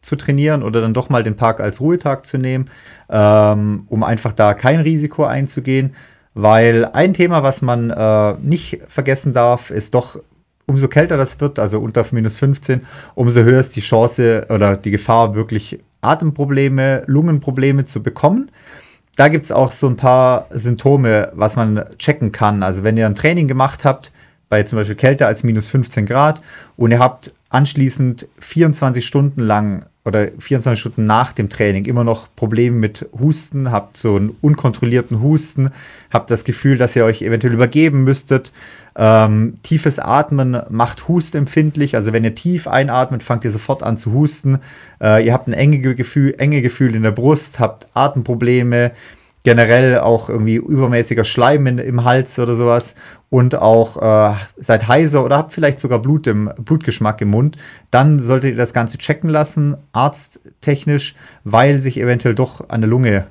[0.00, 2.64] zu trainieren oder dann doch mal den Park als Ruhetag zu nehmen,
[3.08, 5.94] ähm, um einfach da kein Risiko einzugehen.
[6.34, 10.18] Weil ein Thema, was man äh, nicht vergessen darf, ist doch,
[10.66, 12.80] umso kälter das wird, also unter minus 15,
[13.14, 18.50] umso höher ist die Chance oder die Gefahr, wirklich Atemprobleme, Lungenprobleme zu bekommen.
[19.16, 22.62] Da gibt es auch so ein paar Symptome, was man checken kann.
[22.62, 24.12] Also wenn ihr ein Training gemacht habt,
[24.48, 26.42] bei zum Beispiel Kälte als minus 15 Grad
[26.76, 32.28] und ihr habt anschließend 24 Stunden lang oder 24 Stunden nach dem Training immer noch
[32.36, 35.70] Probleme mit Husten, habt so einen unkontrollierten Husten,
[36.12, 38.52] habt das Gefühl, dass ihr euch eventuell übergeben müsstet.
[38.98, 41.94] Ähm, tiefes Atmen macht hustempfindlich.
[41.94, 44.58] Also wenn ihr tief einatmet, fangt ihr sofort an zu husten.
[45.02, 48.92] Äh, ihr habt ein enge Gefühl, enge Gefühl in der Brust, habt Atemprobleme,
[49.44, 52.94] generell auch irgendwie übermäßiger Schleim in, im Hals oder sowas
[53.28, 53.96] und auch
[54.32, 57.56] äh, seid heiser oder habt vielleicht sogar Blut im, Blutgeschmack im Mund,
[57.90, 63.26] dann solltet ihr das Ganze checken lassen, arzttechnisch, weil sich eventuell doch an der Lunge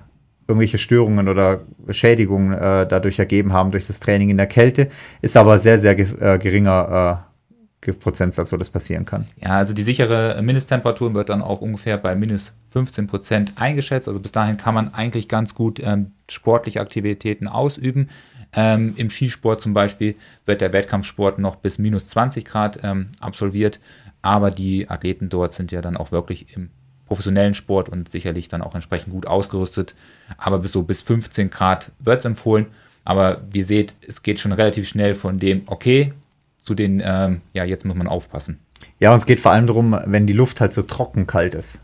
[0.48, 4.90] irgendwelche Störungen oder Schädigungen äh, dadurch ergeben haben durch das Training in der Kälte.
[5.22, 9.28] Ist aber sehr, sehr ge äh, geringer äh, Prozentsatz, wo das passieren kann.
[9.38, 14.08] Ja, also die sichere Mindesttemperatur wird dann auch ungefähr bei minus 15 Prozent eingeschätzt.
[14.08, 18.10] Also bis dahin kann man eigentlich ganz gut ähm, sportliche Aktivitäten ausüben.
[18.54, 20.16] Ähm, Im Skisport zum Beispiel
[20.46, 23.80] wird der Wettkampfsport noch bis minus 20 Grad ähm, absolviert,
[24.22, 26.70] aber die Athleten dort sind ja dann auch wirklich im
[27.06, 29.96] professionellen Sport und sicherlich dann auch entsprechend gut ausgerüstet.
[30.38, 32.68] Aber bis so bis 15 Grad wird es empfohlen.
[33.04, 36.14] Aber wie ihr seht, es geht schon relativ schnell von dem, okay,
[36.60, 38.60] zu den, ähm, ja, jetzt muss man aufpassen.
[39.00, 41.80] Ja, und es geht vor allem darum, wenn die Luft halt so trocken kalt ist.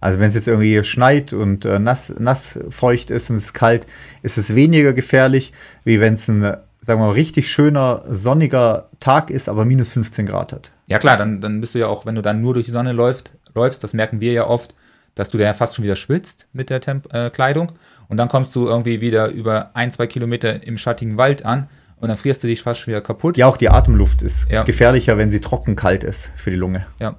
[0.00, 3.54] Also wenn es jetzt irgendwie schneit und äh, nass, nass feucht ist und es ist
[3.54, 3.86] kalt,
[4.22, 5.52] ist es weniger gefährlich,
[5.84, 10.26] wie wenn es ein, sagen wir mal, richtig schöner, sonniger Tag ist, aber minus 15
[10.26, 10.72] Grad hat.
[10.86, 12.92] Ja klar, dann, dann bist du ja auch, wenn du dann nur durch die Sonne
[12.92, 14.74] läufst, läufst, das merken wir ja oft,
[15.16, 17.72] dass du da ja fast schon wieder schwitzt mit der Temp äh, Kleidung
[18.08, 22.08] und dann kommst du irgendwie wieder über ein, zwei Kilometer im schattigen Wald an und
[22.08, 23.36] dann frierst du dich fast schon wieder kaputt.
[23.36, 24.62] Ja, auch die Atemluft ist Ja.
[24.62, 26.86] gefährlicher, wenn sie trocken kalt ist für die Lunge.
[27.00, 27.16] Ja.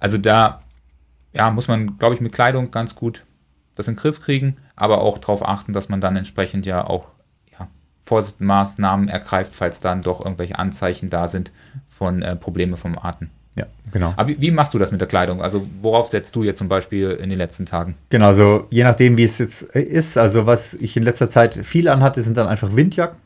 [0.00, 0.62] Also da
[1.32, 3.24] ja, muss man, glaube ich, mit Kleidung ganz gut
[3.76, 7.10] das in den Griff kriegen, aber auch darauf achten, dass man dann entsprechend ja auch
[7.58, 7.66] ja,
[8.02, 11.50] Vorsichtsmaßnahmen ergreift, falls dann doch irgendwelche Anzeichen da sind
[11.88, 13.30] von äh, Probleme vom Atem.
[13.56, 14.12] Ja, genau.
[14.16, 15.40] Aber wie, wie machst du das mit der Kleidung?
[15.40, 17.94] Also worauf setzt du jetzt zum Beispiel in den letzten Tagen?
[18.10, 21.88] Genau, also je nachdem, wie es jetzt ist, also was ich in letzter Zeit viel
[21.88, 23.18] anhatte, sind dann einfach Windjacken.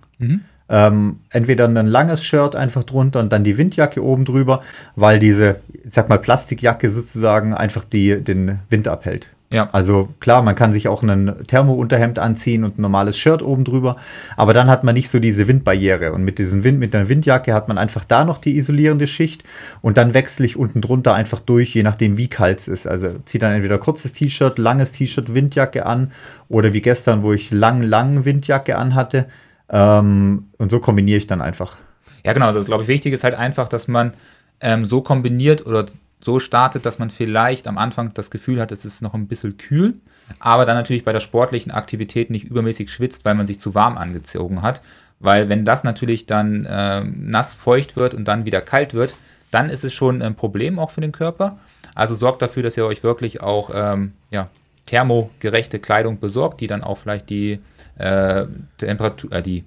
[0.70, 4.62] Ähm, entweder ein langes Shirt einfach drunter und dann die Windjacke oben drüber,
[4.96, 9.30] weil diese, ich sag mal, Plastikjacke sozusagen einfach die, den Wind abhält.
[9.50, 9.70] Ja.
[9.72, 13.96] Also klar, man kann sich auch ein Thermounterhemd anziehen und ein normales Shirt oben drüber,
[14.36, 16.12] aber dann hat man nicht so diese Windbarriere.
[16.12, 19.44] Und mit diesem Wind, mit einer Windjacke hat man einfach da noch die isolierende Schicht
[19.80, 22.86] und dann wechsle ich unten drunter einfach durch, je nachdem wie kalt es ist.
[22.86, 26.12] Also ziehe dann entweder kurzes T-Shirt, langes T-Shirt, Windjacke an
[26.50, 29.28] oder wie gestern, wo ich lang, lang Windjacke anhatte.
[29.70, 31.76] Ähm, und so kombiniere ich dann einfach.
[32.24, 32.46] Ja, genau.
[32.46, 34.12] Also, glaube ich, wichtig ist halt einfach, dass man
[34.60, 35.86] ähm, so kombiniert oder
[36.20, 39.56] so startet, dass man vielleicht am Anfang das Gefühl hat, es ist noch ein bisschen
[39.56, 39.94] kühl,
[40.40, 43.96] aber dann natürlich bei der sportlichen Aktivität nicht übermäßig schwitzt, weil man sich zu warm
[43.96, 44.82] angezogen hat.
[45.20, 49.14] Weil wenn das natürlich dann ähm, nass, feucht wird und dann wieder kalt wird,
[49.50, 51.58] dann ist es schon ein Problem auch für den Körper.
[51.94, 54.48] Also sorgt dafür, dass ihr euch wirklich auch ähm, ja,
[54.86, 57.60] thermogerechte Kleidung besorgt, die dann auch vielleicht die
[57.96, 58.46] äh,
[58.78, 59.64] Temperatur, äh, die,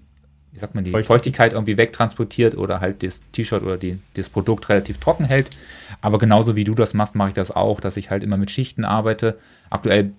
[0.52, 1.07] wie sagt man, die Feuchtigkeit.
[1.07, 5.49] Feuchtigkeit irgendwie wegtransportiert oder halt das T-Shirt oder die, das Produkt relativ trocken hält.
[6.02, 8.52] Aber genauso wie du das machst, mache ich das auch, dass ich halt immer mit
[8.52, 9.38] Schichten arbeite.
[9.69, 10.11] Aktuell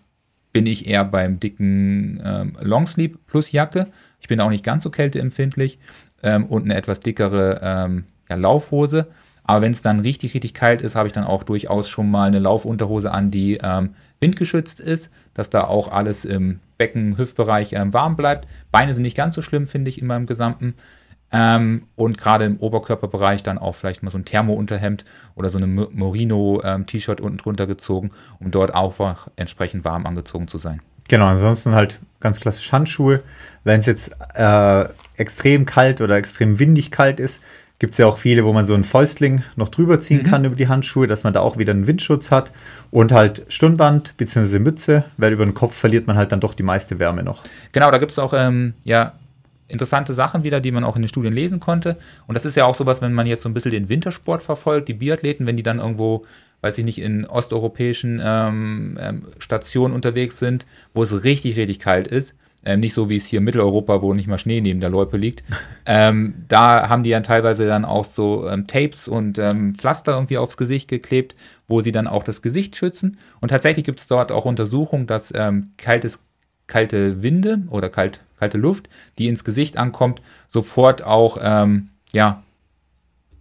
[0.52, 3.88] bin ich eher beim dicken ähm, Longsleeve plus Jacke.
[4.20, 5.78] Ich bin auch nicht ganz so kälteempfindlich
[6.22, 9.08] ähm, und eine etwas dickere ähm, ja, Laufhose.
[9.44, 12.26] Aber wenn es dann richtig, richtig kalt ist, habe ich dann auch durchaus schon mal
[12.26, 13.90] eine Laufunterhose an, die ähm,
[14.20, 18.46] windgeschützt ist, dass da auch alles im Becken, Hüftbereich ähm, warm bleibt.
[18.70, 20.74] Beine sind nicht ganz so schlimm, finde ich, immer im Gesamten.
[21.32, 25.04] Ähm, und gerade im Oberkörperbereich dann auch vielleicht mal so ein Thermounterhemd
[25.34, 30.58] oder so eine Mo- Merino-T-Shirt unten drunter gezogen, um dort auch entsprechend warm angezogen zu
[30.58, 30.82] sein.
[31.08, 33.22] Genau, ansonsten halt ganz klassisch Handschuhe.
[33.64, 34.84] Wenn es jetzt äh,
[35.16, 37.42] extrem kalt oder extrem windig kalt ist,
[37.82, 40.30] Gibt es ja auch viele, wo man so einen Fäustling noch drüber ziehen mhm.
[40.30, 42.52] kann über die Handschuhe, dass man da auch wieder einen Windschutz hat.
[42.92, 44.60] Und halt Stirnband bzw.
[44.60, 47.42] Mütze, weil über den Kopf verliert man halt dann doch die meiste Wärme noch.
[47.72, 49.14] Genau, da gibt es auch ähm, ja,
[49.66, 51.96] interessante Sachen wieder, die man auch in den Studien lesen konnte.
[52.28, 54.86] Und das ist ja auch sowas, wenn man jetzt so ein bisschen den Wintersport verfolgt,
[54.86, 56.24] die Biathleten, wenn die dann irgendwo,
[56.60, 62.06] weiß ich nicht, in osteuropäischen ähm, ähm, Stationen unterwegs sind, wo es richtig, richtig kalt
[62.06, 64.90] ist, ähm, nicht so wie es hier in Mitteleuropa, wo nicht mal Schnee neben der
[64.90, 65.42] Loipe liegt.
[65.84, 70.38] Ähm, da haben die ja teilweise dann auch so ähm, Tapes und ähm, Pflaster irgendwie
[70.38, 71.34] aufs Gesicht geklebt,
[71.66, 73.18] wo sie dann auch das Gesicht schützen.
[73.40, 76.20] Und tatsächlich gibt es dort auch Untersuchungen, dass ähm, kaltes,
[76.68, 82.44] kalte Winde oder kalt, kalte Luft, die ins Gesicht ankommt, sofort auch ähm, ja,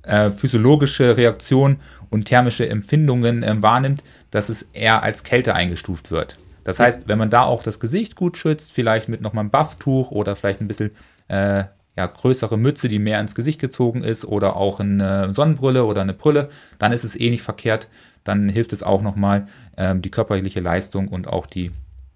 [0.03, 1.77] äh, physiologische Reaktionen
[2.10, 6.38] und thermische Empfindungen äh, wahrnimmt, dass es eher als Kälte eingestuft wird.
[6.63, 10.11] Das heißt, wenn man da auch das Gesicht gut schützt, vielleicht mit nochmal einem Bufftuch
[10.11, 10.91] oder vielleicht ein bisschen
[11.27, 11.63] äh,
[11.97, 16.13] ja, größere Mütze, die mehr ins Gesicht gezogen ist oder auch eine Sonnenbrille oder eine
[16.13, 17.88] Brille, dann ist es eh nicht verkehrt.
[18.23, 19.47] Dann hilft es auch nochmal,
[19.77, 21.71] ähm, die körperliche Leistung und auch die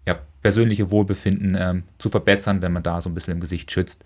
[0.08, 4.06] ja, persönliche Wohlbefinden ähm, zu verbessern, wenn man da so ein bisschen im Gesicht schützt.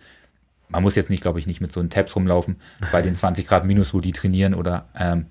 [0.69, 2.57] Man muss jetzt nicht, glaube ich, nicht mit so einen Tabs rumlaufen
[2.91, 5.25] bei den 20 Grad minus, wo die trainieren oder ähm,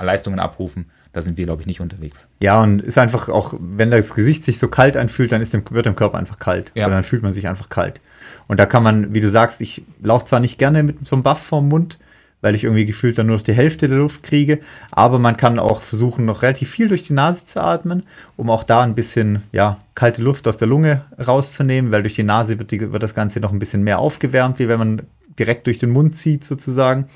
[0.00, 2.28] Leistungen abrufen, da sind wir, glaube ich, nicht unterwegs.
[2.40, 5.62] Ja, und ist einfach auch, wenn das Gesicht sich so kalt anfühlt, dann ist dem,
[5.70, 6.72] wird dem Körper einfach kalt.
[6.74, 6.86] Ja.
[6.86, 8.00] Oder dann fühlt man sich einfach kalt.
[8.46, 11.22] Und da kann man, wie du sagst, ich laufe zwar nicht gerne mit so einem
[11.22, 11.98] Buff vorm Mund,
[12.44, 14.60] weil ich irgendwie gefühlt dann nur noch die Hälfte der Luft kriege,
[14.90, 18.02] aber man kann auch versuchen, noch relativ viel durch die Nase zu atmen,
[18.36, 22.22] um auch da ein bisschen, ja, kalte Luft aus der Lunge rauszunehmen, weil durch die
[22.22, 25.02] Nase wird, die, wird das Ganze noch ein bisschen mehr aufgewärmt, wie wenn man
[25.38, 27.06] direkt durch den Mund zieht sozusagen.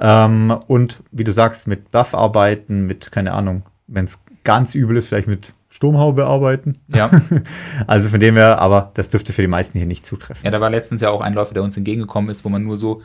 [0.00, 4.96] Ähm, und wie du sagst, mit Buff arbeiten, mit, keine Ahnung, wenn es ganz übel
[4.96, 6.78] ist, vielleicht mit Sturmhaube arbeiten.
[6.88, 7.10] Ja.
[7.86, 10.44] also von dem her, aber das dürfte für die meisten hier nicht zutreffen.
[10.44, 12.76] Ja, da war letztens ja auch ein Läufer, der uns entgegengekommen ist, wo man nur
[12.76, 13.02] so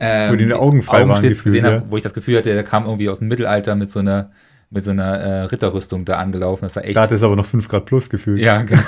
[0.00, 1.72] ähm, wo die, die Augen frei waren gefühlt, gesehen ja.
[1.72, 4.30] habe, wo ich das Gefühl hatte, der kam irgendwie aus dem Mittelalter mit so einer
[4.70, 6.64] mit so einer äh, Ritterrüstung da angelaufen.
[6.64, 6.96] Das war echt.
[6.96, 8.40] Da hat es aber noch 5 Grad plus gefühlt.
[8.40, 8.80] Ja, genau.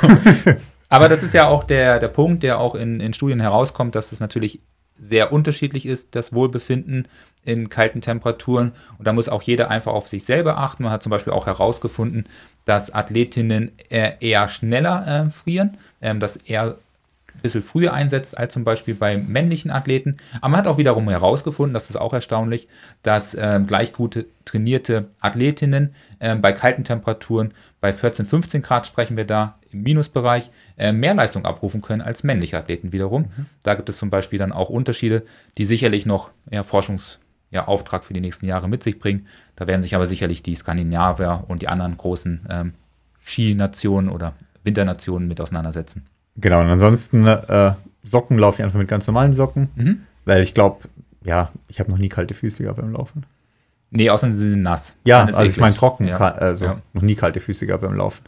[0.89, 4.13] aber das ist ja auch der, der Punkt, der auch in, in Studien herauskommt, dass
[4.13, 4.61] es natürlich
[5.03, 7.09] sehr unterschiedlich ist, das Wohlbefinden
[7.45, 8.73] in kalten Temperaturen.
[8.99, 10.85] Und da muss auch jeder einfach auf sich selber achten.
[10.85, 12.25] Man hat zum Beispiel auch herausgefunden,
[12.65, 16.77] dass Athletinnen eher schneller äh, frieren, ähm, dass er
[17.35, 20.17] ein bisschen früher einsetzt als zum Beispiel bei männlichen Athleten.
[20.41, 22.69] Aber man hat auch wiederum herausgefunden, das ist auch erstaunlich,
[23.03, 29.17] dass äh, gleich gute trainierte Athletinnen äh, bei kalten Temperaturen, bei 14, 15 Grad sprechen
[29.17, 33.23] wir da, im Minusbereich äh, mehr Leistung abrufen können als männliche Athleten wiederum.
[33.23, 33.47] Mhm.
[33.63, 35.23] Da gibt es zum Beispiel dann auch Unterschiede,
[35.59, 39.27] die sicherlich noch ja, Forschungsauftrag ja, für die nächsten Jahre mit sich bringen.
[39.57, 42.73] Da werden sich aber sicherlich die Skandinavier und die anderen großen ähm,
[43.25, 44.35] Skinationen oder
[44.65, 46.07] Winternationen mit auseinandersetzen.
[46.37, 47.75] Genau, und ansonsten äh,
[48.05, 50.03] Socken laufe ich einfach mit ganz normalen Socken, mhm.
[50.25, 50.89] weil ich glaube,
[51.25, 53.25] ja, ich habe noch nie kalte Füße gehabt beim Laufen.
[53.91, 54.97] Nee, außer sie sind nass.
[55.05, 55.53] Ja, also eklig.
[55.53, 56.17] ich meine trocken, ja.
[56.17, 56.83] also ja.
[56.95, 58.25] noch nie kalte Füße gehabt beim Laufen.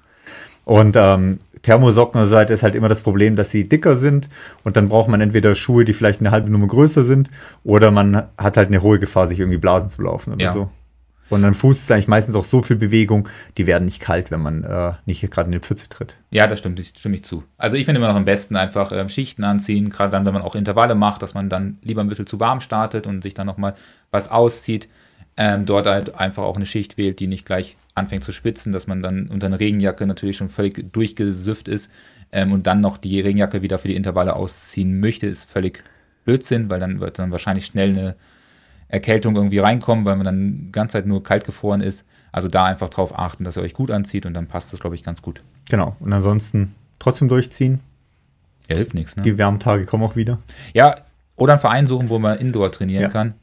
[0.64, 4.28] Und ähm, Thermosocken und so weiter ist halt immer das Problem, dass sie dicker sind
[4.62, 7.30] und dann braucht man entweder Schuhe, die vielleicht eine halbe Nummer größer sind
[7.64, 10.52] oder man hat halt eine hohe Gefahr, sich irgendwie blasen zu laufen oder ja.
[10.52, 10.70] so.
[11.30, 14.40] Und dann Fuß ist eigentlich meistens auch so viel Bewegung, die werden nicht kalt, wenn
[14.40, 16.18] man äh, nicht gerade in die Pfütze tritt.
[16.30, 17.44] Ja, das stimmt, das stimme ich zu.
[17.56, 20.42] Also ich finde immer noch am besten einfach ähm, Schichten anziehen, gerade dann, wenn man
[20.42, 23.46] auch Intervalle macht, dass man dann lieber ein bisschen zu warm startet und sich dann
[23.46, 23.74] nochmal
[24.10, 24.88] was auszieht.
[25.36, 28.86] Ähm, dort halt einfach auch eine Schicht wählt, die nicht gleich anfängt zu spitzen, dass
[28.86, 31.88] man dann unter einer Regenjacke natürlich schon völlig durchgesüfft ist
[32.32, 35.82] ähm, und dann noch die Regenjacke wieder für die Intervalle ausziehen möchte, ist völlig
[36.24, 38.16] Blödsinn, weil dann wird dann wahrscheinlich schnell eine
[38.88, 42.04] Erkältung irgendwie reinkommen, weil man dann die ganze Zeit nur kalt gefroren ist.
[42.32, 44.96] Also da einfach drauf achten, dass ihr euch gut anzieht und dann passt das, glaube
[44.96, 45.42] ich, ganz gut.
[45.68, 45.96] Genau.
[46.00, 47.80] Und ansonsten trotzdem durchziehen.
[48.68, 49.22] Ja, hilft nichts, ne?
[49.22, 50.38] Die Wärmtage kommen auch wieder.
[50.72, 50.94] Ja,
[51.36, 53.08] oder einen Verein suchen, wo man Indoor trainieren ja.
[53.08, 53.34] kann.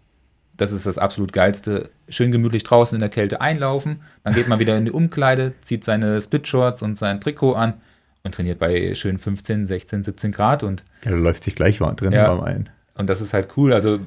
[0.61, 1.89] Das ist das absolut geilste.
[2.07, 5.83] Schön gemütlich draußen in der Kälte einlaufen, dann geht man wieder in die Umkleide, zieht
[5.83, 7.81] seine Splitshorts und sein Trikot an
[8.21, 11.95] und trainiert bei schön 15, 16, 17 Grad und ja, da läuft sich gleich warm
[11.95, 12.69] drin ja, beim einen.
[12.93, 13.73] Und das ist halt cool.
[13.73, 14.01] Also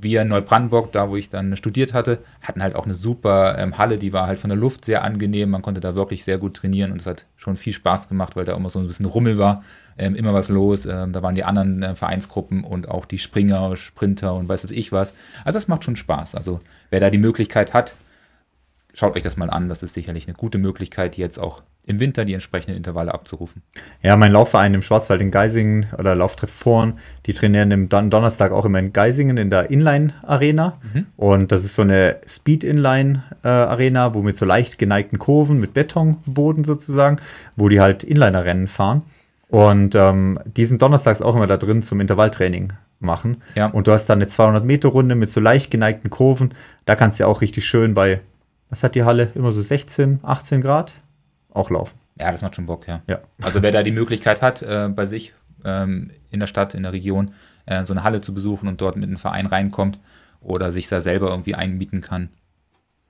[0.00, 3.76] wir in Neubrandenburg, da wo ich dann studiert hatte, hatten halt auch eine super ähm,
[3.76, 5.50] Halle, die war halt von der Luft sehr angenehm.
[5.50, 8.44] Man konnte da wirklich sehr gut trainieren und es hat schon viel Spaß gemacht, weil
[8.44, 9.64] da immer so ein bisschen Rummel war
[9.98, 10.86] ähm, immer was los.
[10.86, 14.70] Ähm, da waren die anderen äh, Vereinsgruppen und auch die Springer, Sprinter und weiß was
[14.70, 15.14] ich was.
[15.44, 16.34] Also das macht schon Spaß.
[16.34, 16.60] Also
[16.90, 17.94] wer da die Möglichkeit hat,
[18.94, 19.68] schaut euch das mal an.
[19.68, 23.62] Das ist sicherlich eine gute Möglichkeit, jetzt auch im Winter die entsprechenden Intervalle abzurufen.
[24.02, 28.52] Ja, mein Laufverein im Schwarzwald in Geisingen oder Lauftreff Vorn, die trainieren am Don Donnerstag
[28.52, 30.74] auch immer in Geisingen in der Inline-Arena.
[30.92, 31.06] Mhm.
[31.16, 37.16] Und das ist so eine Speed-Inline-Arena, wo mit so leicht geneigten Kurven mit Betonboden sozusagen,
[37.56, 39.02] wo die halt Inliner-Rennen fahren.
[39.48, 42.72] Und ähm, die sind donnerstags auch immer da drin zum Intervalltraining.
[43.00, 43.42] machen.
[43.54, 43.66] Ja.
[43.66, 46.54] Und du hast dann eine 200-Meter-Runde mit so leicht geneigten Kurven.
[46.84, 48.20] Da kannst du ja auch richtig schön bei,
[48.70, 49.30] was hat die Halle?
[49.34, 50.94] Immer so 16, 18 Grad
[51.52, 51.98] auch laufen.
[52.18, 53.00] Ja, das macht schon Bock, ja.
[53.06, 53.20] Ja.
[53.40, 55.32] Also wer da die Möglichkeit hat, äh, bei sich
[55.64, 57.30] ähm, in der Stadt, in der Region,
[57.66, 59.98] äh, so eine Halle zu besuchen und dort mit einem Verein reinkommt
[60.40, 62.30] oder sich da selber irgendwie einmieten kann,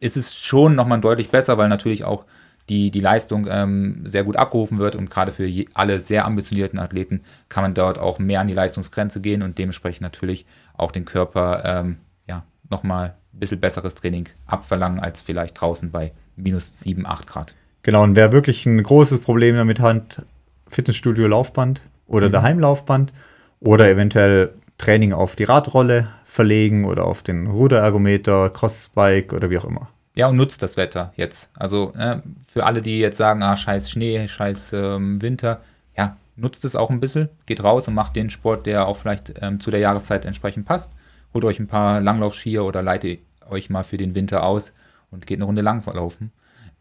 [0.00, 2.26] ist es schon nochmal deutlich besser, weil natürlich auch
[2.68, 6.78] die, die Leistung ähm, sehr gut abgerufen wird und gerade für je, alle sehr ambitionierten
[6.78, 10.46] Athleten kann man dort auch mehr an die Leistungsgrenze gehen und dementsprechend natürlich
[10.76, 11.96] auch den Körper ähm,
[12.28, 17.54] ja, nochmal ein bisschen besseres Training abverlangen als vielleicht draußen bei minus 7, 8 Grad.
[17.82, 20.22] Genau, und wer wirklich ein großes Problem damit hat,
[20.68, 22.32] Fitnessstudio Laufband oder Mhm.
[22.32, 23.12] daheim Laufband
[23.60, 29.64] oder eventuell Training auf die Radrolle verlegen oder auf den Ruderergometer, Crossbike oder wie auch
[29.64, 29.88] immer.
[30.18, 31.48] Ja, und nutzt das Wetter jetzt.
[31.54, 35.60] Also äh, für alle, die jetzt sagen, ah, scheiß Schnee, scheiß ähm, Winter,
[35.96, 39.40] ja, nutzt es auch ein bisschen, geht raus und macht den Sport, der auch vielleicht
[39.40, 40.92] ähm, zu der Jahreszeit entsprechend passt.
[41.32, 44.72] Holt euch ein paar Langlaufskier oder leitet euch mal für den Winter aus
[45.12, 46.32] und geht eine Runde langlaufen.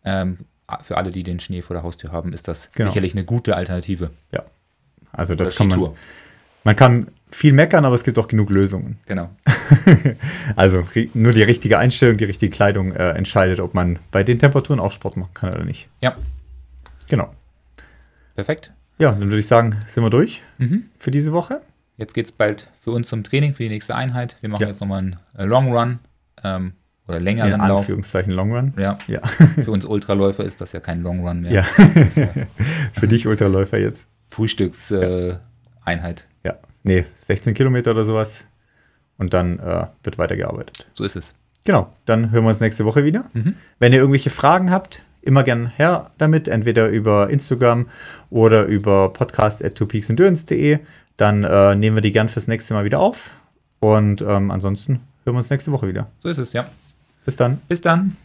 [0.03, 0.39] Ähm,
[0.81, 2.89] für alle, die den Schnee vor der Haustür haben, ist das Genau.
[2.89, 4.09] sicherlich eine gute Alternative.
[4.31, 4.45] Ja.
[5.11, 5.77] Also Oder das kann man.
[5.77, 5.95] Skitour.
[6.64, 8.98] Man kann viel meckern, aber es gibt auch genug Lösungen.
[9.06, 9.30] Genau.
[10.56, 14.80] Also nur die richtige Einstellung, die richtige Kleidung äh, entscheidet, ob man bei den Temperaturen
[14.80, 15.90] auch Sport machen kann oder nicht.
[16.02, 16.16] Ja,
[17.10, 17.34] Genau.
[18.36, 18.72] perfekt.
[18.98, 20.86] Ja, dann würde ich sagen, sind wir durch Mhm.
[20.99, 21.62] für diese Woche.
[21.98, 24.38] Jetzt geht es bald für uns zum Training, für die nächste Einheit.
[24.41, 24.68] Wir machen Ja.
[24.70, 25.99] jetzt nochmal einen äh, Long Run
[26.44, 26.74] ähm,
[27.08, 27.80] oder In längeren Lauf.
[27.82, 28.74] Anführungszeichen Long Run.
[28.78, 29.22] Ja, Ja.
[29.64, 31.52] für uns Ultraläufer ist das ja kein Long Run mehr.
[31.52, 31.66] Ja.
[32.02, 32.20] Ist
[32.94, 34.08] für dich Ultraläufer jetzt.
[34.30, 35.41] Frühstückseinheit.
[36.22, 36.24] Äh.
[36.88, 38.45] Nee, 16 Kilometer oder sowas.
[39.18, 40.88] Und dann äh, wird weitergearbeitet.
[40.93, 41.34] so ist es.
[41.64, 43.26] Genau, dann hören wir uns nächste Woche wieder.
[43.34, 43.55] Mhm.
[43.77, 47.88] Wenn ihr irgendwelche Fragen habt, immer gern her damit, entweder über Instagram
[48.30, 50.80] oder über podcast at twopeaksendurance.de.
[51.18, 53.31] Dann äh, nehmen wir die gern fürs nächste Mal wieder auf.
[53.80, 56.07] Und ähm, ansonsten hören wir uns nächste Woche wieder.
[56.19, 56.69] So ist es, ja.
[57.26, 57.57] Bis dann.
[57.68, 58.15] Bis dann.